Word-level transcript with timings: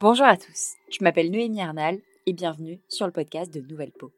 Bonjour 0.00 0.24
à 0.24 0.38
tous, 0.38 0.76
je 0.90 1.04
m'appelle 1.04 1.30
Noémie 1.30 1.60
Arnal 1.60 1.98
et 2.24 2.32
bienvenue 2.32 2.80
sur 2.88 3.04
le 3.04 3.12
podcast 3.12 3.52
de 3.52 3.60
Nouvelle 3.60 3.92
Peau. 3.92 4.10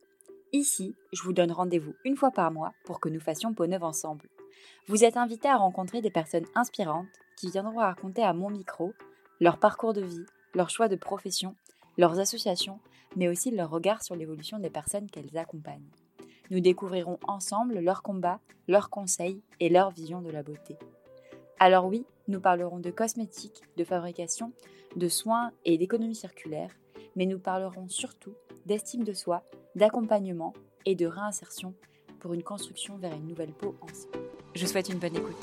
Ici, 0.53 0.95
je 1.13 1.25
vous 1.25 1.33
donne 1.33 1.51
rendez-vous 1.51 1.97
une 2.05 2.17
fois 2.17 2.31
par 2.31 2.53
mois 2.53 2.73
pour 2.85 3.01
que 3.01 3.09
nous 3.09 3.19
fassions 3.19 3.53
peau 3.53 3.67
neuve 3.67 3.83
ensemble. 3.83 4.29
Vous 4.87 5.03
êtes 5.03 5.17
invités 5.17 5.49
à 5.49 5.57
rencontrer 5.57 6.01
des 6.01 6.13
personnes 6.13 6.47
inspirantes 6.55 7.09
qui 7.37 7.51
viendront 7.51 7.81
raconter 7.81 8.23
à 8.23 8.33
mon 8.33 8.49
micro 8.49 8.93
leur 9.41 9.59
parcours 9.59 9.93
de 9.93 10.03
vie, 10.03 10.25
leurs 10.55 10.71
choix 10.71 10.87
de 10.87 10.95
profession, 10.95 11.57
leurs 11.99 12.21
associations, 12.21 12.79
mais 13.17 13.27
aussi 13.27 13.51
leur 13.51 13.69
regard 13.69 14.05
sur 14.05 14.15
l'évolution 14.15 14.61
des 14.61 14.71
personnes 14.71 15.11
qu'elles 15.11 15.37
accompagnent. 15.37 15.91
Nous 16.53 16.61
découvrirons 16.61 17.19
ensemble 17.27 17.81
leurs 17.81 18.05
combats, 18.05 18.39
leurs 18.69 18.89
conseils 18.89 19.43
et 19.59 19.69
leur 19.69 19.91
vision 19.91 20.23
de 20.23 20.31
la 20.31 20.45
beauté. 20.45 20.77
Alors 21.65 21.85
oui, 21.85 22.05
nous 22.27 22.41
parlerons 22.41 22.81
de 22.81 22.91
cosmétiques, 22.91 23.63
de 23.77 23.85
fabrication, 23.85 24.51
de 24.97 25.07
soins 25.07 25.53
et 25.65 25.79
d'économie 25.79 26.17
circulaire, 26.17 26.73
mais 27.15 27.25
nous 27.25 27.39
parlerons 27.39 27.87
surtout 27.87 28.35
d'estime 28.67 29.05
de 29.05 29.13
soi, 29.13 29.45
d'accompagnement 29.77 30.55
et 30.87 30.97
de 30.97 31.07
réinsertion 31.07 31.73
pour 32.19 32.35
une 32.35 32.43
construction 32.43 32.97
vers 32.97 33.15
une 33.15 33.29
nouvelle 33.29 33.53
peau 33.53 33.77
ensemble. 33.81 34.27
Je 34.57 34.67
souhaite 34.67 34.89
une 34.89 34.99
bonne 34.99 35.15
écoute. 35.15 35.37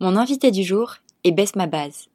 Mon 0.00 0.16
invité 0.16 0.50
du 0.50 0.64
jour 0.64 0.96
est 1.22 1.30
Besma 1.30 1.68
Baz. 1.68 2.08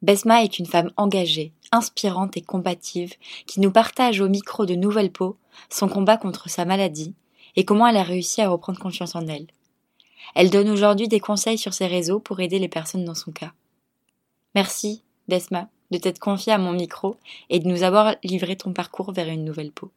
Besma 0.00 0.44
est 0.44 0.58
une 0.58 0.64
femme 0.64 0.92
engagée, 0.96 1.52
inspirante 1.72 2.38
et 2.38 2.42
combative 2.42 3.12
qui 3.46 3.60
nous 3.60 3.70
partage 3.70 4.22
au 4.22 4.30
micro 4.30 4.64
de 4.64 4.74
Nouvelle 4.74 5.12
Peau 5.12 5.36
son 5.68 5.88
combat 5.90 6.16
contre 6.16 6.48
sa 6.48 6.64
maladie 6.64 7.14
et 7.56 7.64
comment 7.64 7.86
elle 7.86 7.96
a 7.96 8.02
réussi 8.02 8.40
à 8.42 8.48
reprendre 8.48 8.78
confiance 8.78 9.14
en 9.14 9.26
elle. 9.26 9.46
Elle 10.34 10.50
donne 10.50 10.68
aujourd'hui 10.70 11.08
des 11.08 11.20
conseils 11.20 11.58
sur 11.58 11.74
ses 11.74 11.86
réseaux 11.86 12.20
pour 12.20 12.40
aider 12.40 12.58
les 12.58 12.68
personnes 12.68 13.04
dans 13.04 13.14
son 13.14 13.32
cas. 13.32 13.52
Merci, 14.54 15.02
Besma, 15.28 15.68
de 15.90 15.98
t'être 15.98 16.18
confiée 16.18 16.52
à 16.52 16.58
mon 16.58 16.72
micro 16.72 17.16
et 17.48 17.58
de 17.58 17.68
nous 17.68 17.82
avoir 17.82 18.14
livré 18.22 18.56
ton 18.56 18.72
parcours 18.72 19.12
vers 19.12 19.28
une 19.28 19.44
nouvelle 19.44 19.72
peau. 19.72 19.90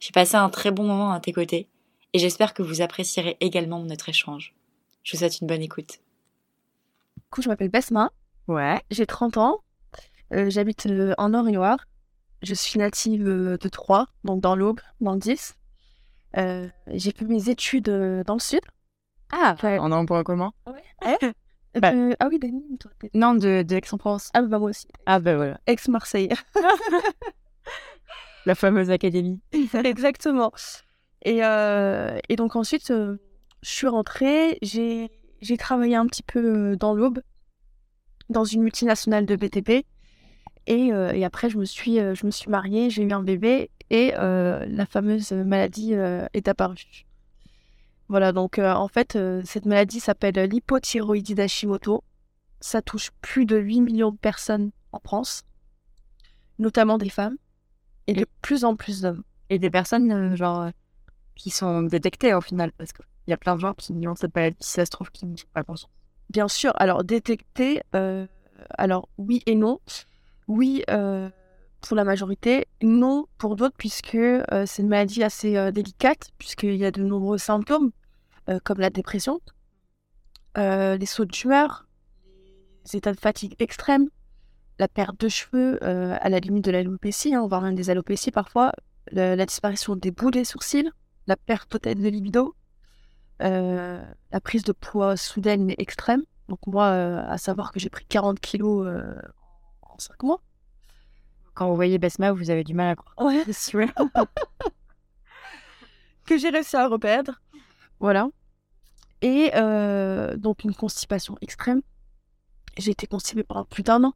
J'ai 0.00 0.12
passé 0.12 0.36
un 0.36 0.50
très 0.50 0.70
bon 0.70 0.84
moment 0.84 1.12
à 1.12 1.20
tes 1.20 1.32
côtés 1.32 1.68
et 2.12 2.18
j'espère 2.18 2.54
que 2.54 2.62
vous 2.62 2.82
apprécierez 2.82 3.36
également 3.40 3.80
notre 3.80 4.08
échange. 4.08 4.54
Je 5.02 5.12
vous 5.12 5.18
souhaite 5.18 5.40
une 5.40 5.46
bonne 5.46 5.62
écoute. 5.62 6.00
Du 7.16 7.30
coup, 7.30 7.42
je 7.42 7.48
m'appelle 7.48 7.68
Besma, 7.68 8.10
Ouais. 8.48 8.80
j'ai 8.90 9.06
30 9.06 9.36
ans, 9.38 9.60
euh, 10.32 10.50
j'habite 10.50 10.86
euh, 10.86 11.14
en 11.18 11.32
je 12.42 12.54
suis 12.54 12.78
native 12.78 13.26
euh, 13.26 13.56
de 13.58 13.68
Troyes, 13.68 14.06
donc 14.24 14.40
dans 14.40 14.54
l'Aube, 14.54 14.80
dans 15.00 15.14
le 15.14 15.18
10. 15.18 15.56
Euh, 16.36 16.68
j'ai 16.88 17.12
fait 17.12 17.24
mes 17.24 17.48
études 17.48 17.88
euh, 17.88 18.22
dans 18.24 18.34
le 18.34 18.40
Sud. 18.40 18.60
Ah, 19.32 19.56
Ouais. 19.62 19.78
on 19.80 19.90
a 19.92 19.96
un 19.96 20.04
point 20.04 20.22
commun. 20.22 20.52
Bah. 21.78 21.92
de- 21.92 22.16
Ah 22.20 22.28
oui, 22.30 22.38
Dani, 22.38 22.62
toi. 22.78 22.90
Non, 23.14 23.34
de, 23.34 23.62
de 23.62 23.76
Aix-en-Provence. 23.76 24.30
Ah 24.34 24.42
bah 24.42 24.58
moi 24.58 24.70
aussi. 24.70 24.86
Ah 25.04 25.18
ben 25.20 25.36
voilà, 25.36 25.60
Ex-Marseille. 25.66 26.30
la 28.46 28.54
fameuse 28.54 28.90
académie. 28.90 29.40
Exactement. 29.84 30.52
Et, 31.22 31.44
euh, 31.44 32.18
et 32.28 32.36
donc 32.36 32.56
ensuite, 32.56 32.88
je 32.88 33.16
suis 33.62 33.88
rentrée, 33.88 34.58
j'ai 34.62 35.10
j'ai 35.42 35.56
travaillé 35.58 35.96
un 35.96 36.06
petit 36.06 36.22
peu 36.22 36.76
dans 36.76 36.94
l'Aube, 36.94 37.20
dans 38.30 38.44
une 38.44 38.62
multinationale 38.62 39.26
de 39.26 39.36
BTP. 39.36 39.84
Et, 40.68 40.92
euh, 40.92 41.12
et 41.12 41.24
après, 41.24 41.50
je 41.50 41.58
me 41.58 41.64
suis, 41.64 41.96
je 41.96 42.26
me 42.26 42.30
suis 42.30 42.48
mariée, 42.50 42.88
j'ai 42.90 43.02
eu 43.02 43.12
un 43.12 43.22
bébé 43.22 43.70
et 43.90 44.12
euh, 44.16 44.64
la 44.68 44.86
fameuse 44.86 45.32
maladie 45.32 45.94
euh, 45.94 46.26
est 46.34 46.48
apparue. 46.48 47.06
Voilà, 48.08 48.32
donc 48.32 48.58
euh, 48.58 48.72
en 48.72 48.88
fait, 48.88 49.18
cette 49.44 49.66
maladie 49.66 50.00
s'appelle 50.00 50.36
l'hypothyroïdie 50.36 51.34
d'Hashimoto. 51.34 52.04
Ça 52.60 52.82
touche 52.82 53.10
plus 53.20 53.46
de 53.46 53.56
8 53.56 53.80
millions 53.80 54.12
de 54.12 54.16
personnes 54.16 54.70
en 54.92 55.00
France, 55.00 55.44
notamment 56.58 56.98
des 56.98 57.10
femmes 57.10 57.36
et 58.06 58.14
de 58.14 58.26
plus 58.42 58.64
en 58.64 58.76
plus 58.76 59.02
d'hommes. 59.02 59.24
Et 59.50 59.58
des 59.58 59.70
personnes, 59.70 60.34
genre, 60.36 60.70
qui 61.36 61.50
sont 61.50 61.82
détectées 61.82 62.34
au 62.34 62.40
final, 62.40 62.72
parce 62.72 62.92
qu'il 62.92 63.04
y 63.28 63.32
a 63.32 63.36
plein 63.36 63.54
de 63.54 63.60
gens 63.60 63.74
qui 63.74 63.92
ont 64.08 64.16
cette 64.16 64.34
maladie, 64.34 64.56
si 64.60 64.72
ça 64.72 64.84
se 64.84 64.90
trouve, 64.90 65.10
qui 65.10 65.26
n'ont 65.26 65.34
pas 65.52 65.62
conscience. 65.62 65.90
Bien 66.30 66.48
sûr, 66.48 66.72
alors 66.76 67.04
détecter, 67.04 67.82
euh, 67.94 68.26
alors 68.70 69.08
oui 69.18 69.42
et 69.46 69.54
non. 69.54 69.80
Oui 70.48 70.82
euh, 70.90 71.30
pour 71.86 71.96
la 71.96 72.04
majorité, 72.04 72.66
non 72.82 73.26
pour 73.38 73.56
d'autres, 73.56 73.76
puisque 73.76 74.14
euh, 74.14 74.64
c'est 74.66 74.82
une 74.82 74.88
maladie 74.88 75.22
assez 75.22 75.56
euh, 75.56 75.70
délicate, 75.70 76.30
puisqu'il 76.38 76.76
y 76.76 76.84
a 76.84 76.90
de 76.90 77.02
nombreux 77.02 77.38
symptômes, 77.38 77.90
euh, 78.48 78.58
comme 78.64 78.78
la 78.78 78.90
dépression, 78.90 79.40
les 80.56 81.06
sauts 81.06 81.26
d'humeur, 81.26 81.86
les 82.86 82.96
états 82.96 83.12
de 83.12 83.18
fatigue 83.18 83.54
extrême, 83.58 84.08
la 84.78 84.88
perte 84.88 85.20
de 85.20 85.28
cheveux, 85.28 85.82
à 85.84 86.28
la 86.30 86.38
limite 86.38 86.64
de 86.64 86.70
l'alopécie, 86.70 87.34
hein, 87.34 87.46
voire 87.46 87.60
même 87.60 87.74
des 87.74 87.90
alopécies 87.90 88.30
parfois, 88.30 88.72
la 89.12 89.44
disparition 89.44 89.96
des 89.96 90.10
bouts 90.10 90.30
des 90.30 90.44
sourcils, 90.44 90.90
la 91.26 91.36
perte 91.36 91.68
totale 91.68 91.96
de 91.96 92.08
libido, 92.08 92.54
la 93.40 94.40
prise 94.42 94.62
de 94.62 94.72
poids 94.72 95.18
soudaine 95.18 95.62
mais 95.66 95.74
extrême. 95.76 96.22
Donc 96.48 96.60
moi, 96.66 96.88
à 96.88 97.36
savoir 97.36 97.70
que 97.70 97.78
j'ai 97.78 97.90
pris 97.90 98.06
40 98.06 98.40
kilos 98.40 98.88
en 99.82 99.98
5 99.98 100.22
mois. 100.22 100.40
Quand 101.56 101.68
vous 101.70 101.74
voyez 101.74 101.96
Besma, 101.96 102.32
vous 102.32 102.50
avez 102.50 102.64
du 102.64 102.74
mal 102.74 102.90
à 102.90 102.96
croire. 102.96 103.14
Ouais, 103.18 103.42
que 106.26 106.36
j'ai 106.36 106.50
réussi 106.50 106.76
à 106.76 106.86
reperdre. 106.86 107.40
Voilà. 107.98 108.28
Et 109.22 109.52
euh, 109.54 110.36
donc 110.36 110.64
une 110.64 110.74
constipation 110.74 111.38
extrême. 111.40 111.80
J'ai 112.76 112.90
été 112.90 113.06
constipée 113.06 113.42
pendant 113.42 113.64
plus 113.64 113.82
d'un 113.82 114.04
an. 114.04 114.12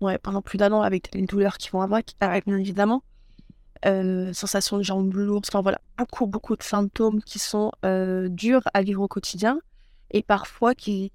Ouais, 0.00 0.16
pendant 0.16 0.42
plus 0.42 0.58
d'un 0.58 0.70
an 0.70 0.82
avec 0.82 1.12
les 1.12 1.26
douleurs 1.26 1.58
qui 1.58 1.70
vont 1.70 1.82
avec, 1.82 2.14
bien 2.20 2.56
évidemment. 2.56 3.02
Euh, 3.84 4.32
sensation 4.32 4.78
de 4.78 4.84
jambes 4.84 5.12
lourdes, 5.12 5.46
enfin 5.48 5.60
voilà, 5.60 5.80
beaucoup, 5.98 6.28
beaucoup 6.28 6.56
de 6.56 6.62
symptômes 6.62 7.20
qui 7.20 7.40
sont 7.40 7.72
euh, 7.84 8.28
durs 8.28 8.62
à 8.74 8.82
vivre 8.82 9.02
au 9.02 9.08
quotidien 9.08 9.58
et 10.12 10.22
parfois 10.22 10.76
qui 10.76 11.10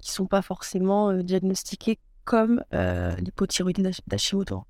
ne 0.00 0.06
sont 0.06 0.26
pas 0.26 0.42
forcément 0.42 1.12
diagnostiqués 1.12 2.00
comme 2.30 2.62
euh, 2.74 3.10
l'hypothyroïdie 3.16 3.82
d'Hash- 3.82 4.02
d'Hashimoto. 4.06 4.62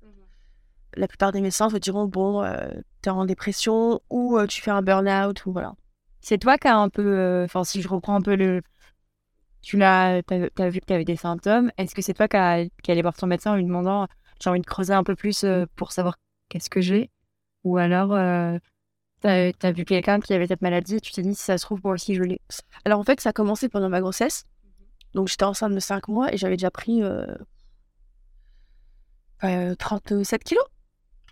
La 0.95 1.07
plupart 1.07 1.31
des 1.31 1.41
médecins 1.41 1.69
te 1.69 1.77
diront 1.77 2.05
bon, 2.07 2.43
euh, 2.43 2.71
t'es 3.03 3.11
en 3.11 3.23
dépression 3.25 4.01
ou 4.09 4.35
euh, 4.39 4.47
tu 4.47 4.63
fais 4.63 4.71
un 4.71 4.81
burn-out 4.81 5.45
ou 5.45 5.51
voilà. 5.51 5.75
C'est 6.21 6.39
toi 6.39 6.57
qui 6.57 6.67
as 6.67 6.75
un 6.75 6.89
peu, 6.89 7.05
euh, 7.05 7.45
enfin, 7.45 7.63
si 7.63 7.83
je 7.83 7.87
reprends 7.87 8.15
un 8.15 8.21
peu 8.21 8.35
le. 8.35 8.63
Tu 9.61 9.77
l'as, 9.77 10.23
t'as, 10.23 10.69
vu 10.69 10.79
que 10.79 10.85
tu 10.87 10.93
avais 10.93 11.05
des 11.05 11.15
symptômes. 11.15 11.71
Est-ce 11.77 11.93
que 11.93 12.01
c'est 12.01 12.15
toi 12.15 12.27
qui, 12.27 12.35
a- 12.35 12.65
qui 12.81 12.91
allé 12.91 13.03
voir 13.03 13.15
ton 13.15 13.27
médecin 13.27 13.51
en 13.51 13.55
lui 13.55 13.63
demandant 13.65 14.07
j'ai 14.41 14.49
envie 14.49 14.61
de 14.61 14.65
creuser 14.65 14.93
un 14.93 15.03
peu 15.03 15.15
plus 15.15 15.45
pour 15.75 15.91
savoir 15.91 16.17
qu'est-ce 16.49 16.71
que 16.71 16.81
j'ai? 16.81 17.11
Ou 17.63 17.77
alors, 17.77 18.09
t'as, 19.21 19.51
as 19.61 19.71
vu 19.71 19.85
quelqu'un 19.85 20.19
qui 20.19 20.33
avait 20.33 20.47
cette 20.47 20.63
maladie 20.63 20.95
et 20.95 21.01
tu 21.01 21.11
t'es 21.11 21.21
dit 21.21 21.35
si 21.35 21.43
ça 21.43 21.59
se 21.59 21.65
trouve, 21.65 21.79
moi 21.83 21.93
aussi 21.93 22.15
je 22.15 22.23
l'ai. 22.23 22.41
Alors 22.85 22.99
en 22.99 23.03
fait, 23.03 23.21
ça 23.21 23.29
a 23.29 23.33
commencé 23.33 23.69
pendant 23.69 23.89
ma 23.89 24.01
grossesse. 24.01 24.45
Donc 25.13 25.27
j'étais 25.27 25.43
enceinte 25.43 25.75
de 25.75 25.79
5 25.79 26.07
mois 26.07 26.33
et 26.33 26.37
j'avais 26.37 26.55
déjà 26.57 26.71
pris 26.71 27.03
euh, 27.03 27.27
euh, 29.43 29.75
37 29.75 30.43
kilos. 30.43 30.63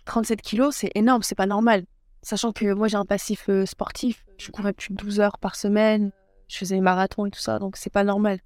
37 0.04 0.40
kilos, 0.42 0.74
c'est 0.74 0.90
énorme, 0.94 1.22
c'est 1.22 1.34
pas 1.34 1.46
normal. 1.46 1.84
Sachant 2.22 2.52
que 2.52 2.72
moi 2.72 2.88
j'ai 2.88 2.96
un 2.96 3.04
passif 3.04 3.48
euh, 3.48 3.66
sportif, 3.66 4.26
je 4.38 4.50
courais 4.50 4.72
plus 4.72 4.90
de 4.90 4.96
12 4.96 5.20
heures 5.20 5.38
par 5.38 5.56
semaine, 5.56 6.10
je 6.48 6.56
faisais 6.56 6.74
des 6.74 6.80
marathons 6.80 7.26
et 7.26 7.30
tout 7.30 7.40
ça, 7.40 7.58
donc 7.58 7.76
c'est 7.76 7.90
pas 7.90 8.04
normal. 8.04 8.40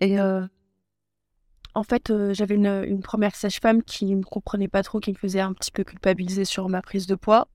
Et 0.00 0.18
euh, 0.18 0.46
en 1.74 1.82
fait, 1.82 2.10
euh, 2.10 2.34
j'avais 2.34 2.56
une, 2.56 3.00
première 3.02 3.34
sage-femme 3.34 3.82
qui 3.82 4.14
me 4.14 4.22
comprenait 4.22 4.68
pas 4.68 4.82
trop, 4.82 4.98
qui 5.00 5.10
me 5.10 5.16
faisait 5.16 5.40
un 5.40 5.52
petit 5.52 5.70
peu 5.70 5.84
culpabiliser 5.84 6.44
sur 6.44 6.68
ma 6.68 6.82
prise 6.82 7.06
de 7.06 7.14
poids. 7.14 7.48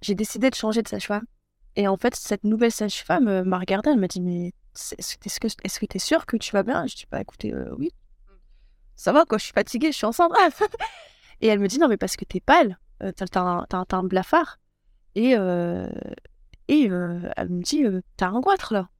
J'ai 0.00 0.14
décidé 0.14 0.50
de 0.50 0.54
changer 0.54 0.82
de 0.82 0.88
sage-femme. 0.88 1.24
Et 1.74 1.88
en 1.88 1.96
fait, 1.96 2.14
cette 2.14 2.44
nouvelle 2.44 2.70
sage-femme 2.70 3.28
euh, 3.28 3.44
m'a 3.44 3.58
regardée, 3.58 3.90
elle 3.90 3.98
m'a 3.98 4.08
dit 4.08 4.20
Mais 4.20 4.52
est-ce 4.98 5.40
que 5.40 5.86
tu 5.86 5.96
es 5.96 6.00
sûre 6.00 6.26
que 6.26 6.36
tu 6.36 6.52
vas 6.52 6.62
bien? 6.62 6.86
Je 6.86 6.96
dis 6.96 7.06
Bah 7.10 7.20
écoutez, 7.20 7.52
euh, 7.52 7.74
oui. 7.78 7.90
Ça 9.02 9.10
va 9.10 9.24
quoi, 9.24 9.36
je 9.36 9.42
suis 9.42 9.52
fatiguée, 9.52 9.90
je 9.90 9.96
suis 9.96 10.06
enceinte. 10.06 10.30
et 11.40 11.48
elle 11.48 11.58
me 11.58 11.66
dit 11.66 11.80
Non, 11.80 11.88
mais 11.88 11.96
parce 11.96 12.14
que 12.14 12.24
t'es 12.24 12.38
pâle, 12.38 12.78
euh, 13.02 13.10
t'as 13.10 13.40
un, 13.40 13.66
un 13.68 13.84
teint 13.84 14.04
blafard. 14.04 14.60
Et, 15.16 15.36
euh, 15.36 15.90
et 16.68 16.88
euh, 16.88 17.18
elle 17.36 17.48
me 17.48 17.62
dit 17.62 17.82
T'as 18.16 18.28
un 18.28 18.38
goitre 18.38 18.72
là. 18.72 18.90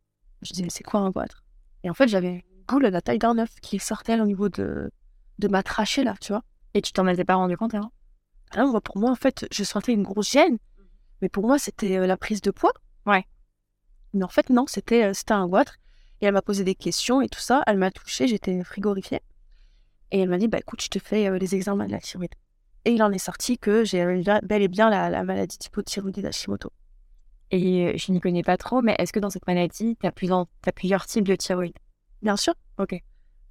Je 0.42 0.54
dis 0.54 0.64
Mais 0.64 0.70
c'est 0.70 0.82
quoi 0.82 0.98
un 0.98 1.10
goitre? 1.10 1.44
Et 1.84 1.88
en 1.88 1.94
fait, 1.94 2.08
j'avais 2.08 2.32
une 2.32 2.64
boule 2.66 2.82
de 2.82 2.88
la 2.88 3.00
taille 3.00 3.20
d'un 3.20 3.38
œuf 3.38 3.54
qui 3.60 3.78
sortait 3.78 4.20
au 4.20 4.24
niveau 4.24 4.48
de, 4.48 4.90
de 5.38 5.46
ma 5.46 5.62
trachée 5.62 6.02
là, 6.02 6.16
tu 6.20 6.32
vois. 6.32 6.42
Et 6.74 6.82
tu 6.82 6.92
t'en 6.92 7.06
étais 7.06 7.24
pas 7.24 7.36
rendu 7.36 7.56
compte 7.56 7.76
hein? 7.76 7.92
Alors, 8.50 8.72
moi, 8.72 8.80
pour 8.80 8.98
moi, 8.98 9.12
en 9.12 9.14
fait, 9.14 9.46
je 9.52 9.62
sentais 9.62 9.92
une 9.92 10.02
grosse 10.02 10.32
gêne. 10.32 10.58
Mais 11.20 11.28
pour 11.28 11.46
moi, 11.46 11.60
c'était 11.60 12.04
la 12.04 12.16
prise 12.16 12.40
de 12.40 12.50
poids. 12.50 12.72
Ouais. 13.06 13.24
Mais 14.14 14.24
en 14.24 14.28
fait, 14.28 14.50
non, 14.50 14.66
c'était 14.66 15.14
c'était 15.14 15.34
un 15.34 15.46
goitre. 15.46 15.76
Et 16.20 16.26
elle 16.26 16.34
m'a 16.34 16.42
posé 16.42 16.64
des 16.64 16.74
questions 16.74 17.20
et 17.20 17.28
tout 17.28 17.38
ça. 17.38 17.62
Elle 17.68 17.78
m'a 17.78 17.92
touchée, 17.92 18.26
j'étais 18.26 18.64
frigorifiée. 18.64 19.20
Et 20.12 20.20
elle 20.20 20.28
m'a 20.28 20.38
dit, 20.38 20.46
bah 20.46 20.58
écoute, 20.58 20.82
je 20.82 20.88
te 20.88 20.98
fais 20.98 21.26
euh, 21.26 21.38
les 21.38 21.54
examens 21.54 21.86
de 21.86 21.90
la 21.90 21.98
thyroïde. 21.98 22.34
Et 22.84 22.92
il 22.92 23.02
en 23.02 23.10
est 23.10 23.18
sorti 23.18 23.58
que 23.58 23.84
j'ai 23.84 24.04
bel 24.42 24.62
et 24.62 24.68
bien 24.68 24.90
la, 24.90 25.08
la 25.08 25.24
maladie 25.24 25.58
d'hypothyroïdie 25.58 26.22
d'Hashimoto. 26.22 26.70
Et 27.50 27.86
euh, 27.86 27.92
je 27.96 28.12
n'y 28.12 28.20
connais 28.20 28.42
pas 28.42 28.56
trop, 28.56 28.82
mais 28.82 28.94
est-ce 28.98 29.12
que 29.12 29.20
dans 29.20 29.30
cette 29.30 29.46
maladie, 29.46 29.96
tu 30.00 30.06
as, 30.06 30.12
plusieurs 30.12 31.06
types 31.06 31.26
de 31.26 31.34
thyroïde? 31.34 31.74
Bien 32.20 32.36
sûr. 32.36 32.54
Ok. 32.78 32.94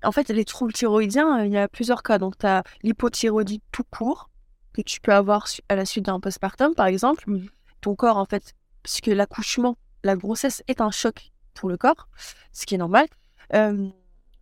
En 0.04 0.12
fait, 0.12 0.30
les 0.30 0.46
troubles 0.46 0.74
thyroïdiens, 0.74 1.42
euh, 1.42 1.46
il 1.46 1.52
y 1.52 1.58
a 1.58 1.68
plusieurs 1.68 2.04
cas. 2.04 2.18
Donc, 2.18 2.38
tu 2.38 2.46
as 2.46 2.64
l'hypothyroïdie 2.84 3.62
tout 3.72 3.84
court, 3.84 4.30
que 4.74 4.82
tu 4.82 5.02
peux 5.02 5.14
avoir 5.14 5.48
à 5.70 5.76
la 5.76 5.86
suite 5.86 6.06
d'un 6.06 6.20
postpartum, 6.20 6.74
par 6.76 6.88
exemple. 6.88 7.24
Mhm. 7.28 7.48
Ton 7.82 7.96
corps, 7.96 8.18
en 8.18 8.26
fait, 8.26 8.54
puisque 8.84 9.08
l'accouchement, 9.08 9.78
la 10.04 10.16
grossesse 10.16 10.64
est 10.68 10.82
un 10.82 10.92
choc 10.92 11.32
pour 11.54 11.70
le 11.70 11.78
corps, 11.78 12.08
ce 12.52 12.66
qui 12.66 12.76
est 12.76 12.80
normal. 12.80 13.08
Euh, 13.54 13.90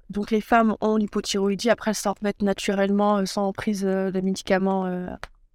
donc, 0.10 0.32
les 0.32 0.42
femmes 0.42 0.76
ont 0.82 0.96
l'hypothyroïdie. 0.98 1.70
Après, 1.70 1.92
elles 1.92 1.96
s'en 1.96 2.14
remettent 2.14 2.42
naturellement 2.42 3.18
euh, 3.18 3.26
sans 3.26 3.52
prise 3.54 3.86
euh, 3.86 4.12
de 4.12 4.22
médicaments 4.22 4.86
euh, 4.88 5.08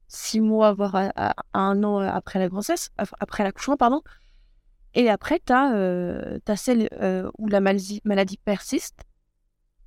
six 0.06 0.40
mois, 0.40 0.72
voire 0.72 0.94
à, 0.94 1.10
à- 1.16 1.34
à 1.52 1.58
un 1.58 1.82
an 1.82 1.98
après 1.98 2.38
la 2.38 2.48
grossesse, 2.48 2.90
après 3.18 3.42
l'accouchement, 3.42 3.76
pardon. 3.76 4.02
Et 4.94 5.10
après, 5.10 5.40
tu 5.44 5.52
as, 5.52 6.56
celle 6.56 6.88
euh, 7.00 7.28
où 7.38 7.48
la 7.48 7.60
maladie, 7.60 8.00
maladie 8.04 8.38
persiste. 8.38 9.02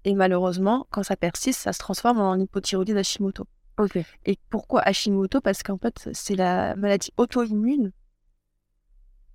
Et 0.04 0.14
malheureusement, 0.16 0.86
quand 0.90 1.04
ça 1.04 1.16
persiste, 1.16 1.62
ça 1.62 1.72
se 1.72 1.80
transforme 1.80 2.20
en 2.20 2.36
hypothyroïdie 2.36 2.94
d'Hashimoto. 2.94 3.46
Ok. 3.78 4.00
Et 4.26 4.38
pourquoi 4.50 4.82
Hashimoto? 4.82 5.40
Parce 5.40 5.64
qu'en 5.64 5.78
fait, 5.78 6.10
c'est 6.12 6.36
la 6.36 6.76
maladie 6.76 7.14
auto-immune 7.16 7.92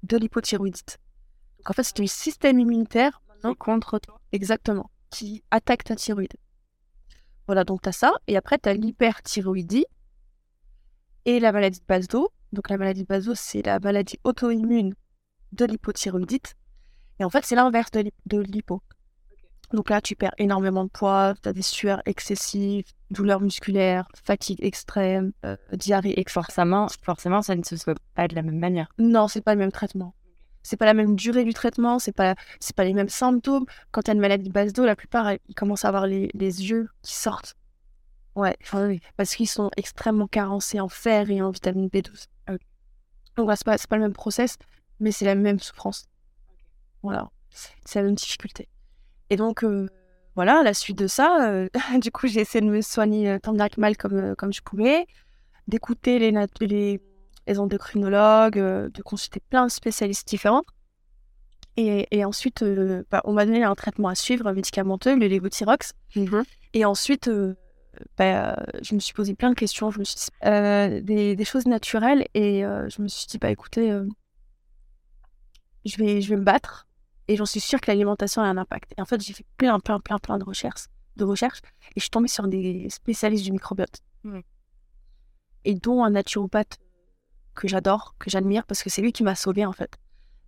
de 0.03 0.17
l'hypothyroïdite. 0.19 0.99
Donc 1.59 1.71
en 1.71 1.73
fait, 1.73 1.85
c'est 1.85 2.01
un 2.01 2.07
système 2.07 2.59
immunitaire 2.59 3.23
maintenant 3.29 3.55
contre 3.55 3.99
toi. 3.99 4.21
Exactement. 4.33 4.91
Qui 5.13 5.45
attaque 5.51 5.85
ta 5.85 5.95
thyroïde. 5.95 6.33
Voilà, 7.47 7.65
donc 7.65 7.83
tu 7.83 7.89
as 7.89 7.93
ça. 7.93 8.13
Et 8.27 8.37
après, 8.37 8.59
tu 8.59 8.69
as 8.69 8.75
l'hyperthyroïdie 8.75 9.87
et 11.25 11.39
la 11.39 11.53
maladie 11.53 11.81
de 11.81 11.85
base 11.87 12.09
d'eau. 12.09 12.31
Donc 12.53 12.69
la 12.69 12.79
maladie 12.79 13.03
de 13.03 13.07
base 13.07 13.27
d'eau, 13.27 13.35
c'est 13.35 13.63
la 13.63 13.79
maladie 13.79 14.19
auto-immune 14.25 14.95
de 15.53 15.65
l'hypothyroïdite. 15.65 16.55
Et 17.21 17.25
en 17.25 17.31
fait, 17.31 17.45
c'est 17.45 17.55
l'inverse 17.55 17.91
de 17.93 18.41
l'hypo. 18.41 18.83
Donc 19.73 19.89
là, 19.89 20.01
tu 20.01 20.17
perds 20.17 20.35
énormément 20.39 20.85
de 20.85 20.91
poids, 20.91 21.35
tu 21.43 21.49
as 21.49 21.53
des 21.53 21.63
sueurs 21.63 22.03
excessives, 22.05 22.85
douleurs 23.11 23.41
musculaires, 23.41 24.07
fatigue 24.23 24.63
extrême, 24.63 25.33
euh, 25.47 25.57
diarrhée 25.73 26.19
extrême. 26.19 26.45
Forcément, 26.45 26.87
forcément, 27.03 27.43
ça 27.43 27.55
ne 27.55 27.63
se 27.63 27.77
fait 27.77 27.97
pas 28.15 28.29
de 28.29 28.35
la 28.35 28.43
même 28.43 28.59
manière. 28.59 28.89
Non, 28.99 29.29
c'est 29.29 29.41
pas 29.41 29.55
le 29.55 29.61
même 29.61 29.73
traitement. 29.73 30.15
C'est 30.63 30.77
pas 30.77 30.87
la 30.87 30.95
même 30.95 31.17
durée 31.17 31.45
du 31.45 31.55
traitement, 31.55 31.99
c'est 31.99 32.13
pas, 32.13 32.35
c'est 32.61 32.77
pas 32.77 32.85
les 32.85 32.95
mêmes 32.95 33.09
symptômes. 33.09 33.67
Quand 33.91 34.03
tu 34.03 34.11
as 34.11 34.15
une 34.15 34.21
maladie 34.21 34.49
de 34.49 34.53
base 34.53 34.73
d'eau, 34.73 34.85
la 34.85 34.97
plupart, 34.97 35.33
ils 35.33 35.55
commencent 35.55 35.85
à 35.85 35.89
avoir 35.89 36.07
les, 36.07 36.31
les 36.35 36.69
yeux 36.69 36.89
qui 37.03 37.15
sortent. 37.15 37.57
Ouais, 38.35 38.57
parce 39.17 39.35
qu'ils 39.35 39.49
sont 39.49 39.71
extrêmement 39.77 40.27
carencés 40.27 40.81
en 40.81 40.89
fer 40.89 41.31
et 41.31 41.43
en 41.43 41.51
vitamine 41.51 41.89
B12. 41.89 42.29
Donc 43.37 43.45
voilà, 43.45 43.57
c'est 43.57 43.65
pas, 43.65 43.77
pas 43.77 43.97
le 43.97 44.03
même 44.03 44.13
process, 44.13 44.59
mais 45.01 45.13
c'est 45.13 45.25
la 45.25 45.35
même 45.35 45.59
souffrance. 45.59 46.07
Voilà, 47.03 47.31
c'est 47.51 47.99
la 47.99 48.07
même 48.07 48.15
difficulté. 48.15 48.69
Et 49.31 49.37
donc, 49.37 49.65
euh, 49.65 49.89
voilà, 50.35 50.61
à 50.61 50.63
la 50.63 50.75
suite 50.75 50.99
de 50.99 51.07
ça, 51.07 51.49
euh, 51.49 51.69
du 52.01 52.11
coup, 52.11 52.27
j'ai 52.27 52.41
essayé 52.41 52.65
de 52.65 52.71
me 52.71 52.81
soigner 52.81 53.31
euh, 53.31 53.39
tant 53.39 53.53
bien 53.53 53.69
que 53.69 53.81
mal 53.81 53.97
comme, 53.97 54.35
comme 54.37 54.53
je 54.53 54.63
pouvais, 54.63 55.07
d'écouter 55.69 56.19
les, 56.19 56.33
les, 56.61 57.01
les 57.47 57.59
endocrinologues, 57.59 58.59
euh, 58.59 58.89
de 58.91 59.03
consulter 59.03 59.41
plein 59.51 59.67
de 59.67 59.71
spécialistes 59.71 60.29
différents. 60.29 60.63
Et, 61.77 62.07
et 62.11 62.25
ensuite, 62.25 62.63
euh, 62.63 63.03
bah, 63.11 63.23
on 63.25 63.33
m'a 63.33 63.47
donné 63.47 63.65
un 63.65 63.75
traitement 63.75 64.09
à 64.09 64.15
suivre, 64.15 64.47
un 64.47 64.53
médicamenteux, 64.53 65.17
le 65.19 65.27
levothyrox. 65.27 65.93
Et 66.75 66.85
ensuite, 66.85 67.29
euh, 67.29 67.55
bah, 68.19 68.57
je 68.83 68.95
me 68.95 69.01
suis 69.01 69.15
posé 69.15 69.35
plein 69.35 69.51
de 69.51 69.55
questions, 69.55 69.91
je 69.91 69.99
me 69.99 70.05
suis 70.05 70.19
euh, 70.45 71.01
des, 71.01 71.37
des 71.37 71.45
choses 71.45 71.67
naturelles, 71.67 72.27
et 72.35 72.65
euh, 72.65 72.89
je 72.89 73.03
me 73.03 73.09
suis 73.09 73.27
dit, 73.27 73.39
bah 73.39 73.51
écoutez, 73.51 73.91
euh, 73.91 74.07
je, 75.85 75.97
vais, 75.97 76.21
je 76.21 76.29
vais 76.29 76.37
me 76.37 76.45
battre, 76.45 76.87
et 77.29 77.37
j'en 77.37 77.47
suis 77.47 77.61
sûre 77.61 77.81
que 77.81 77.91
l'alimentation 77.91 78.43
a 78.43 78.47
un 78.47 78.57
impact. 78.57 78.93
Et 78.97 79.01
en 79.01 79.05
fait, 79.05 79.21
j'ai 79.23 79.33
fait 79.33 79.47
plein, 79.57 79.81
plein, 79.81 80.01
plein, 80.01 80.19
plein 80.19 80.39
de 80.39 80.45
recherches, 80.45 80.87
de 81.17 81.25
recherches, 81.25 81.61
et 81.91 81.97
je 81.97 82.01
suis 82.01 82.11
tombée 82.11 82.29
sur 82.29 82.49
des 82.49 82.89
spécialistes 82.91 83.45
du 83.45 83.53
microbiote. 83.53 84.01
Mm. 84.25 84.41
Et 85.65 85.75
dont 85.75 86.05
un 86.05 86.11
naturopathe 86.11 86.79
que 87.55 87.69
j'adore, 87.69 88.15
que 88.19 88.31
j'admire, 88.31 88.65
parce 88.67 88.83
que 88.83 88.91
c'est 88.91 89.03
lui 89.03 89.13
qui 89.13 89.23
m'a 89.23 89.35
sauvée, 89.35 89.67
en 89.67 89.73
fait. 89.73 89.97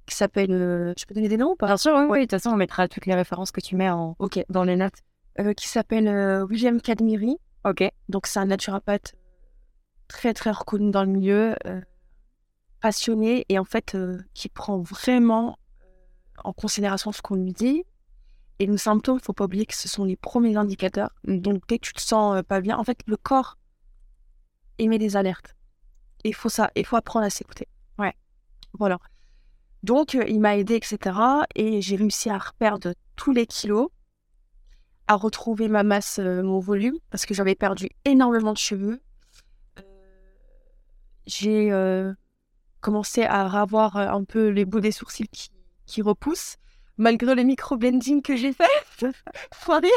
Qui 0.07 0.15
s'appelle. 0.15 0.51
euh, 0.53 0.93
je 0.99 1.05
peux 1.07 1.15
donner 1.15 1.29
des 1.29 1.37
noms 1.37 1.53
ou 1.53 1.57
pas? 1.57 1.67
Bien 1.67 1.77
sûr, 1.77 1.95
oui, 1.97 2.05
oui. 2.09 2.19
De 2.19 2.23
toute 2.25 2.33
façon, 2.33 2.51
on 2.51 2.57
mettra 2.57 2.89
toutes 2.89 3.07
les 3.07 3.15
références 3.15 3.51
que 3.51 3.61
tu 3.61 3.77
mets 3.77 3.91
en... 3.91 4.17
Ok. 4.19 4.45
dans 4.49 4.65
les 4.65 4.77
notes. 4.77 4.99
Euh, 5.41 5.53
qui 5.53 5.67
s'appelle 5.67 6.09
euh, 6.09 6.45
William 6.47 6.81
Cadmiri. 6.81 7.37
Ok. 7.65 7.83
Donc, 8.09 8.27
c'est 8.27 8.39
un 8.39 8.47
naturopathe 8.47 9.15
très, 10.09 10.35
très 10.35 10.51
reconnu 10.51 10.91
dans 10.91 11.03
le 11.03 11.11
milieu, 11.11 11.57
euh, 11.67 11.81
passionné 12.81 13.47
et 13.49 13.59
en 13.59 13.65
fait, 13.65 13.95
euh, 13.95 14.23
qui 14.35 14.49
prend 14.49 14.79
vraiment 14.79 15.59
euh, 15.83 15.87
en 16.45 16.53
considération 16.53 17.11
ce 17.11 17.23
qu'on 17.23 17.37
lui 17.37 17.53
dit. 17.53 17.85
Et 18.61 18.67
nos 18.67 18.77
symptômes, 18.77 19.17
il 19.17 19.21
ne 19.21 19.25
faut 19.25 19.33
pas 19.33 19.47
oublier 19.47 19.67
que 19.67 19.75
ce 19.75 19.89
sont 19.89 20.05
les 20.05 20.17
premiers 20.17 20.57
indicateurs. 20.57 21.11
Donc, 21.25 21.63
dès 21.67 21.79
que 21.79 21.87
tu 21.87 21.93
te 21.95 22.01
sens 22.01 22.37
euh, 22.37 22.43
pas 22.43 22.61
bien, 22.61 22.77
en 22.79 22.85
fait, 22.85 23.01
le 23.07 23.17
corps 23.17 23.57
émet 24.79 24.99
des 24.99 25.17
alertes. 25.17 25.57
Il 26.25 26.35
faut 26.35 26.49
ça, 26.49 26.71
il 26.75 26.87
faut 26.87 26.97
apprendre 26.97 27.27
à 27.27 27.31
s'écouter. 27.31 27.69
Ouais. 27.99 28.15
Voilà. 28.73 28.99
Donc, 29.83 30.15
euh, 30.15 30.25
il 30.27 30.41
m'a 30.41 30.57
aidé, 30.57 30.75
etc. 30.75 31.19
Et 31.55 31.83
j'ai 31.83 31.97
réussi 31.97 32.31
à 32.31 32.39
reperdre 32.39 32.95
tous 33.17 33.33
les 33.33 33.47
kilos 33.47 33.91
à 35.07 35.17
retrouver 35.17 35.69
ma 35.69 35.83
masse, 35.83 36.19
euh, 36.19 36.43
mon 36.43 36.59
volume, 36.59 36.97
parce 37.11 37.27
que 37.27 37.35
j'avais 37.35 37.55
perdu 37.55 37.91
énormément 38.05 38.53
de 38.53 38.59
cheveux. 38.59 39.03
Euh, 39.79 39.83
j'ai 41.27 41.71
euh, 41.73 42.13
commencé 42.81 43.23
à 43.23 43.61
avoir 43.61 43.97
un 43.97 44.25
peu 44.25 44.49
les 44.49 44.65
bouts 44.65 44.81
des 44.81 44.93
sourcils 44.93 45.29
qui, 45.29 45.51
qui 45.87 46.03
repoussent, 46.03 46.57
malgré 46.97 47.35
le 47.35 47.43
micro-blending 47.43 48.23
que 48.23 48.37
j'ai 48.37 48.53
fait. 48.53 48.65
Rire. 49.67 49.91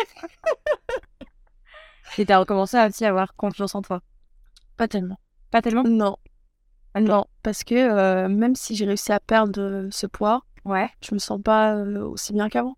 Et 2.18 2.25
t'as 2.25 2.39
recommencé 2.39 2.77
à 2.77 2.88
aussi 2.88 3.06
avoir 3.06 3.35
confiance 3.35 3.75
en 3.75 3.81
toi. 3.81 4.01
Pas 4.75 4.88
tellement. 4.88 5.19
Pas 5.52 5.62
tellement? 5.62 5.84
Non. 5.84 6.18
Non, 7.00 7.26
parce 7.44 7.64
que 7.64 7.76
euh, 7.76 8.28
même 8.28 8.56
si 8.56 8.76
j'ai 8.76 8.86
réussi 8.86 9.12
à 9.12 9.20
perdre 9.20 9.62
euh, 9.62 9.88
ce 9.92 10.08
poids, 10.08 10.42
Ouais. 10.66 10.90
je 11.08 11.14
me 11.14 11.20
sens 11.20 11.40
pas 11.42 11.76
euh, 11.76 12.02
aussi 12.06 12.34
bien 12.34 12.50
qu'avant. 12.50 12.76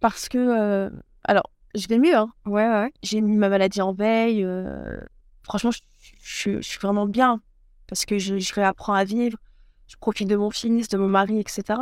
Parce 0.00 0.28
que, 0.28 0.38
euh, 0.38 0.90
alors, 1.24 1.50
je 1.74 1.86
vais 1.88 1.98
mieux, 1.98 2.16
hein. 2.16 2.32
Ouais, 2.46 2.66
ouais. 2.68 2.92
j'ai 3.02 3.20
mis 3.20 3.36
ma 3.36 3.48
maladie 3.48 3.82
en 3.82 3.92
veille. 3.92 4.44
euh, 4.44 4.98
franchement, 5.42 5.70
je, 5.70 5.80
je- 6.22 6.60
je 6.60 6.68
suis 6.68 6.78
vraiment 6.78 7.06
bien 7.06 7.42
parce 7.86 8.04
que 8.06 8.18
je, 8.18 8.38
je 8.38 8.54
réapprends 8.54 8.94
à 8.94 9.04
vivre. 9.04 9.38
Je 9.86 9.96
profite 9.96 10.28
de 10.28 10.36
mon 10.36 10.50
fils, 10.50 10.88
de 10.88 10.98
mon 10.98 11.08
mari, 11.08 11.38
etc. 11.40 11.80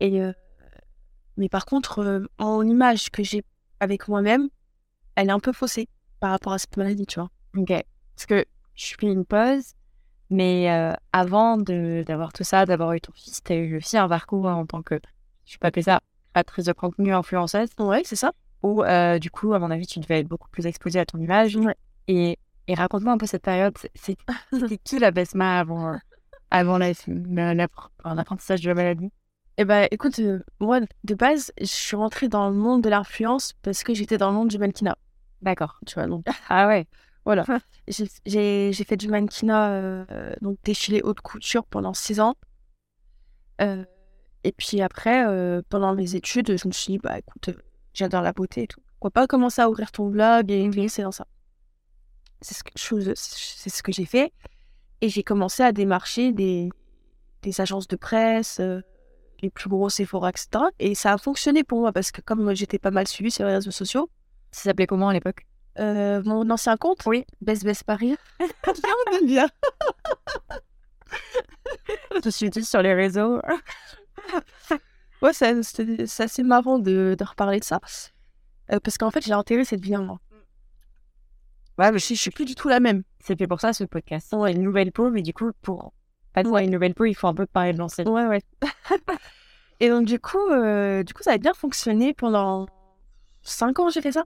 Et, 0.00 0.20
mais 1.36 1.48
par 1.48 1.64
contre, 1.64 2.26
mon 2.38 2.62
image 2.62 3.10
que 3.10 3.22
j'ai 3.22 3.42
avec 3.80 4.08
moi-même, 4.08 4.48
elle 5.16 5.28
est 5.28 5.32
un 5.32 5.40
peu 5.40 5.52
faussée 5.52 5.88
par 6.20 6.30
rapport 6.30 6.52
à 6.52 6.58
cette 6.58 6.76
maladie, 6.76 7.06
tu 7.06 7.18
vois. 7.20 7.30
Ok. 7.56 7.68
Parce 7.68 8.26
que 8.26 8.44
je 8.90 8.94
fais 8.98 9.06
une 9.06 9.24
pause, 9.24 9.74
mais 10.30 10.70
euh, 10.70 10.92
avant 11.12 11.56
de- 11.58 12.04
d'avoir 12.06 12.32
tout 12.32 12.44
ça, 12.44 12.66
d'avoir 12.66 12.92
eu 12.94 13.00
ton 13.00 13.12
fils, 13.12 13.42
t'as 13.42 13.54
eu 13.56 13.76
aussi 13.76 13.96
un 13.98 14.08
parcours 14.08 14.46
en 14.46 14.66
tant 14.66 14.82
que, 14.82 14.98
je 15.46 15.58
peux 15.58 15.66
appeler 15.66 15.82
ça, 15.82 16.00
actrice 16.34 16.64
de 16.66 16.72
contenu 16.72 17.12
influenceuse, 17.12 17.68
Ouais, 17.78 18.02
c'est 18.04 18.16
ça. 18.16 18.32
où 18.62 18.82
euh, 18.82 19.18
du 19.18 19.30
coup, 19.30 19.52
à 19.54 19.58
mon 19.58 19.70
avis, 19.70 19.86
tu 19.86 20.00
devais 20.00 20.20
être 20.20 20.28
beaucoup 20.28 20.48
plus 20.50 20.66
exposée 20.66 21.00
à 21.00 21.04
ton 21.06 21.18
image. 21.18 21.56
Ouais. 21.56 21.74
Et, 22.08 22.38
et 22.68 22.74
raconte-moi 22.74 23.12
un 23.12 23.18
peu 23.18 23.26
cette 23.26 23.42
période. 23.42 23.76
C'est- 23.94 24.16
qui 24.84 24.98
la 24.98 25.10
Besma 25.10 25.58
avant, 25.60 25.92
euh, 25.92 25.96
avant 26.50 26.78
la- 26.78 26.92
la- 27.06 27.54
la- 27.54 27.66
l'apprentissage 28.14 28.60
de 28.62 28.68
la 28.68 28.74
maladie? 28.74 29.10
Eh 29.58 29.64
ben, 29.64 29.86
écoute, 29.90 30.18
euh, 30.20 30.40
moi, 30.60 30.80
de 31.04 31.14
base, 31.14 31.52
je 31.60 31.66
suis 31.66 31.96
rentrée 31.96 32.28
dans 32.28 32.48
le 32.48 32.54
monde 32.56 32.82
de 32.82 32.88
l'influence 32.88 33.52
parce 33.62 33.82
que 33.82 33.92
j'étais 33.94 34.16
dans 34.16 34.30
le 34.30 34.34
monde 34.36 34.48
du 34.48 34.58
mannequinat. 34.58 34.96
D'accord. 35.42 35.78
Tu 35.86 35.94
vois, 35.94 36.06
donc 36.06 36.24
Ah 36.48 36.68
ouais. 36.68 36.86
Voilà. 37.24 37.44
J'ai- 37.88 38.72
J'ai 38.72 38.84
fait 38.84 38.96
du 38.96 39.08
mannequinat, 39.08 39.70
euh, 39.72 40.34
donc 40.40 40.58
défilé 40.64 41.00
haute 41.02 41.20
couture 41.20 41.64
pendant 41.66 41.94
six 41.94 42.20
ans. 42.20 42.34
Euh, 43.60 43.84
et 44.44 44.52
puis 44.52 44.80
après, 44.80 45.26
euh, 45.26 45.62
pendant 45.68 45.94
mes 45.94 46.14
études, 46.16 46.56
je 46.56 46.66
me 46.66 46.72
suis 46.72 46.94
dit, 46.94 46.98
bah 46.98 47.18
écoute, 47.18 47.50
j'adore 47.94 48.22
la 48.22 48.32
beauté 48.32 48.62
et 48.64 48.66
tout. 48.66 48.80
Pourquoi 48.94 49.10
pas 49.10 49.26
commencer 49.26 49.60
à 49.62 49.70
ouvrir 49.70 49.92
ton 49.92 50.08
blog 50.08 50.50
et 50.50 50.68
lancer 50.70 51.02
dans 51.02 51.12
ça 51.12 51.26
C'est 52.40 52.54
ce 52.54 52.64
que, 52.64 52.72
ce 52.76 53.82
que 53.82 53.92
j'ai 53.92 54.04
fait. 54.06 54.32
Et 55.00 55.08
j'ai 55.08 55.22
commencé 55.22 55.62
à 55.62 55.72
démarcher 55.72 56.32
des, 56.32 56.70
des 57.42 57.60
agences 57.60 57.88
de 57.88 57.96
presse, 57.96 58.60
euh, 58.60 58.80
les 59.42 59.50
plus 59.50 59.68
gros 59.68 59.88
Sephora, 59.88 60.30
etc. 60.30 60.70
Et 60.78 60.94
ça 60.94 61.12
a 61.12 61.18
fonctionné 61.18 61.64
pour 61.64 61.80
moi 61.80 61.92
parce 61.92 62.10
que 62.12 62.20
comme 62.20 62.54
j'étais 62.54 62.78
pas 62.78 62.90
mal 62.92 63.08
suivie 63.08 63.30
sur 63.32 63.46
les 63.46 63.54
réseaux 63.54 63.70
sociaux, 63.72 64.10
Ça 64.52 64.62
s'appelait 64.64 64.86
comment 64.86 65.08
à 65.08 65.12
l'époque? 65.12 65.46
Euh, 65.78 66.22
mon 66.24 66.48
ancien 66.50 66.76
compte, 66.76 67.00
oui, 67.06 67.24
Best 67.40 67.64
Best 67.64 67.84
Paris. 67.84 68.16
Bien, 68.40 69.26
bien? 69.26 69.48
Je 72.24 72.30
suis 72.30 72.50
dit 72.50 72.64
sur 72.64 72.82
les 72.82 72.94
réseaux. 72.94 73.40
Ouais, 75.20 75.32
c'est 75.32 75.54
assez 76.20 76.42
marrant 76.42 76.78
de, 76.78 77.14
de 77.18 77.24
reparler 77.24 77.60
de 77.60 77.64
ça. 77.64 77.80
Euh, 78.72 78.80
parce 78.80 78.98
qu'en 78.98 79.10
fait, 79.10 79.22
j'ai 79.24 79.32
intégré 79.32 79.64
cette 79.64 79.80
vie 79.80 79.96
en 79.96 80.02
moi. 80.04 80.20
Ouais, 81.78 81.90
mais 81.92 81.98
Je, 81.98 82.04
suis- 82.04 82.16
je 82.16 82.20
suis 82.20 82.30
plus 82.30 82.44
du 82.44 82.54
tout 82.54 82.68
la 82.68 82.80
même. 82.80 83.02
c'est 83.20 83.38
fait 83.38 83.46
pour 83.46 83.60
ça 83.60 83.72
ce 83.72 83.84
podcast. 83.84 84.28
C'est 84.30 84.52
une 84.52 84.62
nouvelle 84.62 84.92
peau, 84.92 85.10
mais 85.10 85.22
du 85.22 85.32
coup, 85.32 85.50
pour 85.62 85.92
pas 86.32 86.42
ouais. 86.42 86.64
une 86.64 86.70
nouvelle 86.70 86.94
peau, 86.94 87.04
il 87.04 87.14
faut 87.14 87.26
un 87.28 87.34
peu 87.34 87.46
parler 87.46 87.72
de 87.72 87.78
l'ancienne. 87.78 88.08
Ouais, 88.08 88.26
ouais. 88.26 88.42
Et 89.80 89.88
donc, 89.88 90.06
du 90.06 90.18
coup, 90.20 90.38
euh, 90.50 91.02
du 91.02 91.12
coup, 91.14 91.22
ça 91.22 91.32
a 91.32 91.38
bien 91.38 91.54
fonctionné 91.54 92.14
pendant 92.14 92.66
5 93.42 93.78
ans, 93.80 93.88
j'ai 93.90 94.00
fait 94.00 94.12
ça. 94.12 94.24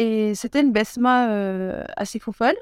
Et 0.00 0.34
c'était 0.34 0.62
une 0.62 0.72
Besma 0.72 1.30
euh, 1.30 1.84
assez 1.94 2.18
fofolle 2.18 2.56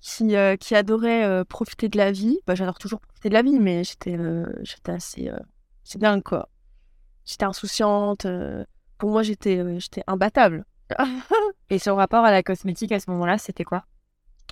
qui, 0.00 0.34
euh, 0.34 0.56
qui 0.56 0.74
adorait 0.74 1.24
euh, 1.24 1.44
profiter 1.44 1.88
de 1.88 1.96
la 1.96 2.10
vie. 2.10 2.40
Bah, 2.48 2.56
J'adore 2.56 2.78
toujours 2.78 2.98
profiter 2.98 3.28
de 3.28 3.34
la 3.34 3.42
vie, 3.42 3.60
mais 3.60 3.84
j'étais 3.84 4.18
j'étais 4.62 4.90
assez. 4.90 5.30
c'est 5.84 6.00
dingue, 6.00 6.24
quoi. 6.24 6.48
J'étais 7.24 7.44
insouciante. 7.44 8.26
pour 8.98 9.10
moi, 9.10 9.22
j'étais 9.22 9.78
j'étais 9.78 10.02
imbattable. 10.08 10.64
Et 11.70 11.78
son 11.78 11.94
rapport 11.94 12.24
à 12.24 12.32
la 12.32 12.42
cosmétique 12.42 12.90
à 12.90 12.98
ce 12.98 13.08
moment-là, 13.12 13.38
c'était 13.38 13.62
quoi? 13.62 13.84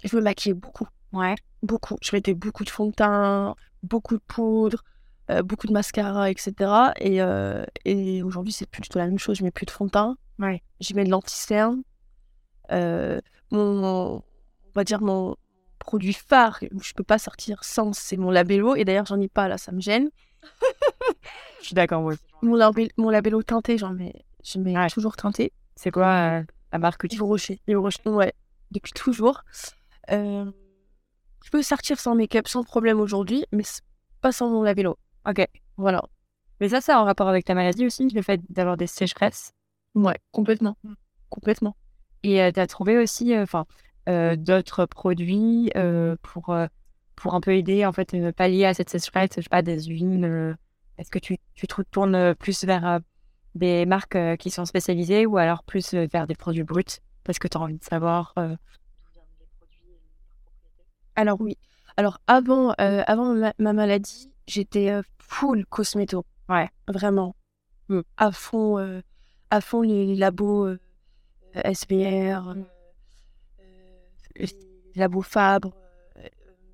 Je 0.05 0.15
me 0.15 0.23
maquillais 0.23 0.55
beaucoup. 0.55 0.87
Ouais. 1.13 1.35
Beaucoup. 1.65 1.97
Je 2.03 2.15
mettais 2.15 2.35
beaucoup 2.35 2.63
de 2.63 2.71
fond 2.71 2.87
de 2.87 2.93
teint, 2.93 3.57
beaucoup 3.83 4.15
de 4.15 4.23
poudre, 4.29 4.85
euh, 5.29 5.43
beaucoup 5.43 5.67
de 5.67 5.73
mascara, 5.73 6.31
etc. 6.31 6.53
Et, 7.01 7.21
euh, 7.21 7.65
et 7.85 8.23
aujourd'hui, 8.23 8.53
c'est 8.53 8.69
plus 8.71 8.83
du 8.83 8.89
tout 8.89 8.99
la 8.99 9.07
même 9.07 9.19
chose. 9.19 9.39
Je 9.39 9.43
mets 9.43 9.51
plus 9.51 9.67
de 9.67 9.73
fond 9.73 9.87
de 9.87 9.91
teint. 9.91 10.17
Ouais. 10.39 10.63
J'y 10.79 10.95
mets 10.95 11.05
de 11.05 11.11
l'anti-cerne. 11.11 11.83
Euh, 12.73 13.21
mon, 13.51 14.17
on 14.17 14.23
va 14.75 14.85
dire 14.85 15.01
mon 15.01 15.37
produit 15.79 16.13
phare 16.13 16.59
je 16.81 16.93
peux 16.95 17.05
pas 17.05 17.19
sortir 17.19 17.63
sans, 17.63 17.93
c'est 17.93 18.17
mon 18.17 18.31
labello. 18.31 18.75
Et 18.77 18.85
d'ailleurs, 18.85 19.07
j'en 19.07 19.21
ai 19.21 19.29
pas 19.29 19.49
là, 19.49 19.59
ça 19.59 19.73
me 19.73 19.81
gêne. 19.81 20.11
Je 21.61 21.67
suis 21.67 21.75
d'accord, 21.75 22.03
oui. 22.05 22.15
Mon, 22.43 22.55
label- 22.55 22.91
mon 22.97 23.11
labello 23.11 23.43
teinté, 23.43 23.79
j'en 23.79 23.93
mets, 23.93 24.25
je 24.45 24.59
mets 24.59 24.77
Ouais. 24.77 24.89
toujours 24.89 25.17
teinté. 25.17 25.53
C'est 25.75 25.91
quoi 25.91 26.07
euh, 26.39 26.43
la 26.73 26.79
marque 26.79 27.01
que 27.03 27.07
tu 27.07 27.17
Yves 27.17 27.23
Rocher. 27.25 27.61
Yves 27.67 27.79
Rocher, 27.79 28.01
ouais, 28.07 28.33
depuis 28.71 28.93
toujours. 28.93 29.43
Euh, 30.13 30.51
je 31.45 31.51
peux 31.51 31.63
sortir 31.63 31.99
sans 31.99 32.15
make-up 32.15 32.47
sans 32.47 32.63
problème 32.63 33.01
aujourd'hui, 33.01 33.45
mais 33.53 33.65
pas 34.21 34.31
sans 34.33 34.49
mon 34.51 34.63
labello. 34.63 34.97
Ok. 35.29 35.45
Voilà. 35.77 36.03
Mais 36.61 36.69
ça, 36.69 36.81
c'est 36.81 36.95
en 36.95 37.05
rapport 37.05 37.29
avec 37.29 37.45
ta 37.45 37.55
maladie 37.55 37.87
aussi, 37.87 38.09
le 38.09 38.23
fait 38.23 38.41
d'avoir 38.51 38.77
des 38.77 38.87
sécheresses? 38.87 39.53
Ouais, 39.95 40.19
complètement. 40.31 40.77
Complètement. 41.31 41.77
Et 42.29 42.53
tu 42.53 42.61
as 42.61 42.67
trouvé 42.67 42.99
aussi 42.99 43.37
enfin, 43.37 43.67
d'autres 44.07 44.87
produits 44.87 45.71
euh, 45.77 46.17
pour, 46.23 46.57
pour 47.15 47.35
un 47.35 47.41
peu 47.41 47.55
aider, 47.55 47.87
en 47.87 47.93
fait, 47.93 48.17
pallier 48.33 48.67
à 48.67 48.75
cette 48.75 48.91
sécheresse, 48.91 49.31
je 49.37 49.43
sais 49.43 49.49
pas, 49.49 49.63
des 49.63 49.85
huiles. 49.85 50.57
Est-ce 50.99 51.11
que 51.11 51.19
tu, 51.19 51.39
tu 51.55 51.67
te 51.67 51.83
tournes 51.83 52.35
plus 52.35 52.65
vers 52.65 53.01
des 53.55 53.87
marques 53.87 54.19
qui 54.39 54.51
sont 54.51 54.65
spécialisées 54.65 55.27
ou 55.27 55.37
alors 55.37 55.63
plus 55.63 55.95
vers 55.95 56.27
des 56.27 56.35
produits 56.35 56.65
bruts? 56.65 57.01
Parce 57.25 57.39
que 57.39 57.49
tu 57.49 57.57
as 57.59 57.61
envie 57.61 57.79
de 57.79 57.85
savoir 57.85 58.35
Alors 61.17 61.41
oui. 61.41 61.57
Alors 61.97 62.21
avant, 62.27 62.75
euh, 62.79 63.03
avant 63.07 63.35
ma, 63.35 63.55
ma 63.59 63.73
maladie, 63.73 64.31
j'étais 64.47 64.91
euh, 64.91 65.03
full 65.19 65.65
cosméto. 65.67 66.25
Ouais. 66.49 66.69
Vraiment. 66.87 67.35
Mm. 67.89 68.01
À 68.19 68.33
fond, 68.33 68.79
euh, 68.79 69.01
à 69.51 69.63
fond 69.63 69.81
les, 69.81 70.05
les 70.05 70.17
labos 70.17 70.77
SBR, 71.65 72.49
euh, 72.49 72.55
les 74.37 74.49
labos 74.95 75.23
Fabre, 75.23 75.73
euh, 76.19 76.23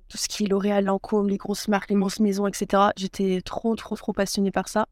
tout 0.07 0.17
ce 0.17 0.27
qui 0.27 0.43
est 0.43 0.47
L'Oréal, 0.47 0.85
Lancôme, 0.85 1.29
les 1.29 1.37
grosses 1.37 1.67
marques, 1.67 1.89
les 1.89 1.95
grosses 1.95 2.19
maisons, 2.19 2.47
etc. 2.47 2.83
J'étais 2.97 3.41
trop, 3.43 3.75
trop, 3.75 3.95
trop 3.95 4.13
passionnée 4.13 4.51
par 4.51 4.67
ça. 4.67 4.87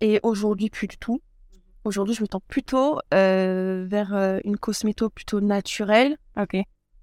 Et 0.00 0.20
aujourd'hui, 0.22 0.70
plus 0.70 0.86
du 0.86 0.98
tout. 0.98 1.20
Aujourd'hui, 1.84 2.14
je 2.14 2.22
me 2.22 2.26
tends 2.28 2.40
plutôt 2.40 2.98
euh, 3.12 3.86
vers 3.88 4.14
euh, 4.14 4.38
une 4.44 4.56
cosméto 4.56 5.10
plutôt 5.10 5.40
naturelle 5.40 6.16
Ok. 6.38 6.56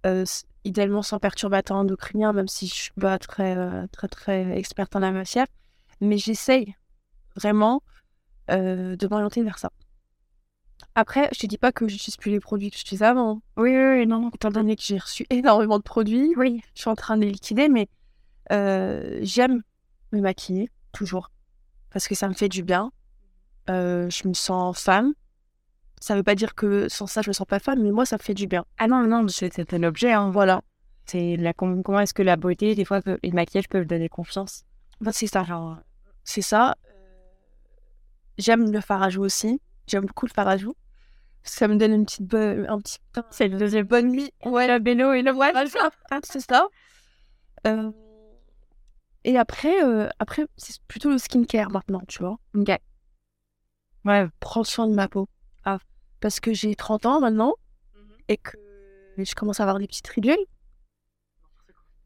euh, 0.08 0.26
idéalement 0.64 1.04
sans 1.04 1.20
perturbateur 1.20 1.78
endocrinien, 1.78 2.34
même 2.34 2.48
si 2.48 2.68
je 2.68 2.74
suis 2.74 2.92
pas 3.00 3.18
très, 3.20 3.56
euh, 3.56 3.86
très, 3.92 4.08
très 4.08 4.58
experte 4.58 4.96
en 4.96 5.00
la 5.00 5.12
matière. 5.12 5.46
Mais 6.02 6.18
j'essaye 6.18 6.76
vraiment 7.36 7.84
euh, 8.50 8.96
de 8.96 9.08
m'orienter 9.08 9.44
vers 9.44 9.60
ça. 9.60 9.72
Après, 10.96 11.30
je 11.34 11.40
te 11.40 11.46
dis 11.48 11.58
pas 11.58 11.72
que 11.72 11.88
j'utilise 11.88 12.18
plus 12.18 12.32
les 12.32 12.40
produits 12.40 12.70
que 12.72 12.78
j'utilisais 12.78 13.06
avant. 13.06 13.42
Oui, 13.58 13.70
oui, 13.76 14.00
oui, 14.00 14.08
non, 14.08 14.20
non. 14.22 14.30
Étant 14.34 14.50
donné 14.50 14.76
que 14.76 14.82
j'ai 14.84 14.98
reçu 14.98 15.26
énormément 15.30 15.78
de 15.78 15.84
produits, 15.84 16.34
Oui. 16.38 16.62
je 16.76 16.82
suis 16.82 16.90
en 16.90 16.96
train 16.96 17.18
de 17.18 17.24
les 17.24 17.32
liquider, 17.32 17.70
mais 17.70 17.88
euh, 18.52 19.20
j'aime 19.22 19.62
me 20.12 20.20
maquiller, 20.22 20.70
toujours. 20.92 21.32
Parce 21.92 22.08
que 22.08 22.16
ça 22.16 22.28
me 22.28 22.34
fait 22.34 22.50
du 22.50 22.64
bien. 22.64 22.92
Euh, 23.70 24.10
je 24.10 24.28
me 24.28 24.34
sens 24.34 24.80
femme. 24.82 25.14
Ça 26.02 26.16
veut 26.16 26.24
pas 26.24 26.36
dire 26.36 26.56
que 26.56 26.90
sans 26.90 27.06
ça, 27.08 27.22
je 27.22 27.30
me 27.30 27.34
sens 27.34 27.46
pas 27.48 27.60
femme, 27.60 27.82
mais 27.84 27.92
moi, 27.92 28.06
ça 28.06 28.18
me 28.18 28.22
fait 28.24 28.34
du 28.34 28.48
bien. 28.48 28.66
Ah 28.78 28.88
non, 28.88 29.06
non, 29.08 29.28
c'est 29.28 29.74
un 29.74 29.84
objet. 29.84 30.12
Hein. 30.12 30.30
Voilà. 30.32 30.62
C'est 31.06 31.36
la, 31.38 31.54
com- 31.54 31.84
comment 31.84 32.00
est-ce 32.00 32.14
que 32.14 32.24
la 32.24 32.36
beauté, 32.38 32.74
des 32.76 32.86
fois, 32.86 33.02
peut- 33.02 33.20
et 33.24 33.30
le 33.30 33.36
maquillage 33.36 33.70
peuvent 33.70 33.86
donner 33.86 34.10
confiance? 34.10 34.64
Ben, 35.00 35.12
c'est 35.12 35.28
ça. 35.28 35.46
C'est 36.24 36.42
ça. 36.42 36.76
J'aime 38.38 38.72
le 38.72 38.82
farajou 38.82 39.22
aussi. 39.24 39.62
J'aime 39.92 40.06
beaucoup 40.06 40.26
le 40.26 40.32
farajou. 40.32 40.74
Ça 41.44 41.68
me 41.68 41.76
donne 41.76 41.92
une 41.92 42.06
petite 42.06 42.26
bo- 42.26 42.38
un 42.38 42.80
petit 42.80 43.00
C'est 43.30 43.50
le 43.50 43.58
deuxième 43.58 43.86
bonne 43.86 44.08
nuit. 44.10 44.32
Ouais, 44.46 44.68
La 44.68 44.80
bélo 44.80 45.12
et 45.12 45.22
le 45.22 45.34
c'est 45.54 45.68
ça. 45.68 45.90
C'est 46.24 46.40
ça. 46.40 46.68
Euh, 47.68 47.92
Et 49.26 49.38
après, 49.38 49.84
euh, 49.84 50.08
après 50.20 50.46
c'est 50.56 50.82
plutôt 50.88 51.10
le 51.10 51.18
skincare 51.18 51.70
maintenant, 51.72 52.02
tu 52.08 52.20
vois. 52.20 52.38
Ok. 52.56 52.70
Ouais. 54.06 54.28
Prendre 54.40 54.66
soin 54.66 54.88
de 54.88 54.94
ma 54.96 55.08
peau. 55.10 55.28
Ah, 55.66 55.80
parce 56.22 56.40
que 56.40 56.54
j'ai 56.54 56.74
30 56.76 57.06
ans 57.06 57.20
maintenant 57.20 57.54
et 58.30 58.38
que 58.38 58.56
je 59.18 59.36
commence 59.36 59.60
à 59.60 59.64
avoir 59.64 59.78
des 59.80 59.88
petites 59.88 60.08
ridules. 60.08 60.38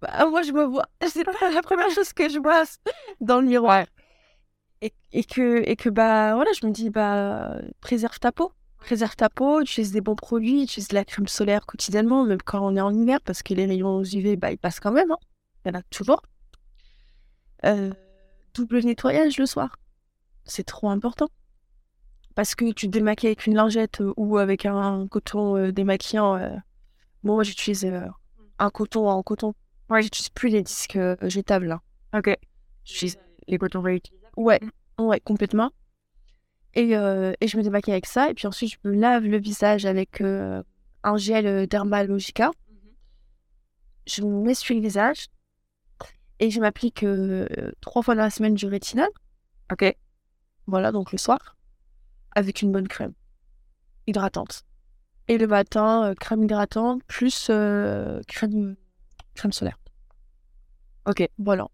Bah, 0.02 0.26
moi, 0.30 0.42
je 0.42 0.52
me 0.52 0.64
vois. 0.64 0.88
C'est 1.08 1.24
la 1.54 1.62
première 1.62 1.90
chose 1.92 2.12
que 2.14 2.28
je 2.30 2.40
vois 2.40 2.64
dans 3.22 3.40
le 3.42 3.48
miroir. 3.48 3.86
Et, 4.82 4.94
et 5.14 5.24
que, 5.24 5.68
et 5.68 5.76
que, 5.76 5.90
bah, 5.90 6.36
voilà, 6.36 6.52
je 6.60 6.66
me 6.66 6.72
dis, 6.72 6.90
bah, 6.90 7.58
préserve 7.82 8.20
ta 8.20 8.32
peau. 8.32 8.52
Préserve 8.78 9.16
ta 9.16 9.30
peau, 9.30 9.62
utilise 9.62 9.92
des 9.92 10.02
bons 10.02 10.16
produits, 10.16 10.64
utilise 10.64 10.90
de 10.90 10.96
la 10.96 11.06
crème 11.06 11.28
solaire 11.28 11.66
quotidiennement, 11.66 12.24
même 12.24 12.42
quand 12.44 12.60
on 12.62 12.76
est 12.76 12.82
en 12.82 12.94
hiver, 12.94 13.20
parce 13.22 13.42
que 13.42 13.54
les 13.54 13.66
rayons 13.66 14.04
UV, 14.04 14.36
bah, 14.36 14.52
ils 14.52 14.58
passent 14.58 14.80
quand 14.80 14.92
même. 14.92 15.12
Hein. 15.12 15.18
Il 15.66 15.70
y 15.70 15.76
en 15.76 15.80
a 15.80 15.82
toujours. 15.84 16.22
Euh, 17.66 17.92
double 18.54 18.82
nettoyage 18.82 19.38
le 19.40 19.46
soir. 19.46 19.78
C'est 20.44 20.66
trop 20.66 20.90
important. 20.90 21.30
Parce 22.36 22.54
que 22.54 22.72
tu 22.74 22.88
te 22.88 22.92
démaquilles 22.92 23.30
avec 23.30 23.48
une 23.48 23.56
lingette 23.56 24.02
euh, 24.02 24.14
ou 24.18 24.38
avec 24.38 24.66
un 24.66 25.08
coton 25.08 25.58
euh, 25.58 25.72
démaquillant. 25.72 26.38
Bon, 27.24 27.36
moi, 27.36 27.44
j'utilise 27.44 27.92
un 28.60 28.70
coton 28.70 29.08
en 29.08 29.24
coton. 29.24 29.56
Moi, 29.90 30.02
j'utilise 30.02 30.30
plus 30.30 30.50
les 30.50 30.62
disques 30.62 31.00
jetables. 31.24 31.68
Là. 31.68 31.82
Ok. 32.16 32.38
J'utilise 32.84 33.18
Les 33.48 33.58
cotons 33.58 33.82
réutilisables. 33.82 34.25
Ouais, 34.36 34.60
ouais, 35.00 35.20
complètement. 35.20 35.72
Et, 36.74 36.98
euh, 36.98 37.34
et 37.40 37.48
je 37.48 37.58
me 37.58 37.64
démaquille 37.64 37.94
avec 37.94 38.06
ça. 38.06 38.30
Et 38.30 38.34
puis 38.34 38.48
ensuite, 38.48 38.74
je 38.74 38.90
me 38.90 38.96
lave 38.96 39.26
le 39.26 39.40
visage 39.40 39.86
avec 39.86 40.22
euh, 40.22 40.62
un 41.04 41.18
gel 41.18 41.48
euh, 41.48 41.66
Dermalogica. 41.66 42.52
Je 44.06 44.22
me 44.22 44.44
mets 44.44 44.54
sur 44.54 44.76
le 44.76 44.82
visage. 44.82 45.28
Et 46.40 46.50
je 46.50 46.60
m'applique 46.60 47.04
euh, 47.04 47.48
trois 47.80 48.02
fois 48.02 48.14
dans 48.14 48.24
la 48.24 48.30
semaine 48.30 48.56
du 48.56 48.66
rétinol. 48.66 49.08
Ok. 49.72 49.96
Voilà, 50.68 50.92
donc 50.92 51.14
le 51.14 51.18
soir. 51.18 51.56
Avec 52.36 52.62
une 52.62 52.74
bonne 52.74 52.90
crème 52.90 53.14
hydratante. 54.08 54.64
Et 55.28 55.38
le 55.38 55.48
matin, 55.48 56.14
crème 56.20 56.44
hydratante 56.44 57.02
plus 57.08 57.46
crème, 58.28 58.76
crème 59.34 59.52
solaire. 59.54 59.80
Ok. 61.08 61.28
Voilà. 61.40 61.68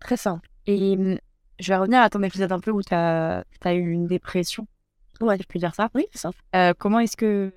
Très 0.00 0.16
simple. 0.16 0.48
Et 0.66 0.96
hum, 0.96 1.18
je 1.62 1.68
vais 1.68 1.76
revenir 1.76 2.00
à 2.00 2.10
ton 2.10 2.22
épisode 2.22 2.52
un 2.52 2.60
peu 2.60 2.70
où 2.70 2.82
tu 2.82 2.94
as, 2.94 3.44
eu 3.66 3.90
une 3.90 4.06
dépression. 4.06 4.66
Ouais. 5.20 5.38
Je 5.38 5.46
peux 5.46 5.58
dire 5.58 5.74
ça. 5.74 5.90
Oui, 5.94 6.06
c'est 6.12 6.18
ça. 6.18 6.30
Euh, 6.56 6.74
comment 6.76 6.98
est-ce 6.98 7.16
que 7.16 7.52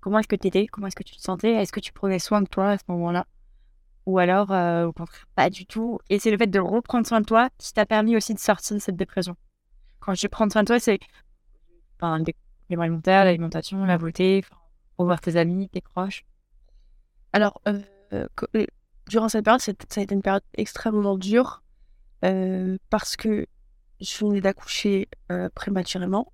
comment 0.00 0.18
est-ce 0.18 0.28
que 0.28 0.36
tu 0.36 0.48
étais 0.48 0.66
Comment 0.66 0.88
est-ce 0.88 0.96
que 0.96 1.04
tu 1.04 1.16
te 1.16 1.20
sentais? 1.20 1.52
Est-ce 1.52 1.72
que 1.72 1.80
tu 1.80 1.92
prenais 1.92 2.18
soin 2.18 2.42
de 2.42 2.48
toi 2.48 2.70
à 2.70 2.78
ce 2.78 2.84
moment-là? 2.88 3.26
Ou 4.06 4.18
alors, 4.18 4.52
euh, 4.52 4.86
au 4.86 4.92
contraire, 4.92 5.26
pas 5.34 5.50
du 5.50 5.66
tout 5.66 5.98
Et 6.10 6.18
c'est 6.18 6.30
le 6.30 6.38
fait 6.38 6.46
de 6.46 6.60
reprendre 6.60 7.06
soin 7.06 7.20
de 7.20 7.26
toi 7.26 7.48
qui 7.58 7.72
t'a 7.72 7.86
permis 7.86 8.16
aussi 8.16 8.34
de 8.34 8.38
sortir 8.38 8.76
de 8.76 8.80
cette 8.80 8.96
dépression. 8.96 9.36
Quand 10.00 10.14
je 10.14 10.20
dis 10.20 10.28
prendre 10.28 10.52
soin 10.52 10.62
de 10.62 10.66
toi, 10.66 10.78
c'est 10.78 11.00
enfin, 12.00 12.22
alimentaires, 12.70 13.24
l'alimentation, 13.24 13.84
la 13.84 13.98
beauté, 13.98 14.44
revoir 14.98 15.20
tes 15.20 15.36
amis, 15.36 15.68
tes 15.68 15.80
proches. 15.80 16.24
Alors, 17.32 17.60
euh, 17.66 18.26
durant 19.08 19.28
cette 19.28 19.44
période, 19.44 19.60
ça 19.60 19.72
a 19.72 20.00
été 20.00 20.14
une 20.14 20.22
période 20.22 20.44
extrêmement 20.54 21.16
dure 21.16 21.62
euh, 22.26 22.76
parce 22.90 23.16
que 23.16 23.46
je 24.00 24.18
venais 24.24 24.40
d'accoucher 24.40 25.08
euh, 25.32 25.48
prématurément. 25.54 26.32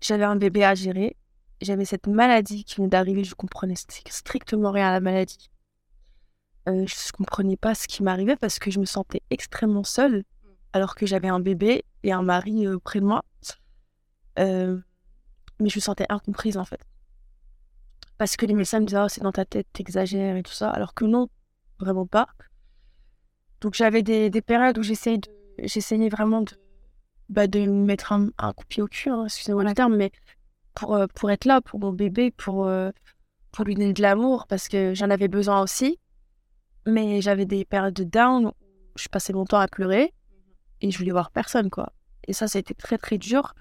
J'avais 0.00 0.24
un 0.24 0.36
bébé 0.36 0.64
à 0.64 0.74
gérer. 0.74 1.16
J'avais 1.60 1.84
cette 1.84 2.06
maladie 2.06 2.64
qui 2.64 2.76
venait 2.76 2.88
d'arriver. 2.88 3.24
Je 3.24 3.34
comprenais 3.34 3.74
st- 3.74 4.10
strictement 4.10 4.70
rien 4.70 4.88
à 4.88 4.92
la 4.92 5.00
maladie. 5.00 5.50
Euh, 6.68 6.84
je 6.86 6.94
ne 6.94 7.12
comprenais 7.16 7.56
pas 7.56 7.74
ce 7.74 7.86
qui 7.86 8.02
m'arrivait 8.02 8.36
parce 8.36 8.58
que 8.58 8.70
je 8.70 8.80
me 8.80 8.84
sentais 8.84 9.22
extrêmement 9.30 9.84
seule 9.84 10.24
alors 10.72 10.94
que 10.94 11.06
j'avais 11.06 11.28
un 11.28 11.40
bébé 11.40 11.84
et 12.02 12.12
un 12.12 12.22
mari 12.22 12.66
près 12.84 13.00
de 13.00 13.04
moi. 13.06 13.22
Mais 15.60 15.68
je 15.68 15.76
me 15.76 15.80
sentais 15.80 16.06
incomprise 16.08 16.56
en 16.56 16.64
fait. 16.64 16.80
Parce 18.18 18.36
que 18.36 18.46
les 18.46 18.54
médecins 18.54 18.80
me 18.80 18.86
disaient, 18.86 18.98
Ah, 18.98 19.08
c'est 19.08 19.22
dans 19.22 19.32
ta 19.32 19.44
tête, 19.44 19.66
t'exagères 19.72 20.36
et 20.36 20.42
tout 20.42 20.52
ça, 20.52 20.70
alors 20.70 20.94
que 20.94 21.04
non, 21.04 21.28
vraiment 21.78 22.06
pas. 22.06 22.28
Donc 23.66 23.74
j'avais 23.74 24.04
des, 24.04 24.30
des 24.30 24.42
périodes 24.42 24.78
où 24.78 24.84
j'essayais 24.84 25.18
de, 25.18 25.28
j'essayais 25.64 26.08
vraiment 26.08 26.42
de, 26.42 26.52
bah, 27.28 27.48
de 27.48 27.66
mettre 27.66 28.12
un, 28.12 28.28
un 28.38 28.52
coup 28.52 28.62
de 28.62 28.68
pied 28.68 28.80
au 28.80 28.86
cul, 28.86 29.10
hein, 29.10 29.24
excusez-moi 29.24 29.64
le 29.64 29.74
terme, 29.74 29.96
mais 29.96 30.12
pour, 30.74 30.94
euh, 30.94 31.08
pour 31.12 31.32
être 31.32 31.46
là 31.46 31.60
pour 31.60 31.80
mon 31.80 31.92
bébé, 31.92 32.30
pour, 32.30 32.68
euh, 32.68 32.92
pour 33.50 33.64
lui 33.64 33.74
donner 33.74 33.92
de 33.92 34.02
l'amour, 34.02 34.46
parce 34.46 34.68
que 34.68 34.94
j'en 34.94 35.10
avais 35.10 35.26
besoin 35.26 35.62
aussi. 35.62 35.98
Mais 36.86 37.20
j'avais 37.20 37.44
des 37.44 37.64
périodes 37.64 37.94
de 37.94 38.04
down 38.04 38.46
où 38.46 38.52
je 38.94 39.08
passais 39.08 39.32
mon 39.32 39.44
temps 39.44 39.58
à 39.58 39.66
pleurer 39.66 40.14
et 40.80 40.92
je 40.92 40.98
voulais 40.98 41.10
voir 41.10 41.32
personne, 41.32 41.68
quoi. 41.68 41.92
Et 42.28 42.34
ça, 42.34 42.46
ça 42.46 42.58
a 42.58 42.60
été 42.60 42.72
très, 42.72 42.98
très 42.98 43.18
dur. 43.18 43.52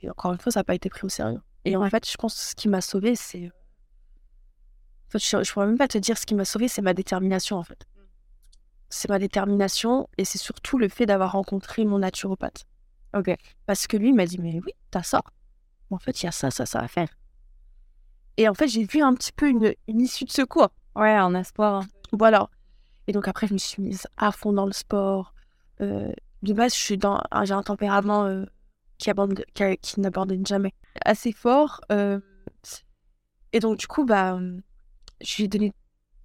Et 0.00 0.10
encore 0.10 0.32
une 0.32 0.40
fois, 0.40 0.50
ça 0.50 0.58
n'a 0.58 0.64
pas 0.64 0.74
été 0.74 0.90
pris 0.90 1.04
au 1.04 1.08
sérieux. 1.08 1.40
Et 1.64 1.76
en 1.76 1.88
fait, 1.88 2.10
je 2.10 2.16
pense 2.16 2.34
que 2.34 2.40
ce 2.40 2.54
qui 2.56 2.68
m'a 2.68 2.80
sauvée, 2.80 3.14
c'est. 3.14 3.46
En 3.46 5.10
fait, 5.10 5.20
je 5.20 5.36
ne 5.36 5.44
pourrais 5.44 5.66
même 5.68 5.78
pas 5.78 5.86
te 5.86 5.98
dire 5.98 6.18
ce 6.18 6.26
qui 6.26 6.34
m'a 6.34 6.44
sauvée, 6.44 6.66
c'est 6.66 6.82
ma 6.82 6.94
détermination, 6.94 7.58
en 7.58 7.62
fait. 7.62 7.86
C'est 8.94 9.08
ma 9.08 9.18
détermination 9.18 10.06
et 10.18 10.26
c'est 10.26 10.36
surtout 10.36 10.76
le 10.76 10.90
fait 10.90 11.06
d'avoir 11.06 11.32
rencontré 11.32 11.86
mon 11.86 12.00
naturopathe. 12.00 12.66
Ok. 13.16 13.34
Parce 13.64 13.86
que 13.86 13.96
lui, 13.96 14.12
m'a 14.12 14.26
dit 14.26 14.38
Mais 14.38 14.60
oui, 14.66 14.72
t'as 14.90 15.02
ça. 15.02 15.22
En 15.90 15.98
fait, 15.98 16.22
il 16.22 16.26
y 16.26 16.28
a 16.28 16.32
ça, 16.32 16.50
ça, 16.50 16.66
ça 16.66 16.80
à 16.80 16.88
faire. 16.88 17.08
Et 18.36 18.50
en 18.50 18.54
fait, 18.54 18.68
j'ai 18.68 18.84
vu 18.84 19.00
un 19.00 19.14
petit 19.14 19.32
peu 19.32 19.48
une, 19.48 19.72
une 19.88 20.00
issue 20.02 20.26
de 20.26 20.30
secours. 20.30 20.68
Ouais, 20.94 21.18
en 21.18 21.34
espoir. 21.34 21.84
Voilà. 22.12 22.50
Et 23.06 23.12
donc 23.12 23.28
après, 23.28 23.46
je 23.46 23.54
me 23.54 23.58
suis 23.58 23.80
mise 23.82 24.06
à 24.18 24.30
fond 24.30 24.52
dans 24.52 24.66
le 24.66 24.72
sport. 24.72 25.32
Euh, 25.80 26.12
de 26.42 26.52
base, 26.52 26.74
je 26.74 26.80
suis 26.80 26.98
dans, 26.98 27.18
ah, 27.30 27.46
j'ai 27.46 27.54
un 27.54 27.62
tempérament 27.62 28.26
euh, 28.26 28.44
qui, 28.98 29.10
qui, 29.80 30.00
n'abandonne 30.00 30.46
jamais. 30.46 30.74
Assez 31.02 31.32
fort. 31.32 31.80
euh, 31.90 32.20
et 33.54 33.58
donc, 33.60 33.78
du 33.78 33.86
coup, 33.86 34.04
bah, 34.04 34.38
je 35.22 35.36
lui 35.36 35.44
ai 35.44 35.48
donné 35.48 35.72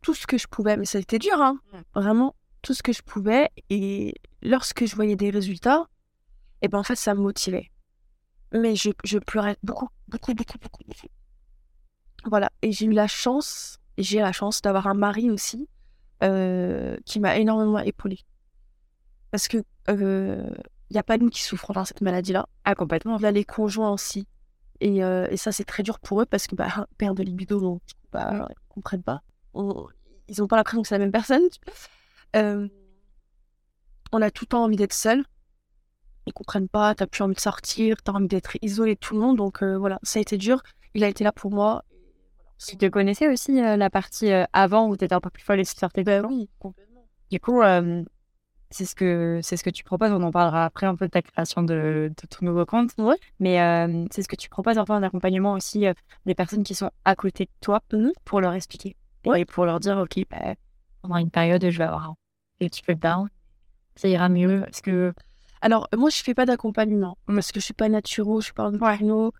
tout 0.02 0.14
ce 0.14 0.28
que 0.28 0.38
je 0.38 0.48
pouvais. 0.48 0.76
Mais 0.76 0.86
ça 0.86 0.98
a 0.98 1.02
été 1.02 1.18
dur, 1.18 1.42
hein. 1.42 1.60
Vraiment, 1.96 2.36
tout 2.62 2.74
ce 2.74 2.84
que 2.84 2.94
je 2.94 3.02
pouvais. 3.02 3.50
Et 3.70 4.16
lorsque 4.42 4.86
je 4.86 4.96
voyais 4.96 5.16
des 5.16 5.30
résultats, 5.30 5.88
et 6.62 6.68
ben 6.68 6.80
en 6.80 6.84
fait, 6.84 6.96
ça 6.96 7.14
me 7.16 7.22
motivait. 7.22 7.72
Mais 8.54 8.76
je, 8.76 8.92
je 9.04 9.20
pleurais 9.20 9.58
beaucoup, 9.64 9.90
beaucoup, 10.08 10.34
beaucoup, 10.34 10.58
beaucoup, 10.60 10.84
beaucoup. 10.86 11.08
Voilà. 12.26 12.50
Et 12.62 12.72
j'ai 12.72 12.86
eu 12.86 12.92
la 12.92 13.08
chance, 13.08 13.80
j'ai 13.98 14.20
la 14.20 14.32
chance 14.32 14.62
d'avoir 14.62 14.88
un 14.88 14.94
mari 14.94 15.30
aussi 15.32 15.68
euh, 16.24 16.98
qui 17.06 17.20
m'a 17.20 17.38
énormément 17.38 17.80
épaulée. 17.80 18.20
Parce 19.32 19.48
que 19.48 19.64
il 19.90 20.94
n'y 20.94 20.98
a 21.00 21.04
pas 21.04 21.18
nous 21.18 21.30
qui 21.30 21.42
souffrons 21.44 21.74
dans 21.74 21.86
cette 21.86 22.02
maladie-là. 22.02 22.48
Ah, 22.64 22.76
complètement. 22.76 23.18
Il 23.18 23.24
y 23.24 23.26
a 23.26 23.32
les 23.32 23.44
conjoints 23.46 23.92
aussi. 23.92 24.28
Et, 24.80 25.04
euh, 25.04 25.28
et 25.30 25.38
ça, 25.38 25.52
c'est 25.52 25.64
très 25.66 25.84
dur 25.84 26.00
pour 26.00 26.22
eux 26.22 26.26
parce 26.26 26.48
que, 26.48 26.56
bah, 26.56 26.88
père 26.98 27.14
de 27.14 27.24
libido, 27.24 27.60
donc, 27.60 27.82
bah, 28.12 28.48
ils 28.50 28.56
comprennent 28.74 29.04
pas. 29.04 29.22
On- 29.54 29.88
ils 30.30 30.40
n'ont 30.40 30.48
pas 30.48 30.58
l'impression 30.58 30.82
que 30.82 30.88
c'est 30.88 30.96
la 30.96 31.00
même 31.00 31.12
personne. 31.12 31.44
Euh, 32.36 32.68
on 34.12 34.22
a 34.22 34.32
tout 34.32 34.46
le 34.46 34.50
temps 34.50 34.64
envie 34.64 34.76
d'être 34.76 34.94
seul. 34.94 35.24
Ils 36.26 36.34
comprennent 36.34 36.68
pas, 36.70 36.94
t'as 36.96 37.08
plus 37.08 37.24
envie 37.24 37.36
de 37.36 37.40
sortir, 37.40 38.02
t'as 38.04 38.12
envie 38.14 38.28
d'être 38.28 38.58
isolé 38.62 38.96
de 38.96 39.00
tout 39.00 39.14
le 39.14 39.22
monde. 39.22 39.38
Donc 39.38 39.64
euh, 39.64 39.78
voilà, 39.78 40.00
ça 40.04 40.20
a 40.20 40.22
été 40.22 40.38
dur. 40.38 40.62
Il 40.94 41.04
a 41.04 41.08
été 41.08 41.24
là 41.24 41.32
pour 41.32 41.52
moi. 41.52 41.84
Tu 42.66 42.76
te 42.76 42.86
connaissais 42.88 43.28
aussi 43.32 43.62
euh, 43.62 43.78
la 43.78 43.90
partie 43.90 44.32
avant 44.52 44.88
où 44.88 44.98
tu 44.98 45.06
étais 45.06 45.14
un 45.14 45.22
peu 45.22 45.30
plus 45.30 45.44
folle 45.44 45.60
et 45.60 45.66
tu 45.66 45.74
sortais 45.76 46.02
de 46.02 46.06
Ben 46.06 46.26
oui, 46.26 46.50
complètement. 46.60 47.08
Du 47.30 47.40
coup, 47.40 47.62
c'est 48.70 48.84
ce 48.86 48.96
que 48.96 49.40
c'est 49.44 49.56
ce 49.58 49.64
que 49.64 49.70
tu 49.70 49.84
proposes. 49.84 50.12
On 50.12 50.22
en 50.24 50.32
parlera 50.32 50.66
après 50.66 50.86
un 50.88 50.96
peu 50.96 51.06
de 51.06 51.12
ta 51.12 51.22
création 51.22 51.62
de, 51.62 52.10
de 52.10 52.28
ton 52.28 52.46
nouveau 52.46 52.66
compte. 52.66 52.92
Ouais. 52.98 53.16
Mais 53.40 53.62
euh, 53.62 54.06
c'est 54.12 54.24
ce 54.24 54.28
que 54.28 54.36
tu 54.36 54.50
proposes 54.50 54.78
un 54.78 54.86
peu 54.86 54.94
en 54.94 55.04
accompagnement 55.04 55.54
aussi 55.54 55.86
euh, 55.88 55.94
des 56.26 56.36
personnes 56.36 56.64
qui 56.64 56.74
sont 56.76 56.90
à 57.06 57.16
côté 57.16 57.46
de 57.46 57.52
toi 57.62 57.82
Mhm. 57.94 58.12
pour 58.26 58.42
leur 58.42 58.54
expliquer 58.54 58.96
Ouais. 59.26 59.42
et 59.42 59.46
pour 59.46 59.66
leur 59.66 59.80
dire 59.80 59.98
ok, 59.98 60.26
bah, 60.30 60.56
pendant 61.08 61.20
une 61.20 61.32
période, 61.32 61.68
je 61.70 61.78
vais 61.78 61.84
avoir 61.84 62.10
un 62.10 62.16
petit 62.60 62.82
peu 62.82 62.96
de 62.96 63.00
down, 63.00 63.28
ça 63.96 64.08
ira 64.08 64.30
mieux. 64.30 64.64
Est-ce 64.68 64.82
que 64.82 65.14
Alors, 65.62 65.88
moi, 65.96 66.10
je 66.10 66.22
fais 66.22 66.34
pas 66.34 66.46
d'accompagnement 66.46 67.18
parce 67.28 67.52
que 67.52 67.60
je 67.60 67.66
suis 67.66 67.74
pas 67.74 67.90
naturo, 67.90 68.42
je 68.42 68.46
suis 68.46 68.54
pas 68.54 68.66
endocrino, 68.66 69.34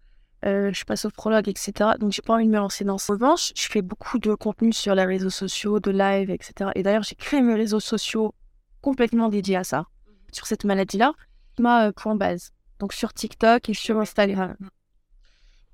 euh, 0.46 0.70
je 0.72 0.76
suis 0.76 0.86
pas 0.86 0.96
sophrologue, 0.96 1.48
etc. 1.48 1.92
Donc, 2.00 2.12
j'ai 2.12 2.22
pas 2.22 2.36
envie 2.36 2.46
de 2.46 2.52
me 2.52 2.58
lancer 2.58 2.84
dans 2.84 2.98
ça. 2.98 3.14
En 3.14 3.16
revanche, 3.16 3.52
je 3.56 3.68
fais 3.68 3.82
beaucoup 3.82 4.20
de 4.20 4.34
contenu 4.34 4.72
sur 4.74 4.96
les 4.96 5.06
réseaux 5.06 5.30
sociaux, 5.30 5.80
de 5.80 5.92
live, 5.92 6.30
etc. 6.30 6.72
Et 6.76 6.84
d'ailleurs, 6.84 7.04
j'ai 7.04 7.16
créé 7.16 7.42
mes 7.42 7.56
réseaux 7.56 7.80
sociaux 7.80 8.34
complètement 8.82 9.30
dédiés 9.30 9.58
à 9.58 9.64
ça, 9.64 9.86
sur 10.32 10.46
cette 10.48 10.64
maladie-là, 10.64 11.14
ma 11.60 11.88
euh, 11.88 11.92
point 11.92 12.16
base. 12.16 12.52
Donc, 12.80 12.94
sur 12.94 13.14
TikTok 13.14 13.70
et 13.70 13.74
sur 13.74 14.00
Instagram. 14.00 14.56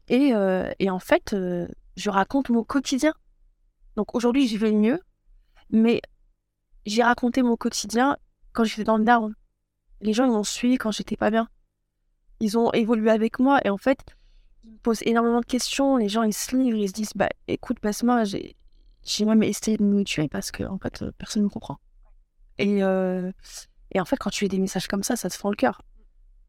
Et, 0.07 0.33
euh, 0.33 0.71
et 0.79 0.89
en 0.89 0.99
fait, 0.99 1.33
euh, 1.33 1.67
je 1.97 2.09
raconte 2.09 2.49
mon 2.49 2.63
quotidien. 2.63 3.13
Donc, 3.95 4.15
aujourd'hui, 4.15 4.47
j'y 4.47 4.57
vais 4.57 4.71
mieux, 4.71 4.99
mais 5.69 6.01
j'ai 6.85 7.03
raconté 7.03 7.41
mon 7.43 7.55
quotidien 7.55 8.17
quand 8.51 8.63
j'étais 8.63 8.83
dans 8.83 8.97
le 8.97 9.03
down 9.05 9.33
les 10.03 10.13
gens 10.13 10.27
m'ont 10.27 10.43
suivi 10.43 10.77
quand 10.77 10.91
j'étais 10.91 11.15
pas 11.17 11.31
bien. 11.31 11.47
Ils 12.39 12.57
ont 12.57 12.71
évolué 12.73 13.09
avec 13.09 13.39
moi 13.39 13.59
et 13.63 13.69
en 13.69 13.77
fait, 13.77 13.99
ils 14.65 14.71
me 14.71 14.77
posent 14.77 15.01
énormément 15.03 15.39
de 15.39 15.45
questions. 15.45 15.97
Les 15.97 16.09
gens 16.09 16.23
ils 16.23 16.33
se 16.33 16.55
livrent, 16.55 16.77
ils 16.77 16.89
se 16.89 16.93
disent 16.93 17.13
bah 17.15 17.29
écoute 17.47 17.79
passe-moi, 17.79 18.23
j'ai 18.25 19.25
même 19.25 19.43
essayé 19.43 19.77
de 19.77 19.83
me 19.83 20.03
tuer 20.03 20.27
parce 20.27 20.51
que 20.51 20.63
en 20.63 20.77
fait 20.77 21.01
euh, 21.01 21.11
personne 21.17 21.41
ne 21.43 21.47
me 21.47 21.49
comprend. 21.49 21.79
Et 22.57 22.83
euh, 22.83 23.31
et 23.91 23.99
en 23.99 24.05
fait 24.05 24.17
quand 24.17 24.29
tu 24.29 24.39
fais 24.39 24.49
des 24.49 24.59
messages 24.59 24.87
comme 24.87 25.03
ça, 25.03 25.15
ça 25.15 25.29
te 25.29 25.35
fend 25.35 25.49
le 25.49 25.55
cœur. 25.55 25.81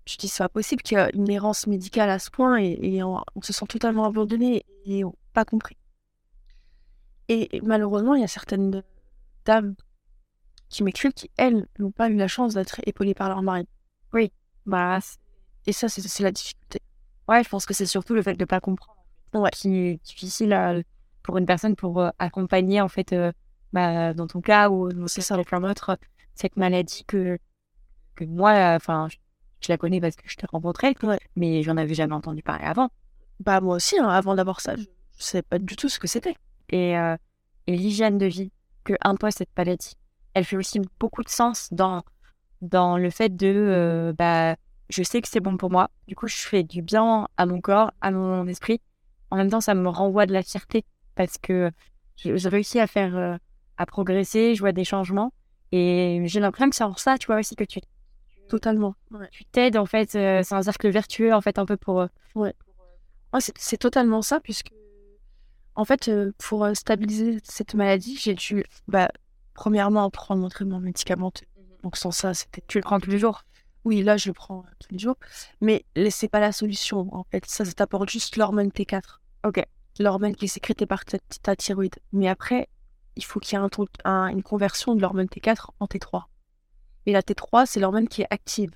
Tu 0.04 0.16
te 0.16 0.22
dis 0.22 0.28
c'est 0.28 0.42
pas 0.42 0.48
possible 0.48 0.82
qu'il 0.82 0.98
y 0.98 1.00
ait 1.00 1.10
une 1.14 1.30
errance 1.30 1.66
médicale 1.66 2.10
à 2.10 2.18
ce 2.18 2.30
point 2.30 2.58
et, 2.60 2.78
et 2.82 3.02
on, 3.02 3.22
se 3.40 3.52
sent 3.52 3.66
totalement 3.66 4.04
abandonné 4.04 4.64
et 4.84 5.04
on- 5.04 5.14
pas 5.32 5.44
compris. 5.44 5.76
Et 7.28 7.60
malheureusement 7.62 8.14
il 8.14 8.20
y 8.20 8.24
a 8.24 8.28
certaines 8.28 8.82
dames 9.44 9.74
qui 10.68 10.82
m'écrivent 10.82 11.12
qui, 11.12 11.30
elles, 11.36 11.66
n'ont 11.78 11.92
pas 11.92 12.08
eu 12.08 12.16
la 12.16 12.28
chance 12.28 12.54
d'être 12.54 12.80
épaulées 12.86 13.14
par 13.14 13.28
leur 13.28 13.42
mari. 13.42 13.66
bah 14.66 14.98
Et 15.66 15.72
ça, 15.72 15.88
c'est 15.88 16.22
la 16.22 16.32
difficulté. 16.32 16.80
ouais, 17.28 17.42
je 17.44 17.48
pense 17.48 17.66
que 17.66 17.74
c'est 17.74 17.86
surtout 17.86 18.14
le 18.14 18.22
fait 18.22 18.34
de 18.34 18.44
pas 18.44 18.60
comprendre 18.60 18.98
Ouais. 19.34 19.50
qui 19.50 19.76
est 19.76 20.04
difficile 20.04 20.52
à- 20.52 20.74
pour 21.22 21.38
une 21.38 21.46
personne 21.46 21.74
pour 21.74 22.00
euh, 22.00 22.10
accompagner 22.18 22.80
en 22.80 22.88
fait 22.88 23.12
euh, 23.12 23.32
bah, 23.72 24.14
dans 24.14 24.26
ton 24.28 24.40
cas 24.40 24.68
ou 24.70 24.92
dans 24.92 25.08
C'est 25.08 25.22
ça. 25.22 25.34
ça 25.34 25.36
quelqu'un 25.36 25.60
d'autre 25.60 25.98
cette 26.34 26.56
maladie 26.56 27.04
que 27.04 27.38
que 28.14 28.24
moi 28.24 28.52
euh, 28.52 28.76
enfin 28.76 29.08
je, 29.10 29.16
je 29.60 29.72
la 29.72 29.76
connais 29.78 30.00
parce 30.00 30.14
que 30.16 30.22
je 30.28 30.36
t'ai 30.36 30.46
rencontrée 30.46 30.94
Ouais. 31.02 31.18
mais 31.34 31.62
j'en 31.64 31.76
avais 31.76 31.94
jamais 31.94 32.14
entendu 32.14 32.42
parler 32.42 32.64
avant 32.64 32.90
Bah, 33.40 33.60
moi 33.60 33.74
aussi, 33.76 33.98
hein, 33.98 34.08
avant 34.08 34.34
d'avoir 34.36 34.60
ça, 34.60 34.76
je 34.76 34.82
ne 34.82 34.86
savais 35.18 35.42
pas 35.42 35.58
du 35.58 35.74
tout 35.74 35.88
ce 35.88 35.98
que 35.98 36.06
c'était. 36.06 36.36
et, 36.68 36.96
euh, 36.96 37.16
et 37.66 37.76
l'hygiène 37.76 38.18
de 38.18 38.26
vie 38.26 38.52
que 38.84 38.92
impose 39.02 39.34
cette 39.34 39.50
maladie 39.56 39.94
elle 40.34 40.44
fait 40.44 40.56
aussi 40.56 40.80
beaucoup 41.00 41.22
de 41.22 41.28
sens 41.28 41.68
dans 41.72 42.02
dans 42.60 42.96
le 42.96 43.10
fait 43.10 43.34
de 43.36 43.46
euh, 43.46 44.12
bah 44.12 44.56
je 44.90 45.02
sais 45.02 45.20
que 45.22 45.28
c'est 45.28 45.40
bon 45.40 45.56
pour 45.56 45.70
moi. 45.70 45.90
Du 46.08 46.14
coup 46.16 46.26
je 46.28 46.36
fais 46.36 46.62
du 46.62 46.82
bien 46.82 47.28
à 47.36 47.46
mon 47.46 47.60
corps 47.60 47.92
à 48.00 48.10
mon 48.10 48.46
esprit. 48.46 48.80
En 49.30 49.36
même 49.36 49.50
temps 49.50 49.60
ça 49.60 49.74
me 49.74 49.88
renvoie 49.88 50.26
de 50.26 50.32
la 50.32 50.42
fierté 50.42 50.84
parce 51.14 51.38
que 51.38 51.70
je- 52.16 52.36
j'ai 52.36 52.48
réussi 52.48 52.80
à 52.80 52.86
faire 52.86 53.16
euh, 53.16 53.36
à 53.76 53.86
progresser 53.86 54.54
je 54.54 54.60
vois 54.60 54.72
des 54.72 54.84
changements 54.84 55.32
et 55.72 56.22
j'ai 56.26 56.40
l'impression 56.40 56.70
que 56.70 56.76
c'est 56.76 56.84
en 56.84 56.94
ça 56.96 57.16
tu 57.18 57.26
vois 57.26 57.38
aussi 57.38 57.56
que 57.56 57.64
tu 57.64 57.80
Totalement. 58.48 58.94
tu 59.30 59.44
t'aides 59.46 59.76
en 59.76 59.86
fait 59.86 60.14
euh, 60.14 60.42
c'est 60.44 60.54
un 60.54 60.62
cercle 60.62 60.88
vertueux 60.90 61.32
en 61.32 61.40
fait 61.40 61.58
un 61.58 61.64
peu 61.66 61.76
pour 61.76 62.06
Ouais, 63.32 63.40
c'est 63.58 63.78
totalement 63.78 64.22
ça, 64.22 64.38
puisque, 64.38 64.70
en 65.76 65.84
fait, 65.84 66.08
euh, 66.08 66.32
pour 66.38 66.64
euh, 66.64 66.74
stabiliser 66.74 67.38
cette 67.42 67.74
maladie, 67.74 68.16
j'ai 68.16 68.34
dû, 68.34 68.64
bah, 68.88 69.08
premièrement, 69.54 70.08
prendre 70.10 70.40
mon 70.40 70.48
traitement 70.48 70.80
médicamenteux. 70.80 71.46
Donc, 71.82 71.96
sans 71.96 72.10
ça, 72.10 72.34
c'était. 72.34 72.62
tu 72.66 72.78
le 72.78 72.82
prends 72.82 73.00
tous 73.00 73.10
les 73.10 73.18
jours 73.18 73.44
Oui, 73.84 74.02
là, 74.02 74.16
je 74.16 74.28
le 74.28 74.34
prends 74.34 74.60
euh, 74.60 74.70
tous 74.78 74.92
les 74.92 74.98
jours. 74.98 75.16
Mais 75.60 75.84
c'est 76.10 76.28
pas 76.28 76.40
la 76.40 76.52
solution, 76.52 77.08
en 77.14 77.24
fait. 77.24 77.44
Ça, 77.46 77.64
ça 77.64 77.72
t'apporte 77.72 78.08
juste 78.08 78.36
l'hormone 78.36 78.68
T4. 78.68 79.18
Ok. 79.44 79.64
L'hormone 79.98 80.34
qui 80.34 80.46
est 80.46 80.48
sécrétée 80.48 80.86
par 80.86 81.04
ta, 81.04 81.18
ta 81.42 81.56
thyroïde. 81.56 81.96
Mais 82.12 82.28
après, 82.28 82.68
il 83.16 83.24
faut 83.24 83.40
qu'il 83.40 83.58
y 83.58 83.62
ait 83.62 83.68
un, 84.04 84.28
une 84.28 84.42
conversion 84.42 84.94
de 84.94 85.00
l'hormone 85.00 85.26
T4 85.26 85.68
en 85.80 85.86
T3. 85.86 86.24
Et 87.06 87.12
la 87.12 87.20
T3, 87.20 87.66
c'est 87.66 87.80
l'hormone 87.80 88.08
qui 88.08 88.22
est 88.22 88.26
active. 88.30 88.70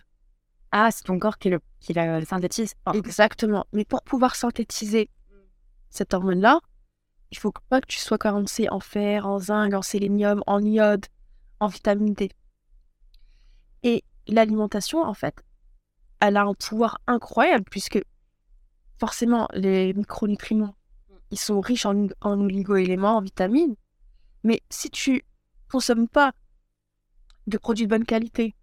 ah 0.71 0.91
c'est 0.93 1.05
ton 1.05 1.19
corps 1.19 1.39
qui 1.39 1.49
le 1.49 1.61
qui 1.81 1.93
la 1.93 2.25
synthétise 2.25 2.75
Exactement. 2.93 3.67
Mais 3.73 3.85
pour 3.85 4.03
pouvoir 4.03 4.37
synthétiser 4.37 5.11
cette 5.91 6.13
hormone-là, 6.13 6.61
il 7.31 7.39
faut 7.39 7.53
pas 7.69 7.81
que 7.81 7.87
tu 7.87 7.99
sois 7.99 8.19
carencé 8.19 8.69
en 8.71 8.81
fer, 8.81 9.27
en 9.27 9.39
zinc, 9.39 9.75
en 9.75 9.83
sélénium, 9.83 10.43
en 10.47 10.63
iode, 10.63 11.07
en 11.61 11.67
vitamine 11.67 12.15
D. 12.15 12.31
Et 13.83 14.05
l'alimentation, 14.27 15.03
en 15.03 15.15
fait, 15.15 15.45
elle 16.21 16.37
a 16.37 16.45
un 16.45 16.55
pouvoir 16.55 17.01
incroyable 17.07 17.65
puisque 17.71 18.03
forcément, 18.99 19.49
les 19.53 19.95
micronutriments, 19.95 20.75
ils 21.31 21.39
sont 21.39 21.61
riches 21.61 21.87
en, 21.87 22.09
en 22.21 22.41
oligo-éléments, 22.41 23.17
en 23.17 23.21
vitamines. 23.21 23.77
Mais 24.43 24.63
si 24.71 24.91
tu 24.91 25.25
consommes 25.71 26.09
pas 26.09 26.33
de 27.47 27.59
produits 27.59 27.87
de 27.87 27.91
bonne 27.91 28.05
qualité, 28.05 28.57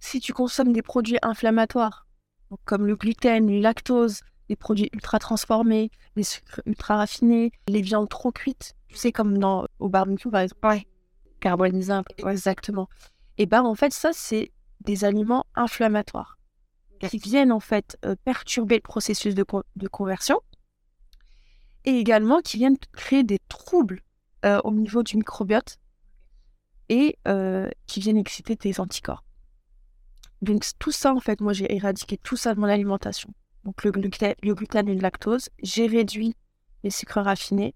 si 0.00 0.20
tu 0.20 0.32
consommes 0.32 0.72
des 0.72 0.82
produits 0.82 1.18
inflammatoires, 1.22 2.06
comme 2.64 2.86
le 2.86 2.96
gluten, 2.96 3.50
le 3.50 3.60
lactose, 3.60 4.20
les 4.48 4.56
produits 4.56 4.88
ultra 4.92 5.18
transformés, 5.18 5.90
les 6.16 6.22
sucres 6.22 6.60
ultra 6.66 6.96
raffinés, 6.96 7.52
les 7.68 7.82
viandes 7.82 8.08
trop 8.08 8.32
cuites, 8.32 8.76
tu 8.88 8.96
sais, 8.96 9.12
comme 9.12 9.38
dans, 9.38 9.66
au 9.78 9.88
barbecue 9.88 10.30
par 10.30 10.40
exemple. 10.40 10.66
ouais 10.66 10.86
carbonisé 11.40 11.92
un 11.92 12.02
peu 12.02 12.28
Exactement. 12.28 12.88
Et 13.38 13.46
ben 13.46 13.62
en 13.62 13.74
fait, 13.74 13.92
ça, 13.92 14.10
c'est 14.12 14.52
des 14.80 15.04
aliments 15.04 15.46
inflammatoires. 15.54 16.38
qui 17.08 17.18
viennent 17.18 17.52
en 17.52 17.60
fait 17.60 17.96
euh, 18.04 18.16
perturber 18.24 18.76
le 18.76 18.82
processus 18.82 19.34
de, 19.34 19.44
de 19.76 19.88
conversion 19.88 20.40
et 21.84 21.92
également 21.92 22.40
qui 22.40 22.56
viennent 22.56 22.76
créer 22.92 23.22
des 23.22 23.38
troubles 23.48 24.02
euh, 24.44 24.60
au 24.64 24.72
niveau 24.72 25.04
du 25.04 25.16
microbiote 25.16 25.78
et 26.88 27.16
euh, 27.28 27.70
qui 27.86 28.00
viennent 28.00 28.16
exciter 28.16 28.56
tes 28.56 28.80
anticorps. 28.80 29.24
Donc 30.42 30.64
tout 30.78 30.92
ça 30.92 31.14
en 31.14 31.20
fait, 31.20 31.40
moi 31.40 31.52
j'ai 31.52 31.72
éradiqué 31.72 32.16
tout 32.16 32.36
ça 32.36 32.54
de 32.54 32.60
mon 32.60 32.66
alimentation. 32.66 33.32
Donc 33.68 33.84
le, 33.84 33.90
gluta- 33.90 34.34
le 34.42 34.54
gluten 34.54 34.88
et 34.88 34.94
le 34.94 35.00
lactose, 35.02 35.50
j'ai 35.62 35.86
réduit 35.86 36.34
les 36.84 36.88
sucres 36.88 37.20
raffinés, 37.20 37.74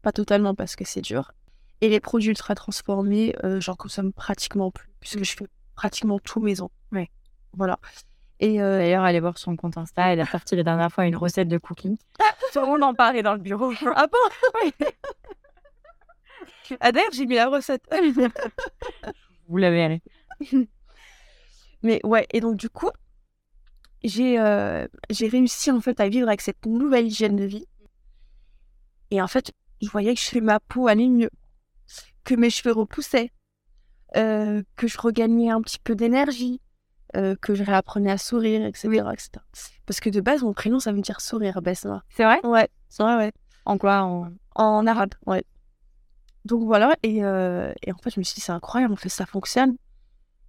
pas 0.00 0.12
totalement 0.12 0.54
parce 0.54 0.76
que 0.76 0.84
c'est 0.84 1.00
dur. 1.00 1.32
Et 1.80 1.88
les 1.88 1.98
produits 1.98 2.28
ultra 2.30 2.54
transformés, 2.54 3.34
euh, 3.42 3.60
j'en 3.60 3.74
consomme 3.74 4.12
pratiquement 4.12 4.70
plus, 4.70 4.88
puisque 5.00 5.24
je 5.24 5.34
fais 5.36 5.48
pratiquement 5.74 6.20
tout 6.20 6.38
maison. 6.38 6.70
Ouais. 6.92 7.10
Voilà. 7.52 7.80
Et 8.38 8.62
euh, 8.62 8.78
D'ailleurs, 8.78 9.02
allez 9.02 9.18
voir 9.18 9.38
son 9.38 9.56
compte 9.56 9.76
Insta. 9.76 10.12
Elle 10.12 10.20
a 10.20 10.26
sorti 10.26 10.54
la 10.54 10.62
dernière 10.62 10.92
fois 10.92 11.04
une 11.06 11.16
recette 11.16 11.48
de 11.48 11.58
le 12.60 12.66
monde 12.66 12.84
en 12.84 12.94
parlait 12.94 13.24
dans 13.24 13.34
le 13.34 13.40
bureau. 13.40 13.72
Ah 13.96 14.06
bon? 14.06 14.70
Ah 16.80 16.92
d'ailleurs, 16.92 17.10
j'ai 17.12 17.26
mis 17.26 17.34
la 17.34 17.48
recette. 17.48 17.82
Vous 19.48 19.56
l'avez 19.56 19.82
arrêté. 19.84 20.10
Mais 21.82 22.00
ouais, 22.04 22.26
et 22.32 22.40
donc 22.40 22.56
du 22.56 22.68
coup, 22.70 22.90
j'ai 24.02 24.38
euh, 24.38 24.86
réussi 25.20 25.70
en 25.70 25.80
fait 25.80 26.00
à 26.00 26.08
vivre 26.08 26.28
avec 26.28 26.40
cette 26.40 26.64
nouvelle 26.66 27.06
hygiène 27.06 27.36
de 27.36 27.44
vie. 27.44 27.66
Et 29.10 29.22
en 29.22 29.26
fait, 29.26 29.52
je 29.82 29.88
voyais 29.88 30.14
que 30.14 30.40
ma 30.40 30.60
peau 30.60 30.88
allait 30.88 31.08
mieux, 31.08 31.30
que 32.24 32.34
mes 32.34 32.50
cheveux 32.50 32.72
repoussaient, 32.72 33.32
euh, 34.16 34.62
que 34.76 34.86
je 34.86 34.98
regagnais 34.98 35.50
un 35.50 35.60
petit 35.60 35.78
peu 35.78 35.94
d'énergie, 35.94 36.60
euh, 37.16 37.36
que 37.40 37.54
je 37.54 37.62
réapprenais 37.62 38.10
à 38.10 38.18
sourire, 38.18 38.66
etc., 38.66 38.88
etc. 39.12 39.30
Parce 39.86 40.00
que 40.00 40.10
de 40.10 40.20
base, 40.20 40.42
mon 40.42 40.52
prénom, 40.52 40.80
ça 40.80 40.92
veut 40.92 41.00
dire 41.00 41.20
sourire, 41.20 41.62
Besma. 41.62 42.02
C'est 42.10 42.24
vrai? 42.24 42.40
Ouais, 42.44 42.68
c'est 42.88 43.02
vrai, 43.02 43.16
ouais. 43.16 43.32
En 43.64 43.78
quoi? 43.78 44.02
En... 44.02 44.30
En 44.54 44.86
arabe, 44.86 45.12
ouais. 45.26 45.44
Donc 46.46 46.64
voilà, 46.64 46.96
et, 47.02 47.22
euh, 47.24 47.72
et 47.82 47.92
en 47.92 47.98
fait, 47.98 48.10
je 48.10 48.20
me 48.20 48.24
suis 48.24 48.36
dit, 48.36 48.40
c'est 48.40 48.52
incroyable, 48.52 48.94
en 48.94 48.96
fait, 48.96 49.08
ça 49.10 49.26
fonctionne. 49.26 49.76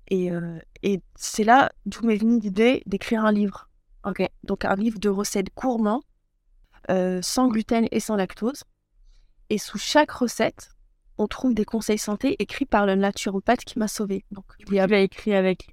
Et, 0.09 0.31
euh, 0.31 0.59
et 0.83 1.01
c'est 1.15 1.43
là 1.43 1.69
d'où 1.85 2.05
m'est 2.05 2.15
venue 2.17 2.39
l'idée 2.39 2.83
d'écrire 2.85 3.25
un 3.25 3.31
livre. 3.31 3.69
Ok. 4.05 4.23
Donc 4.43 4.63
un 4.65 4.75
livre 4.75 4.99
de 4.99 5.09
recettes 5.09 5.53
gourmands, 5.55 6.01
euh, 6.89 7.19
sans 7.21 7.47
gluten 7.49 7.87
et 7.91 7.99
sans 7.99 8.15
lactose. 8.15 8.63
Et 9.49 9.57
sous 9.57 9.77
chaque 9.77 10.11
recette, 10.11 10.69
on 11.17 11.27
trouve 11.27 11.53
des 11.53 11.65
conseils 11.65 11.97
santé 11.97 12.35
écrits 12.39 12.65
par 12.65 12.85
le 12.85 12.95
naturopathe 12.95 13.63
qui 13.65 13.79
m'a 13.79 13.87
sauvée. 13.87 14.23
Donc 14.31 14.45
il 14.59 14.73
y 14.73 14.79
a- 14.79 14.85
Tu 14.85 14.91
l'as 14.93 15.01
écrit 15.01 15.33
avec. 15.33 15.67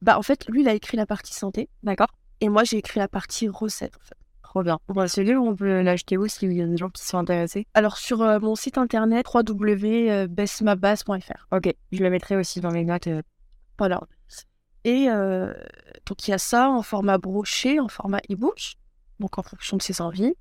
bah, 0.00 0.18
en 0.18 0.22
fait, 0.22 0.46
lui, 0.48 0.62
il 0.62 0.68
a 0.68 0.74
écrit 0.74 0.96
la 0.96 1.06
partie 1.06 1.34
santé, 1.34 1.68
D'accord. 1.82 2.08
et 2.40 2.48
moi, 2.48 2.64
j'ai 2.64 2.78
écrit 2.78 3.00
la 3.00 3.08
partie 3.08 3.48
recette. 3.48 3.94
En 3.96 4.04
fait. 4.06 4.16
Trop 4.42 4.62
bien. 4.62 4.78
Bon, 4.88 5.08
ce 5.08 5.20
livre, 5.22 5.42
on 5.42 5.56
peut 5.56 5.80
l'acheter 5.82 6.16
où 6.18 6.26
s'il 6.28 6.52
y 6.52 6.60
a 6.62 6.66
des 6.66 6.76
gens 6.76 6.90
qui 6.90 7.02
sont 7.04 7.16
intéressés 7.18 7.66
Alors 7.74 7.96
sur 7.96 8.20
euh, 8.22 8.38
mon 8.38 8.54
site 8.54 8.76
internet 8.78 9.26
www.besmabase.fr. 9.32 11.46
Ok. 11.52 11.74
Je 11.92 12.02
le 12.02 12.10
mettrai 12.10 12.36
aussi 12.36 12.60
dans 12.60 12.70
les 12.70 12.84
notes. 12.84 13.06
euh. 13.06 13.22
Voilà. 13.78 14.00
Et 14.84 15.08
euh, 15.08 15.52
donc, 16.06 16.26
il 16.26 16.32
y 16.32 16.34
a 16.34 16.38
ça 16.38 16.70
en 16.70 16.82
format 16.82 17.18
broché, 17.18 17.78
en 17.78 17.88
format 17.88 18.20
e-book, 18.30 18.74
donc 19.20 19.38
en 19.38 19.42
fonction 19.42 19.76
de 19.76 19.82
ses 19.82 20.00
envies. 20.00 20.34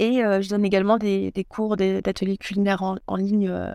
Et 0.00 0.24
euh, 0.24 0.42
je 0.42 0.48
donne 0.48 0.64
également 0.64 0.98
des, 0.98 1.30
des 1.30 1.44
cours 1.44 1.76
d'ateliers 1.76 2.36
culinaires 2.36 2.82
en, 2.82 3.16
ligne 3.16 3.48
euh, 3.48 3.72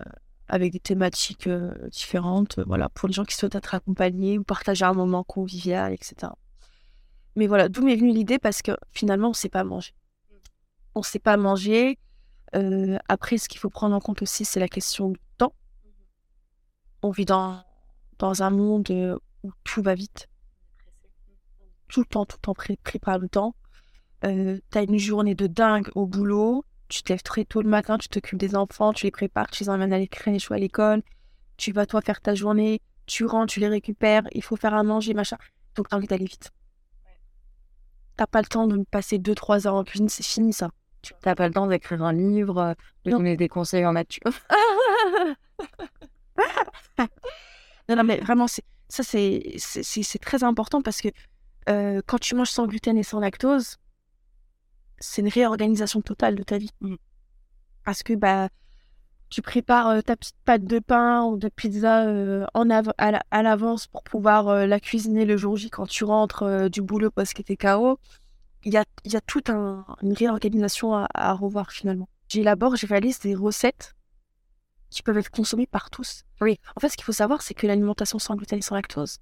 avec 0.49 0.73
des 0.73 0.79
thématiques 0.79 1.47
différentes, 1.91 2.59
voilà, 2.65 2.89
pour 2.89 3.07
les 3.07 3.13
gens 3.13 3.23
qui 3.23 3.35
souhaitent 3.35 3.55
être 3.55 3.73
accompagnés 3.73 4.37
ou 4.37 4.43
partager 4.43 4.83
un 4.83 4.93
moment 4.93 5.23
convivial, 5.23 5.93
etc. 5.93 6.33
Mais 7.35 7.47
voilà, 7.47 7.69
d'où 7.69 7.85
m'est 7.85 7.95
venue 7.95 8.11
l'idée 8.11 8.39
parce 8.39 8.61
que 8.61 8.73
finalement, 8.91 9.27
on 9.27 9.31
ne 9.31 9.35
sait 9.35 9.49
pas 9.49 9.63
manger. 9.63 9.93
On 10.95 10.99
ne 10.99 11.05
sait 11.05 11.19
pas 11.19 11.37
manger. 11.37 11.97
Après, 13.07 13.37
ce 13.37 13.47
qu'il 13.47 13.59
faut 13.59 13.69
prendre 13.69 13.95
en 13.95 13.99
compte 14.01 14.21
aussi, 14.21 14.43
c'est 14.43 14.59
la 14.59 14.67
question 14.67 15.09
du 15.11 15.19
temps. 15.37 15.53
On 17.01 17.11
vit 17.11 17.25
dans, 17.25 17.63
dans 18.19 18.43
un 18.43 18.49
monde 18.49 18.89
euh, 18.91 19.17
où 19.43 19.51
tout 19.63 19.81
va 19.81 19.95
vite. 19.95 20.27
Tout 21.87 22.01
le 22.01 22.05
temps, 22.05 22.25
tout 22.25 22.37
le 22.37 22.41
temps 22.41 22.53
pris, 22.53 22.77
pris 22.77 22.99
par 22.99 23.17
le 23.17 23.27
temps. 23.27 23.55
Euh, 24.25 24.59
T'as 24.69 24.83
une 24.83 24.99
journée 24.99 25.35
de 25.35 25.47
dingue 25.47 25.89
au 25.95 26.05
boulot. 26.05 26.65
Tu 26.89 27.03
te 27.03 27.13
lèves 27.13 27.23
très 27.23 27.45
tôt 27.45 27.61
le 27.61 27.69
matin, 27.69 27.97
tu 27.97 28.09
t'occupes 28.09 28.39
des 28.39 28.55
enfants, 28.55 28.93
tu 28.93 29.05
les 29.05 29.11
prépares, 29.11 29.49
tu 29.51 29.63
les 29.63 29.69
emmènes 29.69 29.93
à 29.93 29.99
l'écran 29.99 30.35
ou 30.49 30.53
à 30.53 30.57
l'école. 30.57 31.01
Tu 31.57 31.71
vas 31.71 31.85
toi 31.85 32.01
faire 32.01 32.19
ta 32.21 32.35
journée, 32.35 32.81
tu 33.05 33.25
rentres, 33.25 33.53
tu 33.53 33.59
les 33.59 33.67
récupères, 33.67 34.23
il 34.31 34.43
faut 34.43 34.55
faire 34.55 34.73
à 34.73 34.83
manger, 34.83 35.13
machin. 35.13 35.37
Donc 35.75 35.89
t'as 35.89 35.97
envie 35.97 36.07
d'aller 36.07 36.25
vite. 36.25 36.51
T'as 38.17 38.27
pas 38.27 38.41
le 38.41 38.47
temps 38.47 38.67
de 38.67 38.83
passer 38.91 39.17
2-3 39.19 39.67
heures 39.67 39.75
en 39.75 39.83
cuisine, 39.83 40.09
c'est 40.09 40.25
fini 40.25 40.51
ça. 40.51 40.71
Tu 41.01 41.13
n'as 41.25 41.35
pas 41.35 41.47
le 41.47 41.53
temps 41.53 41.67
d'écrire 41.67 42.03
un 42.03 42.11
livre, 42.11 42.57
euh, 42.57 42.73
de 43.05 43.11
Non. 43.11 43.17
donner 43.17 43.37
des 43.37 43.47
conseils 43.47 43.85
en 43.85 43.93
nature. 43.93 44.31
non, 47.89 47.95
non, 47.97 48.03
mais 48.03 48.17
vraiment, 48.17 48.47
ça, 48.47 49.03
c'est, 49.03 50.19
très 50.21 50.43
important 50.43 50.81
parce 50.81 51.01
que 51.01 51.09
euh, 51.69 52.01
quand 52.05 52.19
tu 52.19 52.35
manges 52.35 52.49
sans 52.51 52.67
gluten 52.67 52.97
et 52.97 53.03
sans 53.03 53.19
lactose, 53.19 53.77
c'est 54.99 55.21
une 55.21 55.27
réorganisation 55.29 56.01
totale 56.01 56.35
de 56.35 56.43
ta 56.43 56.57
vie. 56.57 56.71
Mm. 56.81 56.95
Parce 57.83 58.03
que 58.03 58.13
bah, 58.13 58.49
tu 59.29 59.41
prépares 59.41 59.87
euh, 59.89 60.01
ta 60.01 60.15
petite 60.15 60.35
pâte 60.45 60.65
de 60.65 60.79
pain 60.79 61.23
ou 61.23 61.37
de 61.37 61.49
pizza 61.49 62.05
euh, 62.05 62.45
en 62.53 62.69
av- 62.69 62.93
à, 62.97 63.11
la- 63.11 63.23
à 63.31 63.43
l'avance 63.43 63.87
pour 63.87 64.03
pouvoir 64.03 64.67
la 64.67 64.79
cuisiner 64.79 65.25
le 65.25 65.37
jour 65.37 65.55
J 65.57 65.69
quand 65.69 65.87
tu 65.87 66.03
rentres 66.03 66.69
du 66.69 66.81
boulot 66.81 67.11
parce 67.11 67.33
que 67.33 67.41
t'es 67.41 67.57
KO. 67.57 67.99
Il 68.65 68.73
y 68.73 68.77
a, 68.77 68.83
y 69.05 69.15
a 69.15 69.21
toute 69.21 69.49
un- 69.49 69.85
une 70.01 70.13
réorganisation 70.13 70.93
à, 70.95 71.07
à 71.13 71.33
revoir 71.33 71.71
finalement. 71.71 72.09
J'élabore, 72.27 72.75
je 72.75 72.85
réalise 72.85 73.19
des 73.19 73.35
recettes 73.35 73.95
qui 74.89 75.03
peuvent 75.03 75.17
être 75.17 75.29
consommées 75.29 75.67
par 75.67 75.89
tous. 75.89 76.23
Oui. 76.41 76.59
En 76.75 76.79
fait, 76.79 76.89
ce 76.89 76.97
qu'il 76.97 77.05
faut 77.05 77.11
savoir, 77.11 77.41
c'est 77.41 77.53
que 77.53 77.67
l'alimentation 77.67 78.19
sans 78.19 78.35
gluten 78.35 78.59
et 78.59 78.61
sans 78.61 78.75
lactose, 78.75 79.17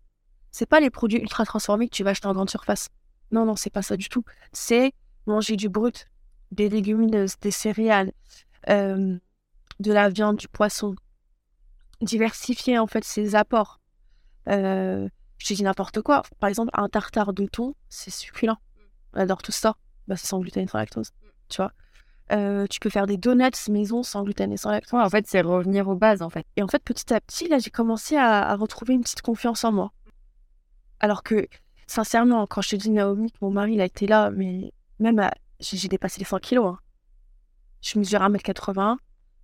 c'est 0.52 0.66
pas 0.66 0.80
les 0.80 0.90
produits 0.90 1.20
ultra 1.20 1.46
transformés 1.46 1.90
que 1.90 1.96
tu 1.96 2.04
vas 2.04 2.12
acheter 2.12 2.28
en 2.28 2.34
grande 2.34 2.50
surface. 2.50 2.90
Non, 3.32 3.46
non, 3.46 3.56
c'est 3.56 3.70
pas 3.70 3.82
ça 3.82 3.98
du 3.98 4.10
tout. 4.10 4.24
C'est 4.54 4.94
manger 5.26 5.56
du 5.56 5.70
brut, 5.70 6.08
des 6.52 6.70
légumineuses, 6.70 7.38
des 7.42 7.52
céréales, 7.52 8.12
euh, 8.70 9.18
de 9.80 9.92
la 9.92 10.10
viande, 10.10 10.38
du 10.38 10.48
poisson. 10.48 10.96
Diversifier 12.02 12.80
en 12.80 12.88
fait 12.88 13.04
ses 13.04 13.36
apports. 13.36 13.80
Euh, 14.48 15.10
je 15.38 15.48
te 15.48 15.54
dis 15.54 15.64
n'importe 15.64 16.02
quoi. 16.02 16.24
Par 16.40 16.50
exemple, 16.50 16.72
un 16.74 16.88
tartare 16.88 17.34
de 17.34 17.46
thon, 17.46 17.76
c'est 17.90 18.12
succulent. 18.12 18.58
On 19.14 19.20
adore 19.20 19.42
tout 19.42 19.52
ça. 19.52 19.76
Bah, 20.08 20.16
c'est 20.16 20.28
sans 20.28 20.40
gluten 20.40 20.64
et 20.64 20.68
sans 20.68 20.78
lactose. 20.78 21.12
Tu 21.50 21.58
vois? 21.58 21.72
Euh, 22.32 22.68
tu 22.68 22.80
peux 22.80 22.90
faire 22.90 23.08
des 23.08 23.18
donuts 23.18 23.70
maison 23.70 24.04
sans 24.04 24.24
gluten 24.24 24.52
et 24.52 24.58
sans 24.58 24.72
lactose. 24.72 24.94
Ouais, 24.94 25.02
en 25.06 25.10
fait, 25.10 25.26
c'est 25.28 25.42
revenir 25.42 25.88
aux 25.88 25.96
bases, 25.96 26.22
en 26.22 26.30
fait. 26.30 26.46
Et 26.58 26.64
en 26.64 26.68
fait, 26.68 26.84
petit 26.84 27.14
à 27.14 27.22
petit, 27.22 27.48
là, 27.48 27.58
j'ai 27.60 27.70
commencé 27.70 28.18
à, 28.18 28.50
à 28.50 28.56
retrouver 28.56 28.94
une 28.96 29.02
petite 29.02 29.22
confiance 29.22 29.64
en 29.64 29.72
moi. 29.72 29.92
Alors 31.00 31.24
que, 31.24 31.48
sincèrement, 31.88 32.46
quand 32.48 32.62
je 32.62 32.70
te 32.72 32.76
dis 32.76 32.90
Naomi 32.90 33.32
que 33.32 33.38
mon 33.42 33.52
mari, 33.52 33.74
il 33.74 33.82
a 33.82 33.86
été 33.86 34.08
là, 34.08 34.32
mais 34.32 34.74
même 35.00 35.20
à- 35.20 35.34
j'ai 35.60 35.88
dépassé 35.88 36.20
les 36.20 36.26
100 36.26 36.40
kilos. 36.40 36.66
hein. 36.76 36.80
Je 37.82 37.98
mesure 38.00 38.22
1m80, 38.22 38.98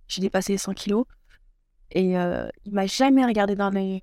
j'ai 0.08 0.20
dépassé 0.20 0.52
les 0.52 0.58
100 0.58 0.74
kilos. 0.74 1.06
Et 1.92 2.18
euh, 2.18 2.48
il 2.64 2.74
m'a 2.74 2.86
jamais 2.86 3.24
regardé 3.24 3.56
d'un 3.56 3.74
œil, 3.76 4.02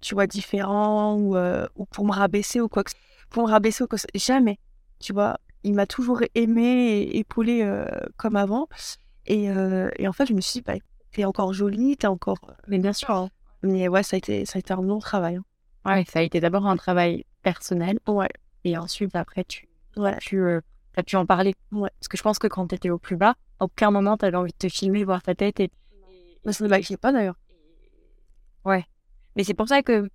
tu 0.00 0.14
vois, 0.14 0.26
différent 0.26 1.14
ou, 1.16 1.36
euh, 1.36 1.66
ou 1.76 1.86
pour 1.86 2.04
me 2.06 2.12
rabaisser 2.12 2.60
ou 2.60 2.68
quoi 2.68 2.84
que 2.84 2.92
Pour 3.30 3.44
me 3.44 3.50
rabaisser 3.50 3.84
ou 3.84 3.88
quoi 3.88 3.98
que 3.98 4.18
Jamais, 4.18 4.58
tu 5.00 5.12
vois. 5.12 5.38
Il 5.64 5.74
m'a 5.74 5.86
toujours 5.86 6.20
aimé 6.34 6.62
et 6.62 7.18
épaulé 7.18 7.62
euh, 7.62 7.86
comme 8.16 8.36
avant. 8.36 8.68
Et, 9.26 9.50
euh, 9.50 9.90
et 9.98 10.06
en 10.06 10.12
fait, 10.12 10.26
je 10.26 10.34
me 10.34 10.40
suis 10.40 10.60
dit, 10.60 10.64
bah, 10.66 10.74
t'es 11.10 11.24
encore 11.24 11.52
jolie, 11.52 11.96
t'es 11.96 12.06
encore. 12.06 12.38
Mais 12.68 12.78
bien 12.78 12.92
sûr. 12.92 13.10
hein. 13.10 13.30
Mais 13.62 13.88
ouais, 13.88 14.02
ça 14.02 14.16
a 14.16 14.18
été, 14.18 14.44
ça 14.44 14.58
a 14.58 14.60
été 14.60 14.72
un 14.72 14.82
long 14.82 14.98
travail. 14.98 15.36
hein. 15.36 15.44
Ouais, 15.86 16.04
ça 16.08 16.20
a 16.20 16.22
été 16.22 16.40
d'abord 16.40 16.66
un 16.66 16.76
travail 16.76 17.24
personnel. 17.42 17.98
Ouais, 18.06 18.28
Et 18.64 18.76
ensuite, 18.78 19.16
après, 19.16 19.44
tu 19.44 19.68
ouais, 19.96 20.10
as 20.14 20.18
pu, 20.18 20.38
euh, 20.38 20.60
en 21.14 21.26
parler. 21.26 21.54
Ouais. 21.72 21.90
Parce 21.98 22.08
que 22.08 22.16
je 22.16 22.22
pense 22.22 22.38
que 22.38 22.46
quand 22.46 22.68
tu 22.68 22.74
étais 22.74 22.90
au 22.90 22.98
plus 22.98 23.16
bas, 23.16 23.34
à 23.58 23.64
aucun 23.64 23.90
moment, 23.90 24.16
tu 24.16 24.24
avais 24.24 24.36
envie 24.36 24.52
de 24.52 24.58
te 24.58 24.68
filmer, 24.68 25.04
voir 25.04 25.22
ta 25.22 25.34
tête. 25.34 25.60
Et... 25.60 25.70
mais 26.44 26.52
ça 26.52 26.64
ne 26.64 26.68
m'inquiète 26.70 27.00
pas 27.00 27.12
d'ailleurs. 27.12 27.36
Mais 29.36 29.42
c'est 29.44 29.54
pour 29.54 29.68
ça 29.68 29.82
que, 29.82 30.08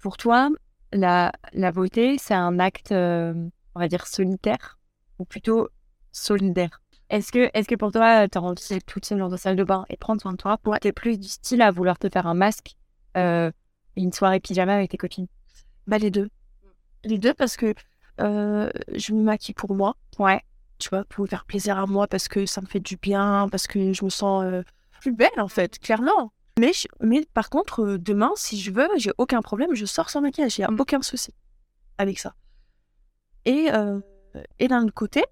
pour 0.00 0.16
toi, 0.16 0.50
la, 0.92 1.32
la 1.52 1.72
beauté, 1.72 2.18
c'est 2.18 2.34
un 2.34 2.58
acte, 2.58 2.92
euh, 2.92 3.48
on 3.76 3.78
va 3.78 3.88
dire, 3.88 4.06
solitaire, 4.06 4.78
ou 5.18 5.24
plutôt 5.26 5.68
solidaire. 6.12 6.80
Est-ce 7.10 7.30
que, 7.30 7.50
est-ce 7.52 7.68
que 7.68 7.74
pour 7.74 7.92
toi, 7.92 8.26
tu 8.26 8.38
as 8.38 8.42
envie 8.42 8.68
d'être 8.68 8.86
toute 8.86 9.04
seule 9.04 9.18
dans 9.18 9.30
ta 9.30 9.36
salle 9.36 9.54
de 9.54 9.64
bain 9.64 9.84
et 9.90 9.96
prendre 9.96 10.20
soin 10.20 10.32
de 10.32 10.38
toi. 10.38 10.58
Tu 10.80 10.88
es 10.88 10.92
plus 10.92 11.18
du 11.18 11.28
style 11.28 11.60
à 11.62 11.70
vouloir 11.70 11.98
te 11.98 12.08
faire 12.08 12.26
un 12.26 12.34
masque 12.34 12.74
euh, 13.16 13.50
et 13.96 14.02
une 14.02 14.12
soirée 14.12 14.40
pyjama 14.40 14.74
avec 14.74 14.90
tes 14.90 14.96
copines? 14.96 15.26
Bah, 15.86 15.98
les 15.98 16.10
deux. 16.10 16.30
Les 17.04 17.18
deux 17.18 17.34
parce 17.34 17.56
que 17.56 17.74
euh, 18.20 18.70
je 18.94 19.12
me 19.12 19.22
maquille 19.22 19.54
pour 19.54 19.74
moi. 19.74 19.94
Ouais. 20.18 20.40
Tu 20.78 20.88
vois, 20.88 21.04
pour 21.04 21.24
me 21.24 21.28
faire 21.28 21.44
plaisir 21.44 21.78
à 21.78 21.86
moi 21.86 22.06
parce 22.06 22.28
que 22.28 22.46
ça 22.46 22.60
me 22.62 22.66
fait 22.66 22.80
du 22.80 22.96
bien, 22.96 23.48
parce 23.50 23.66
que 23.66 23.92
je 23.92 24.04
me 24.04 24.10
sens 24.10 24.44
euh, 24.44 24.62
plus 25.00 25.12
belle 25.12 25.38
en 25.38 25.48
fait, 25.48 25.78
clairement. 25.78 26.32
Mais, 26.58 26.72
je- 26.72 26.88
mais 27.00 27.26
par 27.34 27.50
contre, 27.50 27.82
euh, 27.82 27.98
demain, 27.98 28.32
si 28.36 28.58
je 28.60 28.70
veux, 28.72 28.88
j'ai 28.96 29.12
aucun 29.18 29.42
problème, 29.42 29.74
je 29.74 29.84
sors 29.86 30.08
sans 30.10 30.22
maquillage, 30.22 30.58
il 30.58 30.62
n'y 30.62 30.64
a 30.64 30.70
aucun 30.70 31.02
souci 31.02 31.32
avec 31.98 32.18
ça. 32.18 32.34
Et, 33.46 33.70
euh, 33.72 34.00
et 34.58 34.68
d'un 34.68 34.82
autre 34.82 34.92
côté, 34.92 35.24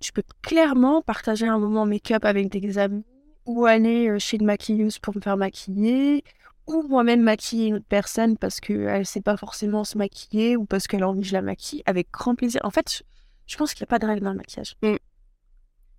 je 0.00 0.12
peux 0.12 0.22
clairement 0.42 1.02
partager 1.02 1.48
un 1.48 1.58
moment 1.58 1.86
make-up 1.86 2.24
avec 2.24 2.48
des 2.48 2.78
amis, 2.78 3.04
ou 3.46 3.66
aller 3.66 4.08
euh, 4.08 4.18
chez 4.18 4.36
une 4.36 4.46
maquilleuse 4.46 4.98
pour 4.98 5.16
me 5.16 5.20
faire 5.20 5.36
maquiller, 5.36 6.22
ou 6.66 6.82
moi-même 6.82 7.22
maquiller 7.22 7.68
une 7.68 7.74
autre 7.76 7.86
personne 7.88 8.36
parce 8.36 8.60
qu'elle 8.60 9.00
ne 9.00 9.04
sait 9.04 9.20
pas 9.20 9.36
forcément 9.36 9.84
se 9.84 9.98
maquiller, 9.98 10.56
ou 10.56 10.64
parce 10.64 10.86
qu'elle 10.86 11.02
a 11.02 11.08
envie 11.08 11.22
que 11.22 11.26
je 11.26 11.32
la 11.32 11.42
maquille, 11.42 11.82
avec 11.86 12.10
grand 12.12 12.34
plaisir. 12.34 12.60
En 12.62 12.70
fait, 12.70 13.02
je, 13.46 13.56
pense 13.56 13.74
qu'il 13.74 13.82
n'y 13.82 13.88
a 13.88 13.90
pas 13.90 13.98
de 13.98 14.06
règle 14.06 14.24
dans 14.24 14.30
le 14.30 14.36
maquillage. 14.36 14.76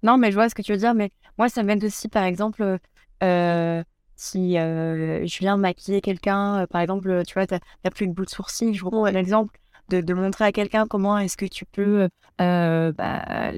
Non, 0.03 0.17
mais 0.17 0.31
je 0.31 0.35
vois 0.35 0.49
ce 0.49 0.55
que 0.55 0.61
tu 0.61 0.73
veux 0.73 0.77
dire. 0.77 0.93
Mais 0.93 1.11
moi, 1.37 1.49
ça 1.49 1.63
m'aide 1.63 1.83
aussi, 1.83 2.07
par 2.07 2.23
exemple, 2.23 2.79
euh, 3.23 3.83
si 4.15 4.57
euh, 4.57 5.25
je 5.25 5.39
viens 5.39 5.57
maquiller 5.57 6.01
quelqu'un, 6.01 6.61
euh, 6.61 6.67
par 6.67 6.81
exemple, 6.81 7.23
tu 7.25 7.33
vois, 7.33 7.47
t'as 7.47 7.59
t'as 7.81 7.89
plus 7.89 8.07
de 8.07 8.13
bout 8.13 8.25
de 8.25 8.29
sourcil, 8.29 8.73
je 8.73 8.85
reprends 8.85 9.05
un 9.05 9.15
exemple, 9.15 9.59
de, 9.93 10.01
de 10.01 10.13
montrer 10.13 10.45
à 10.45 10.51
quelqu'un 10.51 10.87
comment 10.87 11.17
est-ce 11.17 11.37
que 11.37 11.45
tu 11.45 11.65
peux 11.65 12.07
euh, 12.41 12.91
bah, 12.91 13.51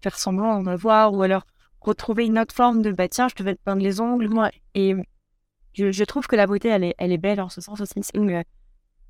faire 0.00 0.18
semblant 0.18 0.62
d'en 0.62 0.70
avoir, 0.70 1.12
ou 1.12 1.22
alors 1.22 1.44
retrouver 1.80 2.26
une 2.26 2.38
autre 2.38 2.54
forme 2.54 2.82
de, 2.82 2.92
bah 2.92 3.08
tiens, 3.08 3.28
je 3.28 3.34
te 3.34 3.42
vais 3.42 3.54
te 3.54 3.62
peindre 3.62 3.82
les 3.82 4.00
ongles. 4.00 4.28
Et 4.74 4.94
je, 5.74 5.90
je 5.90 6.04
trouve 6.04 6.26
que 6.26 6.36
la 6.36 6.46
beauté, 6.46 6.68
elle 6.68 6.84
est, 6.84 6.94
elle 6.98 7.12
est 7.12 7.18
belle 7.18 7.40
en 7.40 7.48
ce 7.48 7.60
sens 7.60 7.80
aussi. 7.80 8.00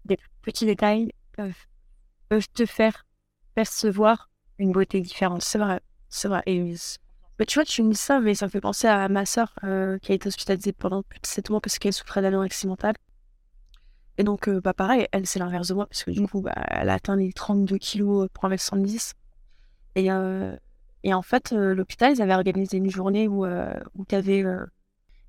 Des 0.04 0.18
petits 0.42 0.66
détails 0.66 1.12
peuvent, 1.36 1.66
peuvent 2.28 2.48
te 2.52 2.66
faire 2.66 3.06
percevoir 3.54 4.30
une 4.58 4.72
beauté 4.72 5.00
différente. 5.00 5.42
C'est 5.42 5.58
vrai, 5.58 5.80
c'est 6.08 6.28
vrai. 6.28 6.42
Et 6.46 6.74
mais 7.38 7.46
tu 7.46 7.54
vois, 7.54 7.64
tu 7.64 7.82
me 7.82 7.90
dis 7.90 7.96
ça, 7.96 8.20
mais 8.20 8.34
ça 8.34 8.46
me 8.46 8.50
fait 8.50 8.60
penser 8.60 8.86
à 8.86 9.08
ma 9.08 9.26
sœur 9.26 9.52
euh, 9.64 9.98
qui 9.98 10.12
a 10.12 10.14
été 10.14 10.28
hospitalisée 10.28 10.72
pendant 10.72 11.02
plus 11.02 11.18
de 11.20 11.26
7 11.26 11.50
mois 11.50 11.60
parce 11.60 11.78
qu'elle 11.78 11.92
souffrait 11.92 12.22
d'anorexie 12.22 12.66
mentale. 12.66 12.94
Et 14.18 14.24
donc, 14.24 14.48
euh, 14.48 14.60
bah, 14.60 14.74
pareil, 14.74 15.06
elle, 15.12 15.26
c'est 15.26 15.38
l'inverse 15.38 15.68
de 15.68 15.74
moi, 15.74 15.86
parce 15.86 16.04
que 16.04 16.10
du 16.10 16.26
coup, 16.26 16.42
bah, 16.42 16.52
elle 16.68 16.90
a 16.90 16.94
atteint 16.94 17.16
les 17.16 17.32
32 17.32 17.78
kilos 17.78 18.28
pour 18.32 18.44
1m70. 18.44 19.12
Et, 19.94 20.10
euh, 20.12 20.56
et 21.02 21.14
en 21.14 21.22
fait, 21.22 21.52
euh, 21.52 21.74
l'hôpital, 21.74 22.12
ils 22.14 22.22
avaient 22.22 22.34
organisé 22.34 22.76
une 22.76 22.90
journée 22.90 23.28
où, 23.28 23.44
euh, 23.44 23.72
où 23.94 24.04
tu 24.04 24.14
avais. 24.14 24.44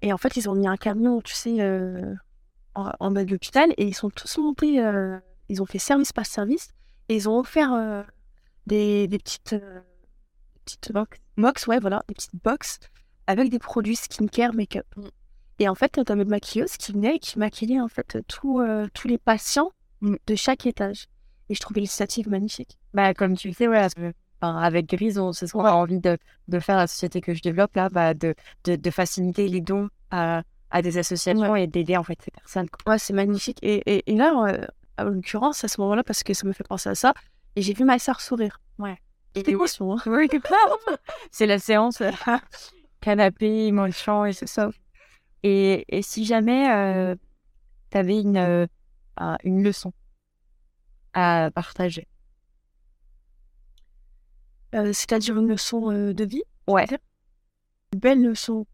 Et 0.01 0.11
en 0.13 0.17
fait, 0.17 0.35
ils 0.37 0.49
ont 0.49 0.55
mis 0.55 0.67
un 0.67 0.77
camion, 0.77 1.21
tu 1.21 1.33
sais, 1.33 1.61
euh, 1.61 2.13
en, 2.75 3.11
bas 3.11 3.23
de 3.23 3.31
l'hôpital, 3.31 3.71
et 3.77 3.85
ils 3.87 3.93
sont 3.95 4.09
tous 4.09 4.37
montés. 4.37 4.83
euh, 4.83 5.17
ils 5.49 5.61
ont 5.61 5.65
fait 5.65 5.79
service 5.79 6.13
par 6.13 6.25
service, 6.25 6.69
et 7.09 7.15
ils 7.15 7.29
ont 7.29 7.39
offert 7.39 7.73
euh, 7.73 8.03
des, 8.67 9.07
des 9.07 9.17
petites. 9.17 9.53
euh, 9.53 9.81
petites 10.65 10.91
box, 10.93 11.19
box, 11.37 11.67
ouais, 11.67 11.79
voilà, 11.79 12.03
des 12.07 12.13
petites 12.15 12.35
box 12.43 12.79
avec 13.27 13.49
des 13.49 13.59
produits 13.59 13.95
skincare, 13.95 14.53
make-up. 14.53 14.85
Et 15.59 15.69
en 15.69 15.75
fait, 15.75 15.99
t'as 16.03 16.15
une 16.15 16.23
maquilleuse 16.25 16.77
qui 16.77 16.91
venait 16.91 17.15
et 17.15 17.19
qui 17.19 17.37
maquillait 17.39 17.79
en 17.79 17.87
fait 17.87 18.17
tous 18.27 18.59
euh, 18.59 18.87
tous 18.93 19.07
les 19.07 19.17
patients 19.17 19.71
de 20.01 20.35
chaque 20.35 20.65
étage. 20.65 21.05
Et 21.49 21.55
je 21.55 21.59
trouvais 21.59 21.81
l'initiative 21.81 22.29
magnifique. 22.29 22.77
Bah, 22.93 23.13
comme 23.13 23.35
tu 23.35 23.49
le 23.49 23.53
sais, 23.53 23.67
ouais, 23.67 23.85
enfin, 24.41 24.57
avec 24.57 24.87
Grise, 24.87 25.17
on, 25.19 25.33
c'est 25.33 25.47
ce 25.47 25.53
qu'on 25.53 25.65
a 25.65 25.71
envie 25.71 25.99
de, 25.99 26.17
de 26.47 26.59
faire 26.59 26.77
la 26.77 26.87
société 26.87 27.21
que 27.21 27.33
je 27.33 27.41
développe 27.41 27.75
là, 27.75 27.89
bah, 27.89 28.13
de, 28.13 28.33
de, 28.65 28.75
de 28.75 28.89
faciliter 28.89 29.47
les 29.47 29.61
dons 29.61 29.89
à, 30.11 30.43
à 30.71 30.81
des 30.81 30.97
associations 30.97 31.55
et 31.55 31.67
d'aider 31.67 31.97
en 31.97 32.03
fait 32.03 32.19
ces 32.23 32.31
personnes. 32.31 32.67
Ouais, 32.87 32.97
c'est 32.97 33.13
magnifique. 33.13 33.59
Et, 33.61 33.83
et, 33.85 34.11
et 34.11 34.15
là, 34.15 34.33
euh, 34.47 34.65
en 34.97 35.05
l'occurrence, 35.05 35.63
à 35.63 35.67
ce 35.67 35.79
moment-là, 35.81 36.03
parce 36.03 36.23
que 36.23 36.33
ça 36.33 36.47
me 36.47 36.53
fait 36.53 36.67
penser 36.67 36.89
à 36.89 36.95
ça, 36.95 37.13
et 37.55 37.61
j'ai 37.61 37.73
vu 37.73 37.83
ma 37.83 37.99
sœur 37.99 38.21
sourire. 38.21 38.59
Ouais. 38.79 38.97
C'était 39.35 39.51
émotion, 39.51 39.93
hein. 39.97 40.01
C'est 41.31 41.45
la 41.45 41.59
séance 41.59 42.01
euh, 42.01 42.11
canapé, 43.01 43.71
manchant 43.71 44.25
et 44.25 44.33
c'est 44.33 44.47
ça. 44.47 44.69
Et, 45.43 45.85
et 45.89 46.01
si 46.01 46.25
jamais 46.25 47.15
tu 47.91 47.97
avais 47.97 48.19
une, 48.21 48.37
euh, 48.37 48.67
un- 49.17 49.37
une 49.43 49.63
leçon 49.63 49.93
à 51.13 51.49
partager, 51.53 52.07
Euh, 54.75 54.91
C'est-à-dire 54.93 55.37
une 55.37 55.47
leçon 55.47 55.91
euh, 55.91 56.13
de 56.13 56.23
vie. 56.25 56.43
Ouais. 56.67 56.85
Une 57.93 57.99
belle 57.99 58.23
leçon 58.23 58.65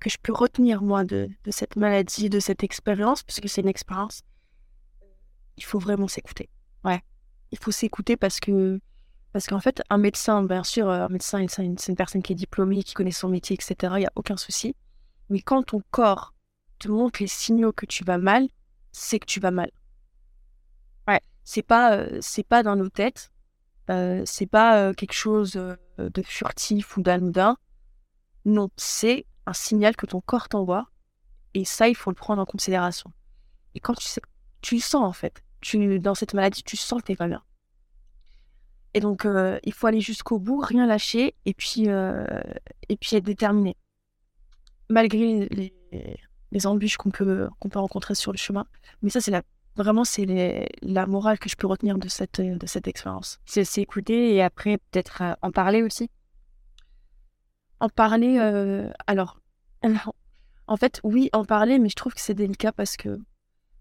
que 0.00 0.10
je 0.10 0.18
peux 0.22 0.32
retenir, 0.32 0.82
moi, 0.82 1.04
de, 1.04 1.28
de 1.44 1.50
cette 1.50 1.76
maladie, 1.76 2.30
de 2.30 2.40
cette 2.40 2.62
expérience, 2.62 3.22
parce 3.22 3.40
que 3.40 3.48
c'est 3.48 3.62
une 3.62 3.68
expérience. 3.68 4.22
Il 5.56 5.64
faut 5.64 5.78
vraiment 5.78 6.08
s'écouter. 6.08 6.48
Ouais. 6.84 7.02
Il 7.50 7.58
faut 7.58 7.70
s'écouter 7.72 8.16
parce 8.16 8.40
que. 8.40 8.80
Parce 9.32 9.46
qu'en 9.46 9.60
fait, 9.60 9.82
un 9.90 9.98
médecin, 9.98 10.42
bien 10.44 10.64
sûr, 10.64 10.88
un 10.88 11.08
médecin, 11.08 11.44
c'est 11.48 11.64
une 11.64 11.96
personne 11.96 12.22
qui 12.22 12.32
est 12.32 12.36
diplômée, 12.36 12.82
qui 12.82 12.94
connaît 12.94 13.10
son 13.10 13.28
métier, 13.28 13.56
etc. 13.60 13.98
Il 13.98 14.00
n'y 14.00 14.06
a 14.06 14.12
aucun 14.14 14.36
souci. 14.38 14.74
Mais 15.28 15.40
quand 15.40 15.62
ton 15.64 15.82
corps 15.90 16.34
te 16.78 16.88
montre 16.88 17.20
les 17.20 17.26
signaux 17.26 17.72
que 17.72 17.86
tu 17.86 18.04
vas 18.04 18.18
mal, 18.18 18.48
c'est 18.92 19.18
que 19.18 19.26
tu 19.26 19.40
vas 19.40 19.50
mal. 19.50 19.70
Ouais. 21.08 21.20
C'est 21.44 21.62
pas, 21.62 21.96
euh, 21.96 22.18
c'est 22.20 22.46
pas 22.46 22.62
dans 22.62 22.76
nos 22.76 22.88
têtes. 22.88 23.30
Euh, 23.90 24.22
c'est 24.24 24.46
pas 24.46 24.78
euh, 24.78 24.92
quelque 24.92 25.12
chose 25.12 25.56
euh, 25.56 25.76
de 25.98 26.22
furtif 26.22 26.96
ou 26.96 27.02
d'anodin. 27.02 27.56
Non, 28.44 28.68
c'est 28.76 29.26
un 29.46 29.52
signal 29.52 29.96
que 29.96 30.06
ton 30.06 30.20
corps 30.20 30.48
t'envoie. 30.48 30.88
Et 31.54 31.64
ça, 31.64 31.88
il 31.88 31.96
faut 31.96 32.10
le 32.10 32.16
prendre 32.16 32.42
en 32.42 32.46
considération. 32.46 33.12
Et 33.74 33.80
quand 33.80 33.94
tu 33.94 34.06
sais, 34.06 34.20
tu 34.60 34.76
le 34.76 34.80
sens 34.80 35.04
en 35.04 35.12
fait. 35.12 35.42
Tu, 35.60 35.98
dans 36.00 36.14
cette 36.14 36.34
maladie, 36.34 36.62
tu 36.62 36.76
sens 36.76 37.00
que 37.00 37.06
t'es 37.06 37.16
pas 37.16 37.28
bien. 37.28 37.42
Et 38.94 39.00
donc, 39.00 39.26
euh, 39.26 39.58
il 39.62 39.74
faut 39.74 39.86
aller 39.86 40.00
jusqu'au 40.00 40.38
bout, 40.38 40.58
rien 40.58 40.86
lâcher, 40.86 41.34
et 41.44 41.52
puis, 41.52 41.88
euh, 41.88 42.24
et 42.88 42.96
puis 42.96 43.16
être 43.16 43.24
déterminé. 43.24 43.76
Malgré 44.88 45.48
les, 45.50 46.66
embûches 46.66 46.96
qu'on 46.96 47.10
peut, 47.10 47.48
qu'on 47.60 47.68
peut 47.68 47.78
rencontrer 47.78 48.14
sur 48.14 48.32
le 48.32 48.38
chemin. 48.38 48.66
Mais 49.02 49.10
ça, 49.10 49.20
c'est 49.20 49.32
vraiment, 49.76 50.04
c'est 50.04 50.68
la 50.82 51.06
morale 51.06 51.38
que 51.38 51.48
je 51.48 51.56
peux 51.56 51.66
retenir 51.66 51.98
de 51.98 52.08
cette, 52.08 52.40
de 52.40 52.66
cette 52.66 52.88
expérience. 52.88 53.38
c'est 53.44 53.64
s'écouter 53.64 54.34
et 54.34 54.42
après 54.42 54.78
peut-être 54.78 55.22
euh, 55.22 55.34
en 55.42 55.50
parler 55.50 55.82
aussi. 55.82 56.10
En 57.80 57.88
parler, 57.88 58.38
euh, 58.38 58.90
alors, 59.06 59.38
en 60.66 60.76
fait, 60.76 61.00
oui, 61.04 61.28
en 61.32 61.44
parler, 61.44 61.78
mais 61.78 61.90
je 61.90 61.94
trouve 61.94 62.14
que 62.14 62.20
c'est 62.20 62.34
délicat 62.34 62.72
parce 62.72 62.96
que 62.96 63.20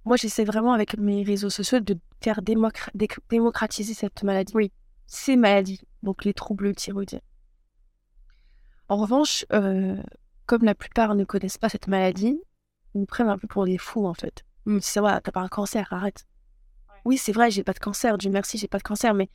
moi, 0.06 0.18
j'essaie 0.18 0.44
vraiment 0.44 0.74
avec 0.74 0.98
mes 0.98 1.24
réseaux 1.24 1.50
sociaux 1.50 1.80
de 1.80 1.98
faire 2.22 2.42
démocratiser 2.44 3.94
cette 3.96 4.22
maladie. 4.24 4.54
Oui. 4.56 4.72
Ces 5.08 5.36
maladies, 5.36 5.82
donc 6.04 6.26
les 6.26 6.34
troubles 6.34 6.76
thyroïdiens. 6.76 7.22
En 8.88 8.98
revanche, 8.98 9.46
euh, 9.52 10.02
comme 10.46 10.64
la 10.64 10.76
plupart 10.76 11.16
ne 11.16 11.24
connaissent 11.24 11.58
pas 11.58 11.70
cette 11.70 11.88
maladie, 11.88 12.40
ils 12.94 13.00
nous 13.02 13.06
prennent 13.06 13.30
un 13.30 13.38
peu 13.38 13.48
pour 13.48 13.66
des 13.66 13.78
fous, 13.78 14.06
en 14.06 14.14
fait. 14.14 14.44
Ils 14.66 14.80
disent, 14.80 14.98
ouais, 14.98 15.20
t'as 15.22 15.32
pas 15.32 15.42
un 15.42 15.48
cancer, 15.48 15.88
arrête. 15.92 16.26
Oui, 17.04 17.18
c'est 17.18 17.32
vrai, 17.32 17.52
j'ai 17.52 17.64
pas 17.64 17.74
de 17.74 17.80
cancer, 17.80 18.18
Dieu 18.18 18.32
merci, 18.32 18.58
j'ai 18.58 18.68
pas 18.68 18.78
de 18.80 18.84
cancer, 18.84 19.14
mais, 19.14 19.30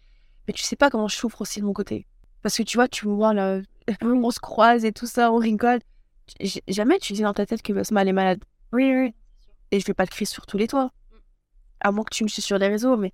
mais 0.49 0.55
tu 0.55 0.63
sais 0.63 0.77
pas 0.77 0.91
comment 0.91 1.09
je 1.09 1.17
souffre 1.17 1.41
aussi 1.43 1.61
de 1.61 1.67
mon 1.67 1.73
côté. 1.73 2.07
Parce 2.43 2.57
que 2.57 2.63
tu 2.63 2.77
vois, 2.77 2.89
tu 2.89 3.07
me 3.07 3.15
vois 3.15 3.33
là, 3.35 3.61
on 4.03 4.31
se 4.31 4.41
croise 4.41 4.85
et 4.85 4.93
tout 4.93 5.07
ça, 5.07 5.31
on 5.31 5.37
rigole. 5.37 5.81
J- 6.41 6.63
Jamais 6.69 6.99
tu 6.99 7.13
dis 7.13 7.23
dans 7.23 7.35
ta 7.35 7.47
tête 7.47 7.63
que 7.63 7.73
Basma 7.73 8.03
elle 8.03 8.09
est 8.09 8.13
malade. 8.13 8.43
Oui, 8.73 8.93
oui. 8.95 9.15
Et 9.71 9.79
je 9.81 9.87
vais 9.87 9.95
pas 9.95 10.05
le 10.05 10.09
crier 10.09 10.27
sur 10.27 10.47
tous 10.47 10.57
les 10.59 10.67
toits. 10.67 10.91
À 11.81 11.93
moins 11.93 12.05
que 12.05 12.15
tu 12.15 12.25
me 12.25 12.29
suives 12.29 12.45
sur 12.45 12.59
les 12.59 12.69
réseaux, 12.69 12.97
mais, 12.97 13.13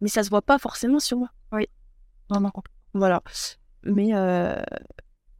mais 0.00 0.08
ça 0.08 0.22
se 0.22 0.30
voit 0.30 0.42
pas 0.42 0.58
forcément 0.58 0.98
sur 1.00 1.18
moi. 1.18 1.28
Vraiment. 2.30 2.52
Voilà. 2.94 3.22
Mais, 3.82 4.14
euh, 4.14 4.62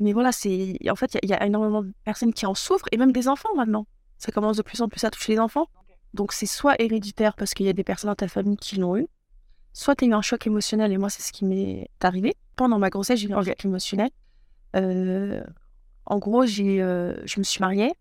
mais 0.00 0.12
voilà, 0.12 0.32
c'est. 0.32 0.76
En 0.90 0.96
fait, 0.96 1.14
il 1.14 1.14
y, 1.14 1.18
a- 1.18 1.20
il 1.22 1.30
y 1.30 1.34
a 1.34 1.46
énormément 1.46 1.82
de 1.82 1.92
personnes 2.04 2.32
qui 2.32 2.46
en 2.46 2.54
souffrent, 2.54 2.86
et 2.92 2.96
même 2.96 3.12
des 3.12 3.28
enfants 3.28 3.54
maintenant. 3.56 3.86
Ça 4.18 4.32
commence 4.32 4.56
de 4.56 4.62
plus 4.62 4.80
en 4.82 4.88
plus 4.88 5.02
à 5.04 5.10
toucher 5.10 5.32
les 5.34 5.38
enfants. 5.38 5.68
Donc, 6.14 6.32
c'est 6.32 6.46
soit 6.46 6.74
héréditaire 6.80 7.34
parce 7.36 7.54
qu'il 7.54 7.66
y 7.66 7.68
a 7.68 7.72
des 7.72 7.84
personnes 7.84 8.10
dans 8.10 8.16
ta 8.16 8.26
famille 8.28 8.56
qui 8.56 8.76
l'ont 8.76 8.96
eu, 8.96 9.06
soit 9.72 9.94
tu 9.94 10.04
as 10.04 10.08
eu 10.08 10.12
un 10.12 10.22
choc 10.22 10.46
émotionnel, 10.46 10.92
et 10.92 10.98
moi, 10.98 11.08
c'est 11.10 11.22
ce 11.22 11.32
qui 11.32 11.44
m'est 11.44 11.88
arrivé. 12.02 12.34
Pendant 12.56 12.78
ma 12.78 12.90
grossesse, 12.90 13.20
j'ai 13.20 13.28
eu 13.28 13.32
un 13.34 13.42
choc 13.42 13.64
émotionnel. 13.64 14.10
Euh, 14.76 15.42
en 16.06 16.18
gros, 16.18 16.44
j'ai, 16.46 16.82
euh, 16.82 17.14
je 17.26 17.38
me 17.38 17.44
suis 17.44 17.60
mariée, 17.60 17.92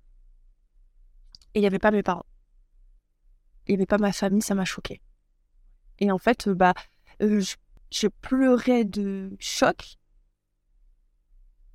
et 1.53 1.59
il 1.59 1.61
n'y 1.61 1.67
avait 1.67 1.79
pas 1.79 1.91
mes 1.91 2.03
parents. 2.03 2.25
Il 3.67 3.73
n'y 3.73 3.75
avait 3.75 3.85
pas 3.85 3.97
ma 3.99 4.11
famille, 4.11 4.41
ça 4.41 4.55
m'a 4.55 4.65
choquée. 4.65 5.01
Et 5.99 6.11
en 6.11 6.17
fait, 6.17 6.47
euh, 6.47 6.55
bah, 6.55 6.73
euh, 7.21 7.39
je, 7.39 7.55
je 7.91 8.07
pleurais 8.07 8.83
de 8.85 9.35
choc 9.39 9.97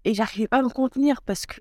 et 0.05 0.15
j'arrivais 0.15 0.49
pas 0.49 0.59
à 0.59 0.63
me 0.63 0.69
contenir 0.69 1.23
parce 1.23 1.47
que 1.47 1.61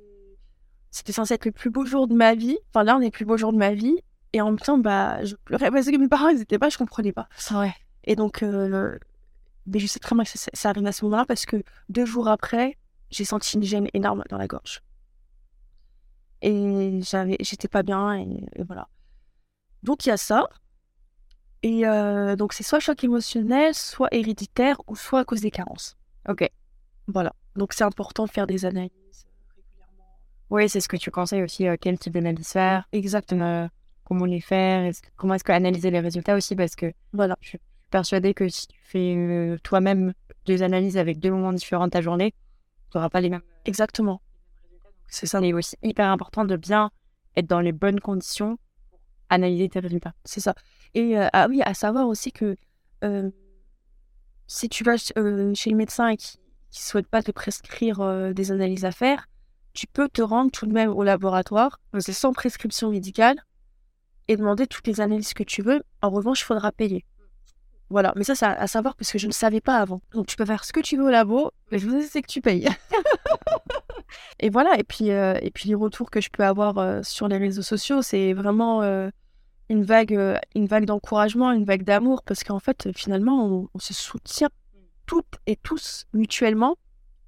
c'était 0.91 1.11
censé 1.11 1.33
être 1.33 1.45
le 1.45 1.51
plus 1.51 1.69
beau 1.69 1.85
jour 1.85 2.07
de 2.07 2.13
ma 2.13 2.35
vie. 2.35 2.57
Enfin, 2.69 2.83
l'un 2.83 2.99
des 2.99 3.09
plus 3.09 3.25
beaux 3.25 3.37
jours 3.37 3.51
de 3.53 3.57
ma 3.57 3.73
vie. 3.73 3.97
Et 4.33 4.41
en 4.41 4.45
même 4.45 4.59
temps, 4.59 4.77
bah, 4.77 5.23
je 5.23 5.35
pleurais 5.35 5.71
parce 5.71 5.87
que 5.87 5.97
mes 5.97 6.07
parents, 6.07 6.29
ils 6.29 6.41
étaient 6.41 6.59
pas, 6.59 6.69
je 6.69 6.77
comprenais 6.77 7.11
pas. 7.11 7.27
Ouais. 7.51 7.73
Et 8.03 8.15
donc, 8.15 8.43
euh, 8.43 8.97
mais 9.65 9.79
je 9.79 9.87
sais 9.87 9.99
très 9.99 10.15
bien 10.15 10.23
que 10.23 10.29
ça, 10.29 10.51
ça 10.53 10.69
arrive 10.69 10.85
à 10.85 10.91
ce 10.91 11.05
moment-là 11.05 11.25
parce 11.25 11.45
que 11.45 11.63
deux 11.89 12.05
jours 12.05 12.27
après, 12.27 12.77
j'ai 13.11 13.25
senti 13.25 13.57
une 13.57 13.63
gêne 13.63 13.87
énorme 13.93 14.23
dans 14.29 14.37
la 14.37 14.47
gorge. 14.47 14.81
Et 16.41 16.99
j'avais, 17.01 17.37
j'étais 17.39 17.67
pas 17.67 17.83
bien 17.83 18.15
et, 18.15 18.45
et 18.55 18.63
voilà. 18.63 18.87
Donc, 19.83 20.05
il 20.05 20.09
y 20.09 20.11
a 20.11 20.17
ça. 20.17 20.47
Et 21.61 21.87
euh, 21.87 22.35
donc, 22.35 22.53
c'est 22.53 22.63
soit 22.63 22.79
choc 22.79 23.03
émotionnel, 23.03 23.73
soit 23.73 24.09
héréditaire 24.11 24.81
ou 24.87 24.95
soit 24.95 25.21
à 25.21 25.25
cause 25.25 25.41
des 25.41 25.51
carences. 25.51 25.95
Ok. 26.27 26.49
Voilà. 27.07 27.33
Donc, 27.55 27.73
c'est 27.73 27.83
important 27.83 28.25
de 28.25 28.29
faire 28.31 28.47
des 28.47 28.65
analyses 28.65 28.91
régulièrement. 29.55 30.03
Oui, 30.49 30.69
c'est 30.69 30.79
ce 30.81 30.87
que 30.87 30.97
tu 30.97 31.11
conseilles 31.11 31.43
aussi, 31.43 31.67
euh, 31.67 31.75
quel 31.79 31.97
type 31.99 32.13
d'analyse 32.13 32.47
faire, 32.49 32.87
Exactement. 32.91 33.45
euh, 33.45 33.67
comment 34.03 34.25
les 34.25 34.41
faire, 34.41 34.91
que- 34.91 35.07
comment 35.15 35.35
est-ce 35.35 35.43
que 35.43 35.51
analyser 35.51 35.91
les 35.91 35.99
résultats 35.99 36.35
aussi, 36.35 36.55
parce 36.55 36.75
que 36.75 36.91
Voilà. 37.13 37.35
je 37.41 37.49
suis 37.49 37.59
persuadée 37.89 38.33
que 38.33 38.49
si 38.49 38.67
tu 38.67 38.79
fais 38.83 39.15
euh, 39.15 39.57
toi-même 39.63 40.13
des 40.45 40.61
analyses 40.63 40.97
avec 40.97 41.19
deux 41.19 41.31
moments 41.31 41.53
différents 41.53 41.85
de 41.85 41.91
ta 41.91 42.01
journée, 42.01 42.33
tu 42.91 42.97
n'auras 42.97 43.09
pas 43.09 43.21
les 43.21 43.29
mêmes. 43.29 43.43
Exactement. 43.65 44.21
C'est 45.07 45.27
ça. 45.27 45.39
C'est 45.39 45.53
aussi 45.53 45.77
hyper 45.83 46.09
important 46.09 46.43
de 46.43 46.55
bien 46.57 46.89
être 47.35 47.47
dans 47.47 47.59
les 47.61 47.71
bonnes 47.71 47.99
conditions 47.99 48.57
pour 48.89 48.99
analyser 49.29 49.69
tes 49.69 49.79
résultats. 49.79 50.13
C'est 50.25 50.39
ça. 50.39 50.55
Et 50.95 51.17
euh, 51.17 51.27
ah 51.33 51.47
oui, 51.49 51.61
à 51.63 51.73
savoir 51.75 52.07
aussi 52.07 52.31
que 52.31 52.57
euh, 53.03 53.29
si 54.47 54.69
tu 54.69 54.83
vas 54.83 54.97
ch- 54.97 55.13
euh, 55.17 55.53
chez 55.55 55.69
le 55.69 55.75
médecin 55.77 56.09
et 56.09 56.17
qui 56.73 56.81
ne 56.81 56.85
souhaite 56.85 57.07
pas 57.07 57.21
te 57.21 57.31
prescrire 57.31 58.01
euh, 58.01 58.33
des 58.33 58.51
analyses 58.51 58.83
à 58.83 58.91
faire, 58.91 59.27
tu 59.73 59.85
peux 59.85 60.09
te 60.09 60.23
rendre 60.23 60.51
tout 60.51 60.65
de 60.65 60.73
même 60.73 60.89
au 60.89 61.03
laboratoire, 61.03 61.79
c'est 61.99 62.13
sans 62.13 62.33
prescription 62.33 62.89
médicale, 62.89 63.37
et 64.27 64.35
demander 64.35 64.65
toutes 64.65 64.87
les 64.87 64.99
analyses 64.99 65.33
que 65.33 65.43
tu 65.43 65.61
veux. 65.61 65.83
En 66.01 66.09
revanche, 66.09 66.41
il 66.41 66.45
faudra 66.45 66.71
payer. 66.71 67.05
Voilà, 67.89 68.11
mais 68.15 68.23
ça, 68.23 68.33
c'est 68.33 68.45
à 68.45 68.65
savoir 68.65 68.95
parce 68.95 69.11
que 69.11 69.19
je 69.19 69.27
ne 69.27 69.31
savais 69.31 69.61
pas 69.61 69.77
avant. 69.77 70.01
Donc, 70.13 70.25
tu 70.25 70.35
peux 70.35 70.45
faire 70.45 70.63
ce 70.63 70.73
que 70.73 70.79
tu 70.79 70.97
veux 70.97 71.03
au 71.03 71.09
labo, 71.09 71.51
mais 71.71 71.77
je 71.77 71.87
c'est 72.09 72.23
que 72.23 72.27
tu 72.27 72.41
payes. 72.41 72.67
et 74.39 74.49
voilà, 74.49 74.79
et 74.79 74.83
puis, 74.83 75.11
euh, 75.11 75.37
et 75.41 75.51
puis 75.51 75.69
les 75.69 75.75
retours 75.75 76.09
que 76.09 76.21
je 76.21 76.29
peux 76.31 76.43
avoir 76.43 76.79
euh, 76.79 77.01
sur 77.03 77.27
les 77.27 77.37
réseaux 77.37 77.61
sociaux, 77.61 78.01
c'est 78.01 78.33
vraiment 78.33 78.81
une 79.69 79.83
vague, 79.83 80.39
une 80.55 80.65
vague 80.65 80.85
d'encouragement, 80.85 81.51
une 81.51 81.65
vague 81.65 81.83
d'amour, 81.83 82.23
parce 82.23 82.43
qu'en 82.43 82.59
fait, 82.59 82.89
finalement, 82.95 83.45
on, 83.45 83.69
on 83.73 83.79
se 83.79 83.93
soutient 83.93 84.49
toutes 85.13 85.37
et 85.45 85.55
tous 85.57 86.05
mutuellement 86.13 86.75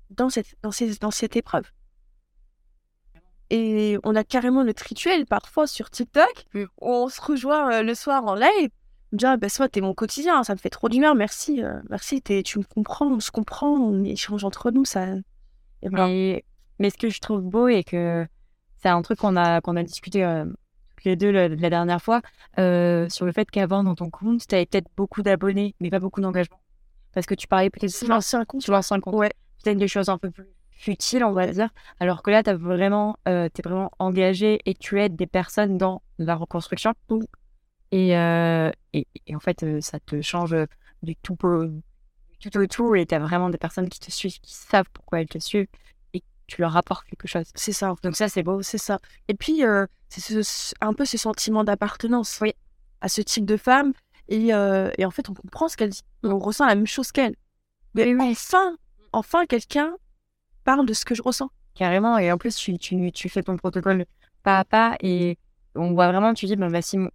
dans 0.10 0.30
cette, 0.30 0.56
dans 0.64 0.72
ces- 0.72 0.96
dans 0.98 1.12
cette 1.12 1.36
épreuve. 1.36 1.66
Et 3.52 3.98
on 4.04 4.16
a 4.16 4.24
carrément 4.24 4.64
notre 4.64 4.84
rituel 4.84 5.26
parfois 5.28 5.68
sur 5.68 5.90
TikTok 5.92 6.46
où 6.82 6.88
on 6.88 7.10
se 7.10 7.22
rejoint 7.22 7.72
euh, 7.72 7.84
le 7.84 7.94
soir 7.94 8.26
en 8.26 8.34
live. 8.36 8.70
On 9.14 9.18
dit, 9.18 9.26
ah, 9.26 9.38
ben, 9.38 9.50
soit 9.50 9.70
t'es 9.70 9.82
mon 9.82 9.94
quotidien, 9.94 10.44
ça 10.44 10.54
me 10.56 10.58
fait 10.60 10.72
trop 10.72 10.90
bien, 10.90 11.14
merci, 11.14 11.64
euh, 11.64 11.80
merci, 11.90 12.22
t'es- 12.22 12.42
tu 12.44 12.58
me 12.58 12.64
comprends, 12.64 13.06
on 13.08 13.20
se 13.20 13.30
comprend, 13.32 13.70
on 13.70 14.04
échange 14.04 14.44
entre 14.44 14.72
nous, 14.72 14.84
ça. 14.84 15.06
Et 15.84 15.90
voilà. 15.90 16.10
Et- 16.10 16.44
mais 16.80 16.90
ce 16.90 16.98
que 16.98 17.10
je 17.10 17.20
trouve 17.20 17.42
beau 17.42 17.68
et 17.68 17.84
que 17.84 18.26
c'est 18.82 18.90
un 18.90 19.02
truc 19.04 19.20
qu'on 19.20 19.36
a, 19.38 19.62
qu'on 19.62 19.76
a 19.76 19.84
discuté 19.84 20.26
euh, 20.26 20.46
les 21.06 21.16
deux 21.16 21.32
la, 21.32 21.48
la 21.48 21.70
dernière 21.70 22.02
fois, 22.02 22.22
euh, 22.58 23.08
sur 23.10 23.26
le 23.28 23.32
fait 23.32 23.50
qu'avant, 23.52 23.84
dans 23.84 23.94
ton 23.96 24.10
compte, 24.10 24.46
tu 24.48 24.56
avais 24.56 24.66
peut-être 24.66 24.90
beaucoup 24.98 25.22
d'abonnés, 25.22 25.76
mais 25.80 25.92
pas 25.92 26.00
beaucoup 26.00 26.20
d'engagement. 26.20 26.60
Parce 27.16 27.26
que 27.26 27.34
tu 27.34 27.48
parlais 27.48 27.72
peut-être 27.72 27.90
C'est 27.90 28.06
l'ancien 28.08 28.46
compte. 28.46 28.68
l'ancien 28.68 29.00
compte. 29.00 29.16
Ouais. 29.16 29.32
Peut-être 29.64 29.78
des 29.80 29.88
choses 29.88 30.10
un 30.10 30.20
peu 30.20 30.30
plus 30.30 30.46
futiles, 30.70 31.24
on 31.24 31.32
va 31.32 31.48
dire. 31.48 31.70
Alors 32.00 32.22
que 32.22 32.30
là, 32.30 32.44
tu 32.44 32.52
vraiment, 32.54 33.18
euh, 33.28 33.46
es 33.48 33.62
vraiment 33.64 33.90
engagé 33.98 34.60
et 34.66 34.76
tu 34.76 35.02
aides 35.02 35.16
des 35.16 35.26
personnes 35.26 35.78
dans 35.80 36.04
la 36.20 36.36
reconstruction. 36.36 36.94
Et, 37.92 38.18
euh, 38.18 38.70
et, 38.94 39.08
et 39.28 39.36
en 39.36 39.40
fait, 39.40 39.64
euh, 39.64 39.80
ça 39.82 40.00
te 40.00 40.22
change 40.22 40.56
du 41.02 41.16
tout 41.16 41.38
du 42.40 42.50
tout, 42.52 42.60
au 42.60 42.68
tout 42.68 42.96
et 42.96 43.06
tu 43.06 43.16
as 43.16 43.20
vraiment 43.20 43.50
des 43.50 43.58
personnes 43.58 43.90
qui 43.90 44.00
te 44.00 44.12
suivent, 44.12 44.40
qui 44.42 44.54
savent 44.54 44.90
pourquoi 44.92 45.22
elles 45.22 45.30
te 45.30 45.40
suivent 45.40 45.68
et 46.14 46.22
tu 46.48 46.62
leur 46.62 46.76
apportes 46.76 47.08
quelque 47.08 47.28
chose. 47.28 47.46
C'est 47.56 47.72
ça. 47.72 47.96
Donc 48.04 48.16
ça, 48.16 48.28
c'est 48.28 48.44
beau. 48.44 48.62
C'est 48.62 48.78
ça. 48.78 49.00
Et 49.30 49.34
puis, 49.34 49.64
euh, 49.64 49.86
c'est 50.10 50.22
ce- 50.22 50.44
ce- 50.44 50.74
un 50.82 50.94
peu 50.94 51.06
ce 51.06 51.18
sentiment 51.18 51.64
d'appartenance 51.64 52.44
à 53.02 53.08
ce 53.08 53.22
type 53.22 53.46
de 53.46 53.58
femme. 53.58 53.94
Et, 54.28 54.54
euh, 54.54 54.92
et 54.98 55.06
en 55.06 55.12
fait, 55.12 55.30
on 55.30 55.34
comprend 55.34 55.68
ce 55.68 55.78
qu'elle 55.78 55.90
dit. 55.90 56.02
On 56.24 56.40
ressent 56.40 56.66
la 56.66 56.76
même 56.76 56.88
chose 56.88 57.12
qu'elle. 57.12 57.36
Mais 57.94 58.14
enfin, 58.20 58.78
enfin, 59.14 59.46
quelqu'un 59.46 59.96
parle 60.64 60.86
de 60.86 60.94
ce 60.94 61.06
que 61.06 61.16
je 61.16 61.22
ressens. 61.22 61.50
Carrément. 61.76 62.18
Et 62.18 62.32
en 62.32 62.38
plus, 62.38 62.56
tu, 62.56 62.78
tu, 62.78 63.12
tu 63.12 63.30
fais 63.30 63.44
ton 63.44 63.58
protocole 63.58 64.06
pas 64.44 64.60
à 64.60 64.66
pas 64.66 64.96
et 65.02 65.38
on 65.76 65.94
voit 65.94 66.08
vraiment, 66.08 66.34
tu 66.34 66.46
dis, 66.46 66.56
ben, 66.56 66.72
bah, 66.72 66.82
si, 66.82 66.98
mo- 66.98 67.10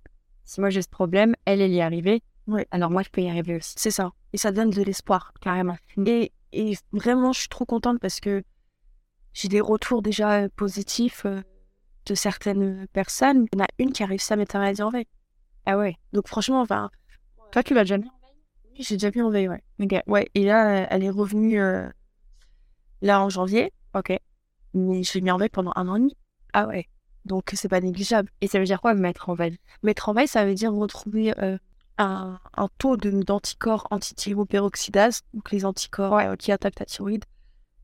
si 0.45 0.61
moi 0.61 0.71
j'ai 0.71 0.83
ce 0.83 0.89
problème, 0.89 1.35
elle, 1.45 1.61
elle 1.61 1.73
y 1.73 1.79
est 1.79 1.83
arrivée. 1.83 2.23
Ouais. 2.47 2.67
Alors 2.71 2.91
moi, 2.91 3.03
je 3.03 3.09
peux 3.11 3.21
y 3.21 3.29
arriver 3.29 3.57
aussi. 3.57 3.75
C'est 3.77 3.91
ça. 3.91 4.13
Et 4.33 4.37
ça 4.37 4.53
donne 4.53 4.71
de 4.71 4.83
l'espoir. 4.83 5.33
Carrément. 5.41 5.77
Et, 6.07 6.33
et 6.53 6.77
vraiment, 6.93 7.33
je 7.33 7.41
suis 7.41 7.49
trop 7.49 7.65
contente 7.65 8.01
parce 8.01 8.21
que 8.21 8.43
j'ai 9.33 9.49
des 9.49 9.61
retours 9.61 10.03
déjà 10.03 10.49
positifs 10.51 11.25
euh, 11.25 11.43
de 12.07 12.15
certaines 12.15 12.87
personnes. 12.93 13.47
Il 13.53 13.59
y 13.59 13.63
en 13.63 13.65
a 13.65 13.69
une 13.79 13.93
qui 13.93 14.03
a 14.03 14.07
réussi 14.07 14.33
à 14.33 14.37
mettre 14.37 14.57
un 14.57 14.75
en 14.81 14.91
veille. 14.91 15.07
Ah 15.67 15.79
ouais. 15.79 15.97
Donc 16.13 16.29
franchement, 16.29 16.61
enfin, 16.61 16.91
Toi, 17.53 17.63
tu 17.63 17.75
l'as 17.75 17.83
déjà 17.83 17.99
mis 17.99 18.11
oui, 18.73 18.85
j'ai 18.89 18.97
déjà 18.97 19.11
mis 19.15 19.23
en 19.23 19.31
veille, 19.31 19.49
ouais. 19.49 19.63
Ok. 19.81 19.95
Ouais, 20.07 20.31
et 20.35 20.45
là, 20.45 20.83
euh, 20.83 20.87
elle 20.91 21.05
est 21.05 21.11
revenue 21.11 21.61
euh, 21.61 21.89
là 23.03 23.21
en 23.21 23.29
janvier. 23.29 23.73
Ok. 23.95 24.17
Mais 24.75 25.03
je 25.03 25.13
l'ai 25.15 25.21
mis 25.21 25.31
en 25.31 25.37
veille 25.37 25.49
pendant 25.49 25.73
un 25.77 25.89
an 25.89 25.97
et 25.97 26.01
demi. 26.01 26.17
Ah 26.53 26.67
ouais. 26.67 26.89
Donc 27.25 27.51
c'est 27.55 27.69
pas 27.69 27.81
négligeable. 27.81 28.31
Et 28.41 28.47
ça 28.47 28.59
veut 28.59 28.65
dire 28.65 28.81
quoi, 28.81 28.95
me 28.95 29.01
mettre 29.01 29.29
en 29.29 29.35
veille? 29.35 29.59
Mettre 29.83 30.09
en 30.09 30.15
veille, 30.15 30.29
ça 30.29 30.47
veut 30.47 30.55
dire 30.55 30.73
retrouver 30.73 31.39
euh, 31.43 31.59
un, 31.99 32.39
un 32.57 32.69
taux 32.79 32.97
d'anticorps 32.97 33.87
anti-thyroperoxydase, 33.91 35.23
donc 35.35 35.51
les 35.51 35.65
anticorps 35.65 36.37
qui 36.39 36.51
attaquent 36.53 36.77
ta 36.77 36.87
thyroïde, 36.87 37.25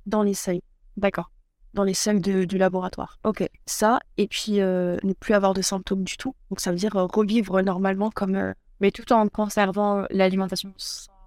dans 0.07 0.23
les 0.23 0.35
seuils. 0.35 0.63
D'accord. 0.97 1.31
Dans 1.77 1.85
les 1.85 1.95
seuils 1.95 2.21
de- 2.21 2.45
du 2.45 2.59
laboratoire. 2.59 3.19
Ok. 3.25 3.49
Ça, 3.67 4.01
et 4.17 4.27
puis 4.27 4.61
euh, 4.61 4.97
ne 5.05 5.13
plus 5.13 5.35
avoir 5.35 5.55
de 5.55 5.63
symptômes 5.63 6.03
du 6.05 6.17
tout. 6.17 6.35
Donc 6.51 6.59
ça 6.61 6.71
veut 6.73 6.77
dire 6.79 6.97
euh, 6.97 7.05
revivre 7.07 7.61
normalement 7.63 8.11
comme, 8.11 8.35
euh, 8.35 8.53
Mais 8.81 8.91
tout 8.91 9.13
en 9.13 9.29
conservant 9.29 10.05
l'alimentation. 10.11 10.73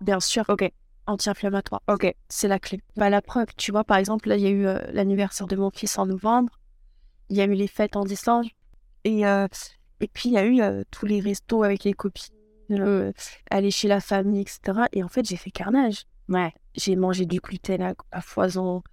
bien 0.01 0.19
sûr, 0.19 0.43
Ok. 0.49 0.69
anti-inflammatoire. 1.07 1.81
Ok. 1.87 2.13
C'est 2.29 2.47
la 2.47 2.59
clé. 2.59 2.81
Bah, 2.97 3.09
la 3.09 3.21
preuve, 3.21 3.47
tu 3.57 3.71
vois, 3.71 3.83
par 3.83 3.97
exemple, 3.97 4.27
là, 4.27 4.35
il 4.37 4.41
y 4.41 4.47
a 4.47 4.49
eu 4.49 4.63
l'anniversaire 4.93 5.47
de 5.47 5.55
mon 5.55 5.69
fils 5.71 5.97
en 5.97 6.05
novembre. 6.07 6.59
Il 7.29 7.37
y 7.37 7.41
a 7.41 7.45
eu 7.45 7.53
les 7.53 7.67
fêtes 7.67 7.95
en 7.95 8.03
décembre. 8.03 8.49
Et, 9.03 9.21
et 9.21 10.07
puis, 10.13 10.29
il 10.29 10.33
y 10.33 10.37
a 10.37 10.45
eu 10.45 10.61
tous 10.91 11.05
les 11.05 11.19
restos 11.21 11.63
avec 11.63 11.83
les 11.83 11.93
copines, 11.93 12.33
aller 13.49 13.71
chez 13.71 13.87
la 13.87 13.99
famille, 14.01 14.41
etc. 14.41 14.87
Et 14.93 15.03
en 15.03 15.07
fait, 15.07 15.25
j'ai 15.27 15.37
fait 15.37 15.51
carnage. 15.51 16.03
Ouais. 16.27 16.53
J'ai 16.75 16.95
mangé 16.95 17.25
du 17.25 17.39
gluten 17.39 17.81
à, 17.81 17.93
à 18.11 18.21
foison. 18.21 18.83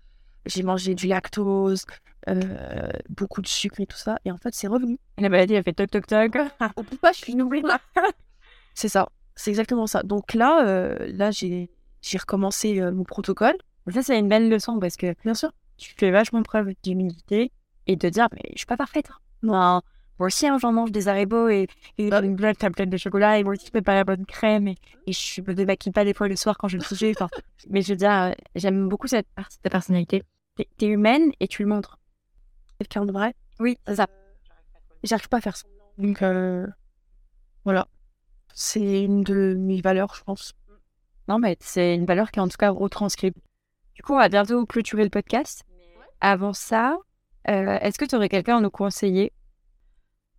J'ai 0.47 0.63
mangé 0.63 0.95
du 0.95 1.07
lactose, 1.09 1.85
euh, 2.29 2.89
beaucoup 3.09 3.43
de 3.43 3.47
sucre 3.49 3.81
et 3.81 3.87
tout 3.87 3.97
ça. 3.97 4.19
Et 4.25 4.31
en 4.31 4.37
fait, 4.37 4.55
c'est 4.55 4.67
revenu. 4.69 4.99
La 5.19 5.29
maladie, 5.29 5.55
elle 5.55 5.63
fait 5.65 5.73
toc 5.73 5.91
toc 5.91 6.07
toc. 6.07 6.37
Oh, 6.77 6.83
pourquoi 6.83 7.13
je 7.13 7.19
suis 7.19 7.35
nourrie 7.37 7.63
là 7.63 7.81
C'est 8.75 8.89
ça. 8.89 9.09
C'est 9.35 9.51
exactement 9.51 9.87
ça. 9.87 10.03
Donc 10.03 10.35
là, 10.35 10.67
euh, 10.67 10.97
là 11.13 11.31
j'ai 11.31 11.71
j'ai 12.03 12.19
recommencé 12.19 12.81
euh, 12.81 12.93
mon 12.93 13.05
protocole. 13.05 13.57
Ça, 13.93 14.03
c'est 14.03 14.19
une 14.19 14.29
belle 14.29 14.49
leçon 14.49 14.79
parce 14.79 14.97
que 14.97 15.15
Bien 15.25 15.35
sûr. 15.35 15.51
tu 15.77 15.95
fais 15.97 16.11
vachement 16.11 16.43
preuve 16.43 16.73
d'humilité 16.83 17.53
et 17.87 17.97
de 17.97 18.09
dire, 18.09 18.29
mais 18.33 18.43
je 18.53 18.59
suis 18.59 18.67
pas 18.67 18.77
parfaite. 18.77 19.09
hein. 19.11 19.19
Non. 19.43 19.81
Moi 20.19 20.29
aussi, 20.29 20.47
hein, 20.47 20.57
j'en 20.59 20.73
mange 20.73 20.93
des 20.93 21.09
haribots 21.09 21.49
et, 21.49 21.67
et 21.99 22.09
Bah 22.09 22.21
une 22.23 22.37
bonne 22.37 22.55
tablette 22.57 22.89
de 22.89 22.97
chocolat 22.97 23.39
et 23.39 23.45
moi 23.45 23.53
aussi, 23.53 23.67
je 23.67 23.71
mets 23.75 23.83
pas 23.83 23.95
la 23.95 24.03
bonne 24.05 24.25
crème 24.25 24.67
et, 24.67 24.77
et 25.07 25.13
je 25.13 25.43
me 25.43 25.53
démaquille 25.55 25.93
pas 25.93 26.05
des 26.07 26.15
fois 26.15 26.27
le 26.27 26.37
soir 26.37 26.57
quand 26.57 26.69
je 26.69 26.79
me 26.79 26.83
coucher. 26.83 27.13
Enfin, 27.17 27.29
mais 27.69 27.83
je 27.83 27.93
veux 27.93 27.97
dire, 27.97 28.35
j'aime 28.55 28.89
beaucoup 28.89 29.07
cette 29.09 29.29
partie 29.35 29.59
de 29.59 29.63
ta 29.63 29.71
personnalité. 29.71 30.23
T'es 30.57 30.69
t'es 30.79 30.87
humaine 30.87 31.33
et 31.41 31.49
tu 31.49 31.63
le 31.63 31.69
montres. 31.69 31.99
Quelqu'un 32.79 33.05
de 33.05 33.13
vrai. 33.13 33.35
Oui, 33.61 33.79
c'est 33.87 33.97
ça. 33.97 34.07
J'arrive 35.03 35.29
pas 35.29 35.39
à 35.39 35.41
faire 35.41 35.57
ça. 35.57 35.67
Donc 35.99 36.23
euh, 36.23 36.67
voilà. 37.65 37.89
C'est 38.55 39.05
une 39.05 39.23
de 39.23 39.55
mes 39.55 39.81
valeurs, 39.81 40.15
je 40.15 40.25
pense. 40.25 40.55
Non, 41.29 41.39
mais 41.39 41.57
c'est 41.61 41.95
une 41.95 42.07
valeur 42.07 42.31
qui 42.31 42.39
est 42.39 42.43
en 42.43 42.49
tout 42.49 42.57
cas 42.57 42.71
retranscrite. 42.71 43.37
Du 43.95 44.03
coup, 44.03 44.15
on 44.15 44.19
va 44.19 44.29
bientôt 44.29 44.65
clôturer 44.67 45.05
le 45.05 45.11
podcast. 45.11 45.65
Avant 46.21 46.53
ça, 46.53 46.97
euh, 47.49 47.79
est-ce 47.81 47.99
que 47.99 48.05
tu 48.05 48.17
aurais 48.17 48.29
quelqu'un 48.29 48.59
à 48.59 48.61
nous 48.61 48.71
conseiller? 48.71 49.33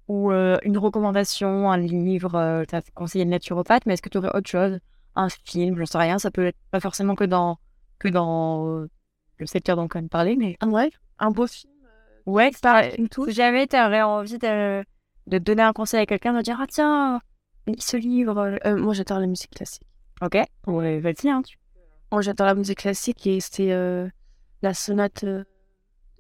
Ou 0.08 0.32
euh, 0.32 0.58
une 0.64 0.78
recommandation, 0.78 1.70
un 1.70 1.78
livre 1.78 2.66
Tu 2.68 2.76
as 2.76 2.82
conseillé 2.96 3.26
le 3.26 3.32
naturopathe, 3.32 3.86
mais 3.86 3.94
est-ce 3.94 4.02
que 4.02 4.10
tu 4.10 4.18
aurais 4.18 4.36
autre 4.36 4.50
chose? 4.50 4.80
Un 5.16 5.30
film, 5.30 5.78
j'en 5.78 5.86
sais 5.86 5.98
rien. 5.98 6.18
Ça 6.18 6.32
peut 6.32 6.48
être 6.48 6.58
pas 6.72 6.80
forcément 6.80 7.16
que 7.16 7.26
dans, 7.26 7.60
que 8.00 8.08
dans 8.08 8.88
le 9.40 9.46
secteur 9.46 9.76
dont 9.76 9.84
on 9.84 9.88
vient 9.88 10.02
de 10.04 10.08
parler, 10.08 10.36
mais 10.36 10.58
Ouais. 10.66 10.90
Un 11.20 11.32
beau 11.32 11.48
film. 11.48 11.74
ouais, 12.26 12.52
Pas 12.62 12.94
une 12.96 13.10
touche. 13.10 13.30
si 13.30 13.36
jamais 13.36 13.68
tu 13.68 13.76
aurais 13.76 14.02
envie 14.02 14.38
de, 14.38 14.84
de 15.28 15.38
donner 15.38 15.64
un 15.64 15.74
conseil 15.74 16.02
à 16.02 16.06
quelqu'un, 16.06 16.34
de 16.34 16.42
dire 16.42 16.58
Ah 16.62 16.66
tiens, 16.68 17.22
lis 17.68 17.82
ce 17.82 17.98
livre. 17.98 18.58
Euh, 18.66 18.78
moi, 18.78 18.94
j'adore 18.94 19.20
la 19.20 19.28
musique 19.28 19.52
classique. 19.52 19.84
Ok, 20.22 20.38
ouais, 20.68 21.00
vas-y, 21.00 21.30
hein, 21.30 21.42
tu- 21.44 21.58
Moi, 22.12 22.22
j'adore 22.22 22.48
la 22.48 22.56
musique 22.56 22.80
classique 22.80 23.26
et 23.28 23.40
c'est 23.40 23.72
euh, 23.72 24.08
la 24.62 24.74
sonate 24.74 25.24
euh, 25.24 25.44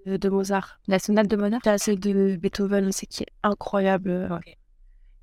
de, 0.05 0.29
Mozart. 0.29 0.79
La 0.87 0.99
sonate 0.99 1.27
de. 1.27 1.59
T'as 1.63 1.77
celle 1.77 1.99
de 1.99 2.35
Beethoven 2.37 2.87
aussi 2.87 3.07
qui 3.07 3.23
est 3.23 3.31
incroyable. 3.43 4.09
euh. 4.09 4.29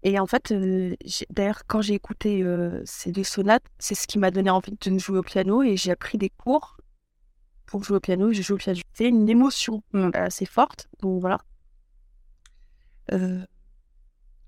Et 0.03 0.18
en 0.18 0.26
fait, 0.26 0.53
euh, 0.53 0.95
d'ailleurs, 1.30 1.62
quand 1.66 1.80
j'ai 1.80 1.95
écouté 1.95 2.42
euh, 2.42 2.82
ces 2.84 3.11
deux 3.11 3.24
sonates, 3.24 3.64
c'est 3.78 3.95
ce 3.95 4.07
qui 4.07 4.18
m'a 4.18 4.30
donné 4.30 4.51
envie 4.51 4.72
de 4.78 4.99
jouer 4.99 5.18
au 5.18 5.22
piano 5.22 5.62
et 5.62 5.76
j'ai 5.78 5.92
appris 5.92 6.18
des 6.18 6.28
cours 6.30 6.76
pour 7.66 7.82
jouer 7.84 7.96
au 7.96 8.00
piano. 8.00 8.32
Je 8.32 8.42
joue 8.42 8.54
au 8.54 8.58
piano. 8.58 8.80
C'est 8.92 9.08
une 9.08 9.28
émotion 9.28 9.82
Mm. 9.92 10.10
assez 10.14 10.46
forte. 10.46 10.88
Donc 11.00 11.20
voilà. 11.20 11.38
Euh, 13.12 13.44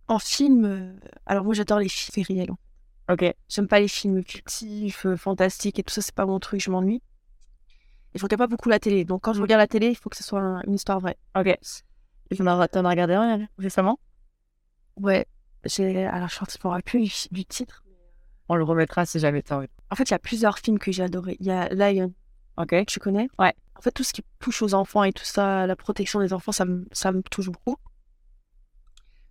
en 0.09 0.19
film, 0.19 0.65
euh, 0.65 0.93
alors 1.27 1.45
moi 1.45 1.55
j'adore 1.55 1.79
les 1.79 1.89
films 1.89 2.25
réels. 2.29 2.51
Ok. 3.11 3.25
J'aime 3.49 3.69
pas 3.69 3.81
les 3.81 3.89
films 3.89 4.23
fictifs, 4.25 5.07
euh, 5.07 5.17
fantastiques 5.17 5.79
et 5.79 5.83
tout 5.83 5.93
ça, 5.93 6.03
c'est 6.03 6.15
pas 6.15 6.27
mon 6.27 6.41
truc, 6.41 6.61
je 6.61 6.71
m'ennuie. 6.71 7.03
Et 8.15 8.19
je 8.19 8.23
regarde 8.25 8.39
pas 8.41 8.47
beaucoup 8.47 8.69
la 8.69 8.79
télé. 8.79 9.05
Donc 9.05 9.23
quand 9.23 9.33
je 9.33 9.43
regarde 9.43 9.61
la 9.61 9.67
télé, 9.67 9.89
il 9.89 9.95
faut 9.97 10.09
que 10.09 10.17
ce 10.17 10.25
soit 10.25 10.41
un- 10.41 10.63
une 10.63 10.75
histoire 10.75 11.01
vraie. 11.01 11.19
Ok. 11.37 11.47
Et 12.31 12.37
t'en 12.37 12.47
as, 12.47 12.57
regardé 12.91 13.15
un 13.15 13.41
euh, 13.41 13.47
récemment? 13.59 14.01
Ouais. 14.97 15.27
J'ai. 15.65 16.05
Alors 16.07 16.29
je 16.29 16.37
ne 16.41 16.47
me 16.65 16.69
rappelle 16.71 16.83
plus 16.83 17.29
du 17.31 17.45
titre. 17.45 17.85
On 18.49 18.55
le 18.55 18.65
remettra 18.65 19.05
si 19.07 19.19
jamais 19.19 19.43
t'as 19.43 19.57
envie. 19.59 19.67
En 19.91 19.97
fait, 19.97 20.05
il 20.05 20.13
y 20.13 20.15
a 20.15 20.19
plusieurs 20.21 20.59
films 20.59 20.79
que 20.79 20.93
j'ai 20.93 21.03
adorés. 21.03 21.37
Il 21.41 21.47
y 21.47 21.51
a 21.51 21.69
Lion, 21.75 22.13
Ok. 22.59 22.75
tu 22.87 23.01
connais? 23.01 23.29
Ouais. 23.39 23.55
En 23.77 23.81
fait, 23.81 23.91
tout 23.91 24.05
ce 24.05 24.13
qui 24.13 24.23
touche 24.39 24.63
aux 24.63 24.75
enfants 24.75 25.05
et 25.05 25.13
tout 25.13 25.25
ça, 25.25 25.67
la 25.67 25.77
protection 25.77 26.21
des 26.21 26.33
enfants, 26.33 26.53
ça 26.53 26.65
me, 26.65 26.87
ça 26.93 27.13
me 27.13 27.23
touche 27.23 27.51
beaucoup. 27.51 27.77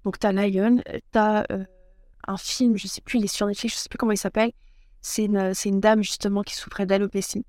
Donc, 0.04 0.20
t'as 0.20 0.32
Lion, 0.32 0.82
t'as 1.12 1.46
euh, 1.52 1.66
un 2.28 2.38
film, 2.38 2.78
je 2.78 2.88
sais 2.88 3.02
plus, 3.02 3.18
il 3.18 3.26
est 3.26 3.28
sur 3.28 3.48
Netflix, 3.48 3.76
je 3.76 3.80
sais 3.80 3.90
plus 3.90 3.98
comment 3.98 4.12
il 4.12 4.18
s'appelle. 4.18 4.52
C'est 5.02 5.26
une, 5.26 5.80
dame, 5.80 6.04
justement, 6.04 6.44
qui 6.44 6.56
souffrait 6.56 6.86
d'alopécie. 6.86 7.46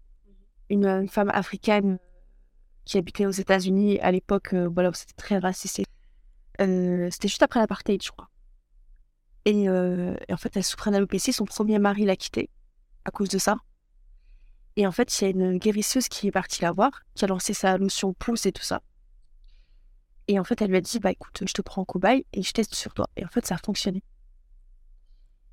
Une, 0.69 0.87
une 0.87 1.09
femme 1.09 1.31
africaine 1.31 1.99
qui 2.87 2.99
habitait 2.99 3.27
aux 3.27 3.31
États-Unis 3.31 3.99
à 4.01 4.11
l'époque, 4.11 4.55
euh, 4.55 4.69
voilà, 4.73 4.91
où 4.91 4.95
c'était 4.95 5.15
très 5.15 5.39
raciste. 5.39 5.83
Euh, 6.61 7.09
c'était 7.11 7.29
juste 7.29 7.43
après 7.43 7.61
l'apartheid, 7.61 8.03
je 8.03 8.11
crois. 8.11 8.29
Et, 9.45 9.69
euh, 9.69 10.15
et 10.29 10.33
en 10.33 10.37
fait, 10.37 10.57
elle 10.57 10.65
souffrait 10.65 10.91
d'alopécie. 10.91 11.33
Son 11.33 11.45
premier 11.45 11.79
mari 11.79 12.05
l'a 12.05 12.17
quittée 12.17 12.49
à 13.05 13.11
cause 13.11 13.29
de 13.29 13.39
ça. 13.39 13.57
Et 14.77 14.87
en 14.87 14.93
fait, 14.93 15.21
il 15.21 15.25
y 15.25 15.27
a 15.27 15.31
une 15.31 15.59
guérisseuse 15.59 16.09
qui 16.09 16.29
est 16.29 16.33
partie 16.33 16.63
la 16.63 16.71
voir, 16.73 16.91
qui 17.15 17.25
a 17.25 17.29
lancé 17.29 17.55
sa 17.55 17.79
lotion 17.79 18.13
pouce 18.13 18.47
et 18.47 18.53
tout 18.53 18.63
ça. 18.63 18.83
Et 20.29 20.39
en 20.39 20.45
fait, 20.45 20.61
elle 20.61 20.71
lui 20.71 20.77
a 20.77 20.81
dit, 20.81 20.99
bah 20.99 21.13
écoute, 21.13 21.43
je 21.47 21.53
te 21.53 21.63
prends 21.63 21.83
en 21.83 21.85
cobaye 21.85 22.27
et 22.33 22.43
je 22.43 22.53
teste 22.53 22.75
sur 22.75 22.93
toi. 22.93 23.09
Et 23.17 23.25
en 23.25 23.29
fait, 23.29 23.47
ça 23.47 23.55
a 23.55 23.59
fonctionné. 23.59 24.03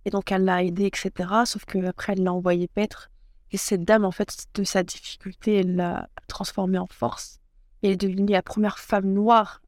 Et 0.06 0.10
donc, 0.10 0.32
elle 0.32 0.44
l'a 0.44 0.64
aidé, 0.64 0.86
etc. 0.86 1.12
Sauf 1.46 1.64
que 1.66 1.78
après, 1.86 2.14
elle 2.14 2.24
l'a 2.24 2.34
envoyé 2.34 2.68
paître. 2.68 3.10
Et 3.52 3.58
cette 3.58 3.84
dame, 3.86 4.04
en 4.04 4.12
fait, 4.12 4.46
de 4.56 4.64
sa 4.64 4.84
difficulté, 4.84 5.60
elle 5.60 5.76
l'a 5.76 6.10
transformée 6.28 6.80
en 6.80 6.88
force. 6.88 7.40
Et 7.82 7.88
elle 7.88 7.94
est 7.94 7.98
devenue 7.98 8.32
la 8.32 8.42
première 8.42 8.80
femme 8.80 9.06
noire 9.14 9.62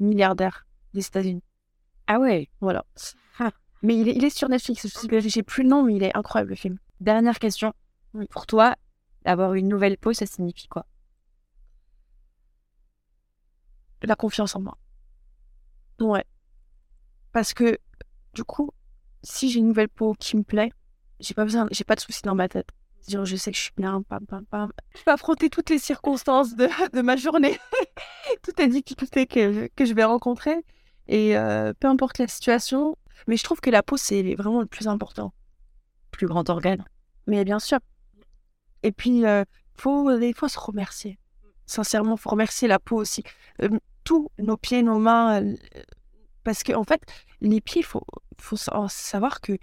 milliardaire 0.00 0.66
des 0.92 1.06
États-Unis. 1.06 1.42
Ah 2.08 2.18
ouais. 2.18 2.50
Voilà. 2.60 2.84
Mais 3.82 3.96
il 3.96 4.08
est, 4.08 4.16
il 4.16 4.24
est 4.24 4.36
sur 4.36 4.48
Netflix. 4.48 4.82
Je 4.82 5.28
sais- 5.28 5.42
plus 5.44 5.62
le 5.62 5.68
nom, 5.68 5.84
mais 5.84 5.94
il 5.94 6.02
est 6.02 6.16
incroyable 6.16 6.50
le 6.50 6.56
film. 6.56 6.78
Dernière 7.00 7.38
question. 7.38 7.72
Pour 8.30 8.46
toi, 8.46 8.74
avoir 9.24 9.54
une 9.54 9.68
nouvelle 9.68 9.98
peau, 9.98 10.12
ça 10.12 10.26
signifie 10.26 10.68
quoi? 10.68 10.86
La 14.02 14.14
confiance 14.14 14.54
en 14.54 14.60
moi. 14.60 14.78
Ouais. 16.00 16.24
Parce 17.32 17.52
que, 17.52 17.78
du 18.34 18.44
coup, 18.44 18.70
si 19.22 19.50
j'ai 19.50 19.58
une 19.58 19.68
nouvelle 19.68 19.88
peau 19.88 20.14
qui 20.14 20.36
me 20.36 20.42
plaît, 20.42 20.72
j'ai 21.20 21.34
pas 21.34 21.44
besoin, 21.44 21.66
j'ai 21.70 21.84
pas 21.84 21.96
de 21.96 22.00
soucis 22.00 22.22
dans 22.22 22.34
ma 22.34 22.48
tête. 22.48 22.68
C'est-à-dire, 23.00 23.24
je 23.24 23.36
sais 23.36 23.50
que 23.50 23.56
je 23.56 23.62
suis 23.62 23.72
bien, 23.76 24.02
pam, 24.02 24.24
pam, 24.26 24.44
pam. 24.46 24.72
Je 24.96 25.02
peux 25.02 25.10
affronter 25.10 25.50
toutes 25.50 25.70
les 25.70 25.78
circonstances 25.78 26.54
de, 26.54 26.68
de 26.92 27.02
ma 27.02 27.16
journée, 27.16 27.58
toutes 28.42 28.58
les 28.58 28.68
difficultés 28.68 29.26
que, 29.26 29.68
que 29.68 29.84
je 29.84 29.94
vais 29.94 30.04
rencontrer. 30.04 30.64
Et 31.08 31.36
euh, 31.36 31.72
peu 31.80 31.88
importe 31.88 32.18
la 32.18 32.28
situation, 32.28 32.96
mais 33.26 33.36
je 33.36 33.44
trouve 33.44 33.60
que 33.60 33.70
la 33.70 33.82
peau, 33.82 33.96
c'est 33.96 34.34
vraiment 34.34 34.60
le 34.60 34.66
plus 34.66 34.88
important. 34.88 35.32
Plus 36.10 36.26
grand 36.26 36.48
organe. 36.50 36.84
Mais 37.26 37.44
bien 37.44 37.58
sûr. 37.58 37.78
Et 38.82 38.92
puis, 38.92 39.24
euh, 39.26 39.44
faut 39.74 40.16
des 40.18 40.32
fois 40.32 40.48
se 40.48 40.58
remercier. 40.58 41.18
Sincèrement, 41.66 42.16
faut 42.16 42.30
remercier 42.30 42.68
la 42.68 42.78
peau 42.78 42.96
aussi. 42.96 43.22
Euh, 43.62 43.68
tous 44.04 44.30
nos 44.38 44.56
pieds, 44.56 44.82
nos 44.82 44.98
mains, 44.98 45.42
euh, 45.42 45.56
parce 46.44 46.62
que 46.62 46.72
en 46.72 46.84
fait, 46.84 47.02
les 47.40 47.60
pieds, 47.60 47.82
faut, 47.82 48.04
faut 48.40 48.56
sa- 48.56 48.86
savoir 48.88 49.40
que 49.40 49.58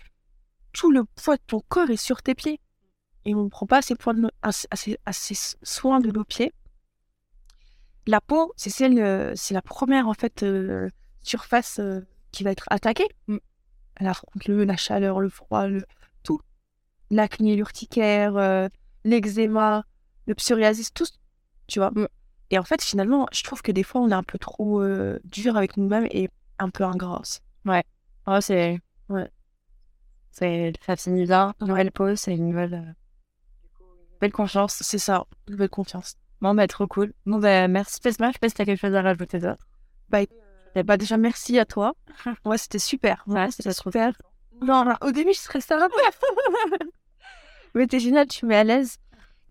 tout 0.71 0.91
le 0.91 1.03
poids 1.05 1.37
de 1.37 1.41
ton 1.47 1.61
corps 1.67 1.89
est 1.89 1.97
sur 1.97 2.21
tes 2.21 2.35
pieds. 2.35 2.59
Et 3.25 3.33
on 3.33 3.45
ne 3.45 3.49
prend 3.49 3.65
pas 3.65 3.77
assez, 3.79 3.95
de 3.95 4.19
nos- 4.19 4.29
assez, 4.43 4.67
assez- 4.69 4.99
assez 5.05 5.35
soin 5.63 5.99
de 5.99 6.11
nos 6.11 6.23
pieds. 6.23 6.53
La 8.07 8.21
peau, 8.21 8.53
c'est 8.55 8.69
celle, 8.69 8.99
euh, 8.99 9.33
c'est 9.35 9.55
la 9.55 9.63
première 9.63 10.07
en 10.07 10.13
fait 10.13 10.43
euh, 10.43 10.89
surface 11.23 11.79
euh, 11.79 12.01
qui 12.31 12.43
va 12.43 12.51
être 12.51 12.65
attaquée. 12.69 13.07
Mm. 13.27 13.37
Elle 13.95 14.07
affronte 14.07 14.45
le, 14.47 14.63
la 14.63 14.77
chaleur, 14.77 15.19
le 15.21 15.29
froid, 15.29 15.67
le 15.67 15.83
tout, 16.21 16.39
l'acné, 17.09 17.55
l'urticaire, 17.55 18.37
euh, 18.37 18.67
l'eczéma, 19.05 19.85
le 20.27 20.35
psoriasis, 20.35 20.93
tout, 20.93 21.05
tu 21.67 21.79
vois. 21.79 21.91
Mm. 21.91 22.07
Et 22.51 22.59
en 22.59 22.63
fait, 22.63 22.83
finalement, 22.83 23.27
je 23.31 23.43
trouve 23.43 23.61
que 23.61 23.71
des 23.71 23.83
fois, 23.83 24.01
on 24.01 24.09
est 24.09 24.13
un 24.13 24.23
peu 24.23 24.37
trop 24.37 24.81
euh, 24.81 25.19
dur 25.23 25.55
avec 25.55 25.77
nous-mêmes 25.77 26.07
et 26.11 26.29
un 26.59 26.69
peu 26.69 26.83
ingrat. 26.83 27.21
aussi. 27.21 27.39
Oh, 28.27 28.41
c'est. 28.41 28.79
Ouais. 29.09 29.29
C'est. 30.31 30.73
Ça 30.85 30.95
finit 30.95 31.25
bien. 31.25 31.53
Nouvelle 31.61 31.91
peau, 31.91 32.15
c'est 32.15 32.35
une 32.35 32.49
nouvelle. 32.49 32.73
euh, 32.73 33.85
Belle 34.19 34.31
confiance. 34.31 34.77
C'est 34.81 34.97
ça, 34.97 35.25
nouvelle 35.47 35.69
confiance. 35.69 36.15
Bon, 36.41 36.53
bah, 36.53 36.67
trop 36.67 36.87
cool. 36.87 37.13
Bon, 37.25 37.39
bah, 37.39 37.67
merci, 37.67 37.99
Pesma. 38.01 38.27
Je 38.29 38.33
sais 38.33 38.39
pas 38.39 38.49
si 38.49 38.55
t'as 38.55 38.65
quelque 38.65 38.79
chose 38.79 38.95
à 38.95 39.01
rajouter 39.01 39.39
d'autre. 39.39 39.65
Bah, 40.09 40.19
bah, 40.83 40.97
déjà, 40.97 41.17
merci 41.17 41.57
à 41.59 41.65
toi. 41.65 41.93
Ouais, 42.45 42.57
c'était 42.57 42.79
super. 42.79 43.23
Ouais, 43.27 43.49
c'était 43.51 43.63
c'était 43.63 43.75
trop 43.75 43.91
super. 43.91 44.13
Non, 44.61 44.85
non, 44.85 44.95
au 45.01 45.11
début, 45.11 45.33
je 45.33 45.73
un 45.73 45.89
peu. 45.89 46.87
Mais 47.75 47.87
t'es 47.87 47.99
génial, 47.99 48.27
tu 48.27 48.45
me 48.45 48.49
mets 48.49 48.55
à 48.57 48.63
l'aise. 48.63 48.97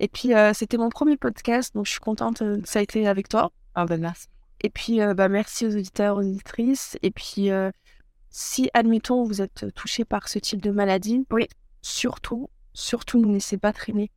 Et 0.00 0.08
puis, 0.08 0.34
euh, 0.34 0.52
c'était 0.54 0.76
mon 0.78 0.88
premier 0.88 1.16
podcast, 1.16 1.74
donc 1.74 1.86
je 1.86 1.92
suis 1.92 2.00
contente 2.00 2.42
euh, 2.42 2.60
que 2.60 2.68
ça 2.68 2.80
a 2.80 2.82
été 2.82 3.06
avec 3.06 3.28
toi. 3.28 3.52
Ah, 3.74 3.84
bah, 3.86 3.96
merci. 3.96 4.26
Et 4.62 4.70
puis, 4.70 5.00
euh, 5.00 5.14
bah, 5.14 5.28
merci 5.28 5.66
aux 5.66 5.76
auditeurs, 5.76 6.16
aux 6.16 6.22
auditrices. 6.22 6.98
Et 7.02 7.10
puis, 7.10 7.50
euh, 7.50 7.70
si, 8.30 8.70
admettons, 8.74 9.24
vous 9.24 9.42
êtes 9.42 9.66
touché 9.74 10.04
par 10.04 10.28
ce 10.28 10.38
type 10.38 10.60
de 10.62 10.70
maladie, 10.70 11.24
Oui. 11.30 11.46
surtout, 11.82 12.48
surtout, 12.72 13.18
ne 13.24 13.32
laissez 13.32 13.58
pas 13.58 13.72
traîner. 13.72 14.10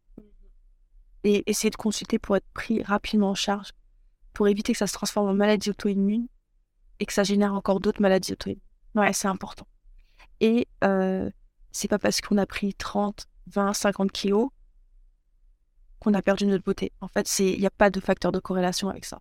Et 1.23 1.43
essayez 1.49 1.69
de 1.69 1.75
consulter 1.75 2.17
pour 2.17 2.37
être 2.37 2.47
pris 2.53 2.81
rapidement 2.81 3.31
en 3.31 3.35
charge, 3.35 3.71
pour 4.33 4.47
éviter 4.47 4.71
que 4.71 4.77
ça 4.79 4.87
se 4.87 4.93
transforme 4.93 5.27
en 5.27 5.33
maladie 5.33 5.69
auto-immune 5.69 6.27
et 6.99 7.05
que 7.05 7.13
ça 7.13 7.23
génère 7.23 7.53
encore 7.53 7.79
d'autres 7.81 8.01
maladies 8.01 8.31
auto-immunes. 8.33 8.61
Ouais, 8.95 9.11
c'est 9.13 9.27
important. 9.27 9.67
Et 10.39 10.67
c'est 11.71 11.87
pas 11.87 11.99
parce 11.99 12.21
qu'on 12.21 12.37
a 12.37 12.45
pris 12.45 12.73
30, 12.73 13.27
20, 13.47 13.73
50 13.73 14.11
kilos 14.11 14.49
qu'on 15.99 16.13
a 16.13 16.21
perdu 16.21 16.45
notre 16.45 16.63
beauté. 16.63 16.91
En 17.01 17.07
fait, 17.07 17.27
c'est 17.27 17.51
il 17.51 17.59
n'y 17.59 17.65
a 17.65 17.71
pas 17.71 17.89
de 17.89 17.99
facteur 17.99 18.31
de 18.31 18.39
corrélation 18.39 18.89
avec 18.89 19.05
ça. 19.05 19.19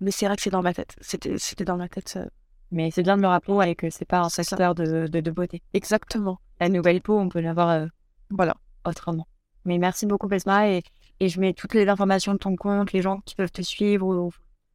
Mais 0.00 0.10
c'est 0.10 0.26
vrai 0.26 0.36
que 0.36 0.42
c'est 0.42 0.50
dans 0.50 0.62
ma 0.62 0.74
tête. 0.74 0.94
C'était, 1.00 1.64
dans 1.64 1.76
ma 1.76 1.88
tête. 1.88 2.14
euh, 2.16 2.26
Mais 2.70 2.90
c'est 2.90 3.02
bien 3.02 3.16
de 3.16 3.22
me 3.22 3.26
rappeler 3.26 3.54
ouais, 3.54 3.74
que 3.74 3.90
c'est 3.90 4.04
pas 4.04 4.20
un 4.20 4.28
secteur 4.28 4.74
de, 4.74 5.06
de, 5.08 5.20
de 5.20 5.30
beauté. 5.30 5.62
Exactement. 5.72 6.38
La 6.60 6.68
nouvelle 6.68 7.00
peau, 7.00 7.18
on 7.18 7.28
peut 7.28 7.40
l'avoir 7.40 7.70
euh, 7.70 7.86
Voilà. 8.30 8.56
autrement. 8.84 9.26
Mais 9.64 9.78
merci 9.78 10.06
beaucoup, 10.06 10.28
Pesma. 10.28 10.68
Et, 10.70 10.82
et 11.20 11.28
je 11.28 11.40
mets 11.40 11.52
toutes 11.52 11.74
les 11.74 11.88
informations 11.88 12.32
de 12.32 12.38
ton 12.38 12.54
compte, 12.54 12.92
les 12.92 13.02
gens 13.02 13.20
qui 13.20 13.34
peuvent 13.34 13.50
te 13.50 13.62
suivre, 13.62 14.06
ou 14.06 14.30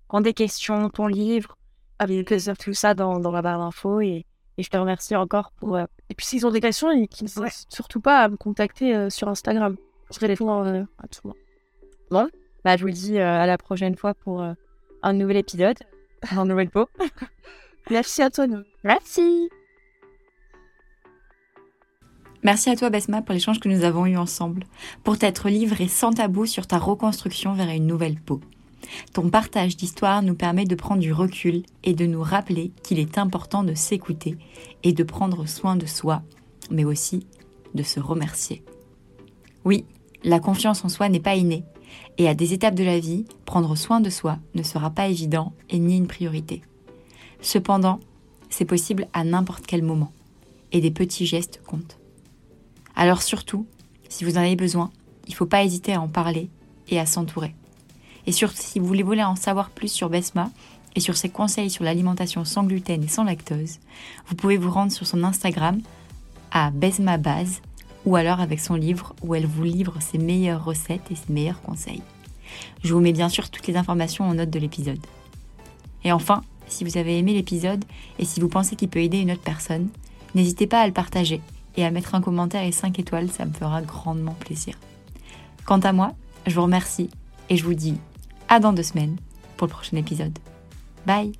ont 0.10 0.22
des 0.22 0.34
questions, 0.34 0.90
ton 0.90 1.08
livre, 1.08 1.58
avec 2.00 2.28
plaisir, 2.28 2.58
tout 2.58 2.74
ça 2.74 2.94
dans, 2.94 3.20
dans 3.20 3.32
la 3.32 3.42
barre 3.42 3.60
d'infos. 3.60 4.02
Et, 4.02 4.26
et 4.58 4.64
je 4.64 4.70
te 4.70 4.78
remercie 4.78 5.16
encore 5.16 5.52
pour. 5.54 5.76
euh, 5.76 5.86
Et 6.10 6.16
puis 6.16 6.26
s'ils 6.26 6.46
ont 6.46 6.52
des 6.52 6.62
questions, 6.62 6.92
ils 6.92 7.08
n'hésitent 7.22 7.74
surtout 7.74 8.00
pas 8.02 8.20
à 8.24 8.30
me 8.30 8.38
contacter 8.38 8.96
euh, 8.96 9.10
sur 9.10 9.28
Instagram. 9.28 9.78
Je 10.12 10.20
réponds 10.20 10.64
euh, 10.66 10.84
à 11.00 11.08
tout 11.08 11.22
le 11.24 11.30
monde. 11.30 12.30
bah, 12.64 12.78
je 12.78 12.82
vous 12.82 12.88
le 12.88 12.94
dis 12.94 13.20
à 13.20 13.46
la 13.46 13.58
prochaine 13.58 13.96
fois 13.96 14.14
pour 14.14 14.42
un 14.42 15.14
nouvel 15.14 15.38
épisode, 15.38 15.78
une 16.32 16.44
nouvelle 16.48 16.70
peau. 16.70 16.88
Merci 17.90 18.22
à 18.22 18.30
toi. 18.30 18.48
Noé. 18.48 18.64
Merci. 18.84 19.50
Merci 22.44 22.70
à 22.70 22.76
toi 22.76 22.90
Besma 22.90 23.22
pour 23.22 23.34
l'échange 23.34 23.60
que 23.60 23.70
nous 23.70 23.84
avons 23.86 24.06
eu 24.06 24.18
ensemble, 24.18 24.66
pour 25.04 25.18
t'être 25.18 25.50
livré 25.50 25.88
sans 25.88 26.12
tabou 26.12 26.46
sur 26.46 26.68
ta 26.68 26.78
reconstruction 26.78 27.54
vers 27.54 27.70
une 27.70 27.88
nouvelle 27.88 28.20
peau. 28.20 28.42
Ton 29.14 29.30
partage 29.30 29.78
d'histoire 29.78 30.22
nous 30.22 30.36
permet 30.36 30.66
de 30.66 30.76
prendre 30.76 31.02
du 31.02 31.14
recul 31.14 31.64
et 31.84 31.94
de 31.94 32.06
nous 32.06 32.22
rappeler 32.22 32.72
qu'il 32.84 33.00
est 33.00 33.18
important 33.18 33.64
de 33.64 33.74
s'écouter 33.74 34.38
et 34.84 34.94
de 34.94 35.04
prendre 35.04 35.48
soin 35.48 35.76
de 35.76 35.86
soi, 35.86 36.22
mais 36.72 36.86
aussi 36.86 37.26
de 37.74 37.84
se 37.84 38.00
remercier. 38.00 38.64
Oui, 39.66 39.86
la 40.24 40.40
confiance 40.40 40.84
en 40.86 40.90
soi 40.90 41.10
n'est 41.10 41.20
pas 41.20 41.36
innée, 41.36 41.64
et 42.18 42.28
à 42.28 42.34
des 42.34 42.54
étapes 42.54 42.76
de 42.76 42.84
la 42.84 43.00
vie, 43.00 43.26
prendre 43.46 43.76
soin 43.76 44.00
de 44.00 44.10
soi 44.10 44.40
ne 44.56 44.64
sera 44.64 44.90
pas 44.90 45.08
évident 45.08 45.54
et 45.70 45.80
ni 45.80 45.98
une 45.98 46.08
priorité. 46.08 46.62
Cependant, 47.42 48.00
c'est 48.50 48.66
possible 48.66 49.08
à 49.14 49.24
n'importe 49.24 49.66
quel 49.66 49.84
moment, 49.84 50.12
et 50.72 50.82
des 50.82 50.92
petits 50.92 51.26
gestes 51.26 51.62
comptent. 51.66 51.98
Alors 52.96 53.22
surtout, 53.22 53.66
si 54.10 54.24
vous 54.24 54.38
en 54.38 54.42
avez 54.42 54.56
besoin, 54.56 54.92
il 55.28 55.32
ne 55.32 55.36
faut 55.36 55.46
pas 55.46 55.64
hésiter 55.64 55.94
à 55.94 56.02
en 56.02 56.08
parler 56.08 56.50
et 56.90 57.00
à 57.00 57.06
s'entourer. 57.06 57.56
Et 58.26 58.32
surtout, 58.32 58.62
si 58.62 58.80
vous 58.80 58.88
voulez 58.88 59.24
en 59.24 59.36
savoir 59.36 59.70
plus 59.70 59.90
sur 59.90 60.10
Besma 60.10 60.50
et 60.96 61.00
sur 61.00 61.18
ses 61.18 61.30
conseils 61.30 61.70
sur 61.70 61.84
l'alimentation 61.84 62.46
sans 62.46 62.64
gluten 62.64 63.04
et 63.04 63.08
sans 63.08 63.24
lactose, 63.24 63.80
vous 64.28 64.36
pouvez 64.36 64.58
vous 64.58 64.72
rendre 64.72 64.92
sur 64.92 65.08
son 65.08 65.24
Instagram 65.24 65.82
à 66.52 66.72
Besma 66.72 67.18
Base 67.18 67.62
ou 68.06 68.16
alors 68.16 68.40
avec 68.40 68.60
son 68.60 68.76
livre 68.76 69.16
où 69.22 69.36
elle 69.36 69.46
vous 69.46 69.64
livre 69.64 69.98
ses 70.00 70.18
meilleures 70.18 70.64
recettes 70.64 71.12
et 71.12 71.16
ses 71.16 71.32
meilleurs 71.32 71.62
conseils. 71.62 72.02
Je 72.84 72.94
vous 72.94 73.00
mets 73.00 73.14
bien 73.14 73.30
sûr 73.30 73.50
toutes 73.50 73.68
les 73.68 73.78
informations 73.78 74.26
en 74.26 74.36
note 74.36 74.50
de 74.50 74.60
l'épisode. 74.60 75.00
Et 76.04 76.12
enfin, 76.12 76.44
si 76.68 76.84
vous 76.84 76.98
avez 76.98 77.18
aimé 77.18 77.34
l'épisode 77.34 77.84
et 78.20 78.26
si 78.26 78.40
vous 78.40 78.50
pensez 78.50 78.76
qu'il 78.76 78.90
peut 78.90 79.00
aider 79.02 79.20
une 79.20 79.32
autre 79.32 79.42
personne, 79.42 79.90
n'hésitez 80.36 80.68
pas 80.68 80.82
à 80.82 80.88
le 80.88 80.94
partager 80.94 81.42
et 81.76 81.86
à 81.86 81.92
mettre 81.92 82.16
un 82.16 82.22
commentaire 82.22 82.64
et 82.64 82.72
5 82.72 83.00
étoiles, 83.00 83.32
ça 83.32 83.46
me 83.46 83.54
fera 83.54 83.82
grandement 83.82 84.34
plaisir. 84.34 84.78
Quant 85.66 85.80
à 85.80 85.94
moi, 85.94 86.14
je 86.46 86.56
vous 86.56 86.64
remercie 86.64 87.10
Et 87.50 87.58
je 87.58 87.64
vous 87.64 87.74
dis 87.74 87.96
à 88.54 88.60
dans 88.60 88.72
deux 88.72 88.84
semaines 88.84 89.18
pour 89.58 89.68
le 89.68 89.72
prochain 89.72 89.98
épisode. 89.98 90.38
Bye 91.08 91.34